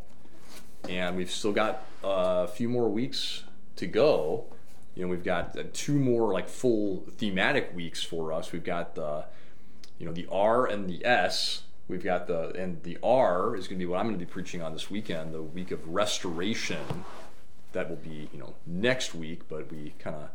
And 0.87 1.15
we've 1.15 1.31
still 1.31 1.53
got 1.53 1.83
a 2.03 2.47
few 2.47 2.69
more 2.69 2.89
weeks 2.89 3.43
to 3.77 3.87
go. 3.87 4.45
You 4.93 5.03
know, 5.03 5.09
we've 5.09 5.23
got 5.23 5.57
uh, 5.57 5.63
two 5.73 5.95
more 5.95 6.31
like 6.31 6.47
full 6.47 7.05
thematic 7.17 7.75
weeks 7.75 8.03
for 8.03 8.31
us. 8.31 8.51
We've 8.51 8.63
got 8.63 8.95
the 8.95 9.25
you 9.97 10.05
know 10.05 10.13
the 10.13 10.27
R 10.31 10.65
and 10.65 10.89
the 10.89 11.05
S. 11.05 11.63
We've 11.87 12.03
got 12.03 12.27
the 12.27 12.49
and 12.51 12.81
the 12.83 12.97
R 13.03 13.55
is 13.55 13.67
going 13.67 13.79
to 13.79 13.85
be 13.85 13.89
what 13.89 13.99
I'm 13.99 14.07
going 14.07 14.19
to 14.19 14.25
be 14.25 14.29
preaching 14.29 14.61
on 14.61 14.73
this 14.73 14.89
weekend, 14.89 15.33
the 15.33 15.41
week 15.41 15.71
of 15.71 15.87
restoration. 15.87 17.03
That 17.73 17.89
will 17.89 17.97
be 17.97 18.29
you 18.31 18.39
know 18.39 18.55
next 18.65 19.13
week, 19.13 19.49
but 19.49 19.71
we 19.71 19.93
kind 19.99 20.15
of 20.15 20.29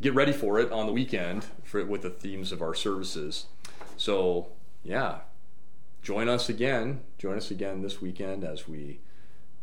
get 0.00 0.14
ready 0.14 0.32
for 0.32 0.58
it 0.58 0.72
on 0.72 0.86
the 0.86 0.92
weekend 0.92 1.44
for 1.62 1.84
with 1.84 2.02
the 2.02 2.10
themes 2.10 2.52
of 2.52 2.62
our 2.62 2.74
services. 2.74 3.46
So 3.96 4.48
yeah, 4.82 5.20
join 6.02 6.28
us 6.28 6.48
again. 6.48 7.00
Join 7.18 7.36
us 7.36 7.50
again 7.50 7.82
this 7.82 8.00
weekend 8.00 8.44
as 8.44 8.68
we 8.68 9.00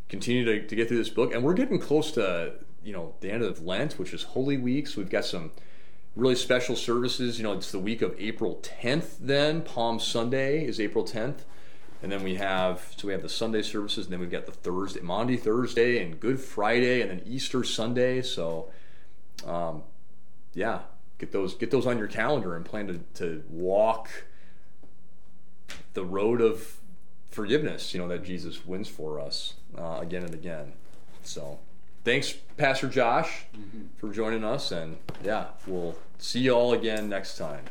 continue 0.07 0.45
to, 0.45 0.65
to 0.65 0.75
get 0.75 0.87
through 0.87 0.97
this 0.97 1.09
book. 1.09 1.33
And 1.33 1.43
we're 1.43 1.53
getting 1.53 1.79
close 1.79 2.11
to 2.13 2.53
you 2.83 2.93
know 2.93 3.13
the 3.19 3.31
end 3.31 3.43
of 3.43 3.61
Lent, 3.63 3.99
which 3.99 4.13
is 4.13 4.23
Holy 4.23 4.57
Week. 4.57 4.87
So 4.87 5.01
we've 5.01 5.09
got 5.09 5.25
some 5.25 5.51
really 6.15 6.35
special 6.35 6.75
services. 6.75 7.37
You 7.37 7.43
know, 7.43 7.53
it's 7.53 7.71
the 7.71 7.79
week 7.79 8.01
of 8.01 8.15
April 8.17 8.59
10th. 8.63 9.17
Then 9.19 9.61
Palm 9.61 9.99
Sunday 9.99 10.65
is 10.65 10.79
April 10.79 11.03
10th. 11.03 11.41
And 12.01 12.11
then 12.11 12.23
we 12.23 12.35
have 12.35 12.93
so 12.95 13.07
we 13.07 13.13
have 13.13 13.21
the 13.21 13.29
Sunday 13.29 13.61
services, 13.61 14.05
and 14.05 14.13
then 14.13 14.21
we've 14.21 14.31
got 14.31 14.45
the 14.45 14.53
Thursday, 14.53 15.01
Maundy 15.01 15.35
Thursday, 15.35 16.01
and 16.01 16.17
Good 16.17 16.39
Friday, 16.39 17.01
and 17.01 17.11
then 17.11 17.21
Easter 17.25 17.61
Sunday. 17.65 18.21
So, 18.21 18.69
um, 19.45 19.83
yeah, 20.53 20.79
get 21.17 21.33
those 21.33 21.55
get 21.55 21.71
those 21.71 21.85
on 21.85 21.97
your 21.97 22.07
calendar 22.07 22.55
and 22.55 22.63
plan 22.63 22.87
to, 22.87 22.99
to 23.15 23.43
walk 23.49 24.09
the 25.93 26.03
road 26.03 26.41
of 26.41 26.77
forgiveness. 27.29 27.93
You 27.93 27.99
know 28.01 28.07
that 28.07 28.23
Jesus 28.23 28.65
wins 28.65 28.87
for 28.87 29.19
us 29.19 29.55
uh, 29.77 29.99
again 29.99 30.23
and 30.23 30.33
again. 30.33 30.73
So, 31.23 31.59
thanks, 32.03 32.33
Pastor 32.57 32.87
Josh, 32.87 33.45
for 33.97 34.11
joining 34.11 34.43
us, 34.43 34.71
and 34.71 34.97
yeah, 35.23 35.47
we'll 35.67 35.95
see 36.17 36.39
you 36.39 36.51
all 36.51 36.73
again 36.73 37.09
next 37.09 37.37
time. 37.37 37.65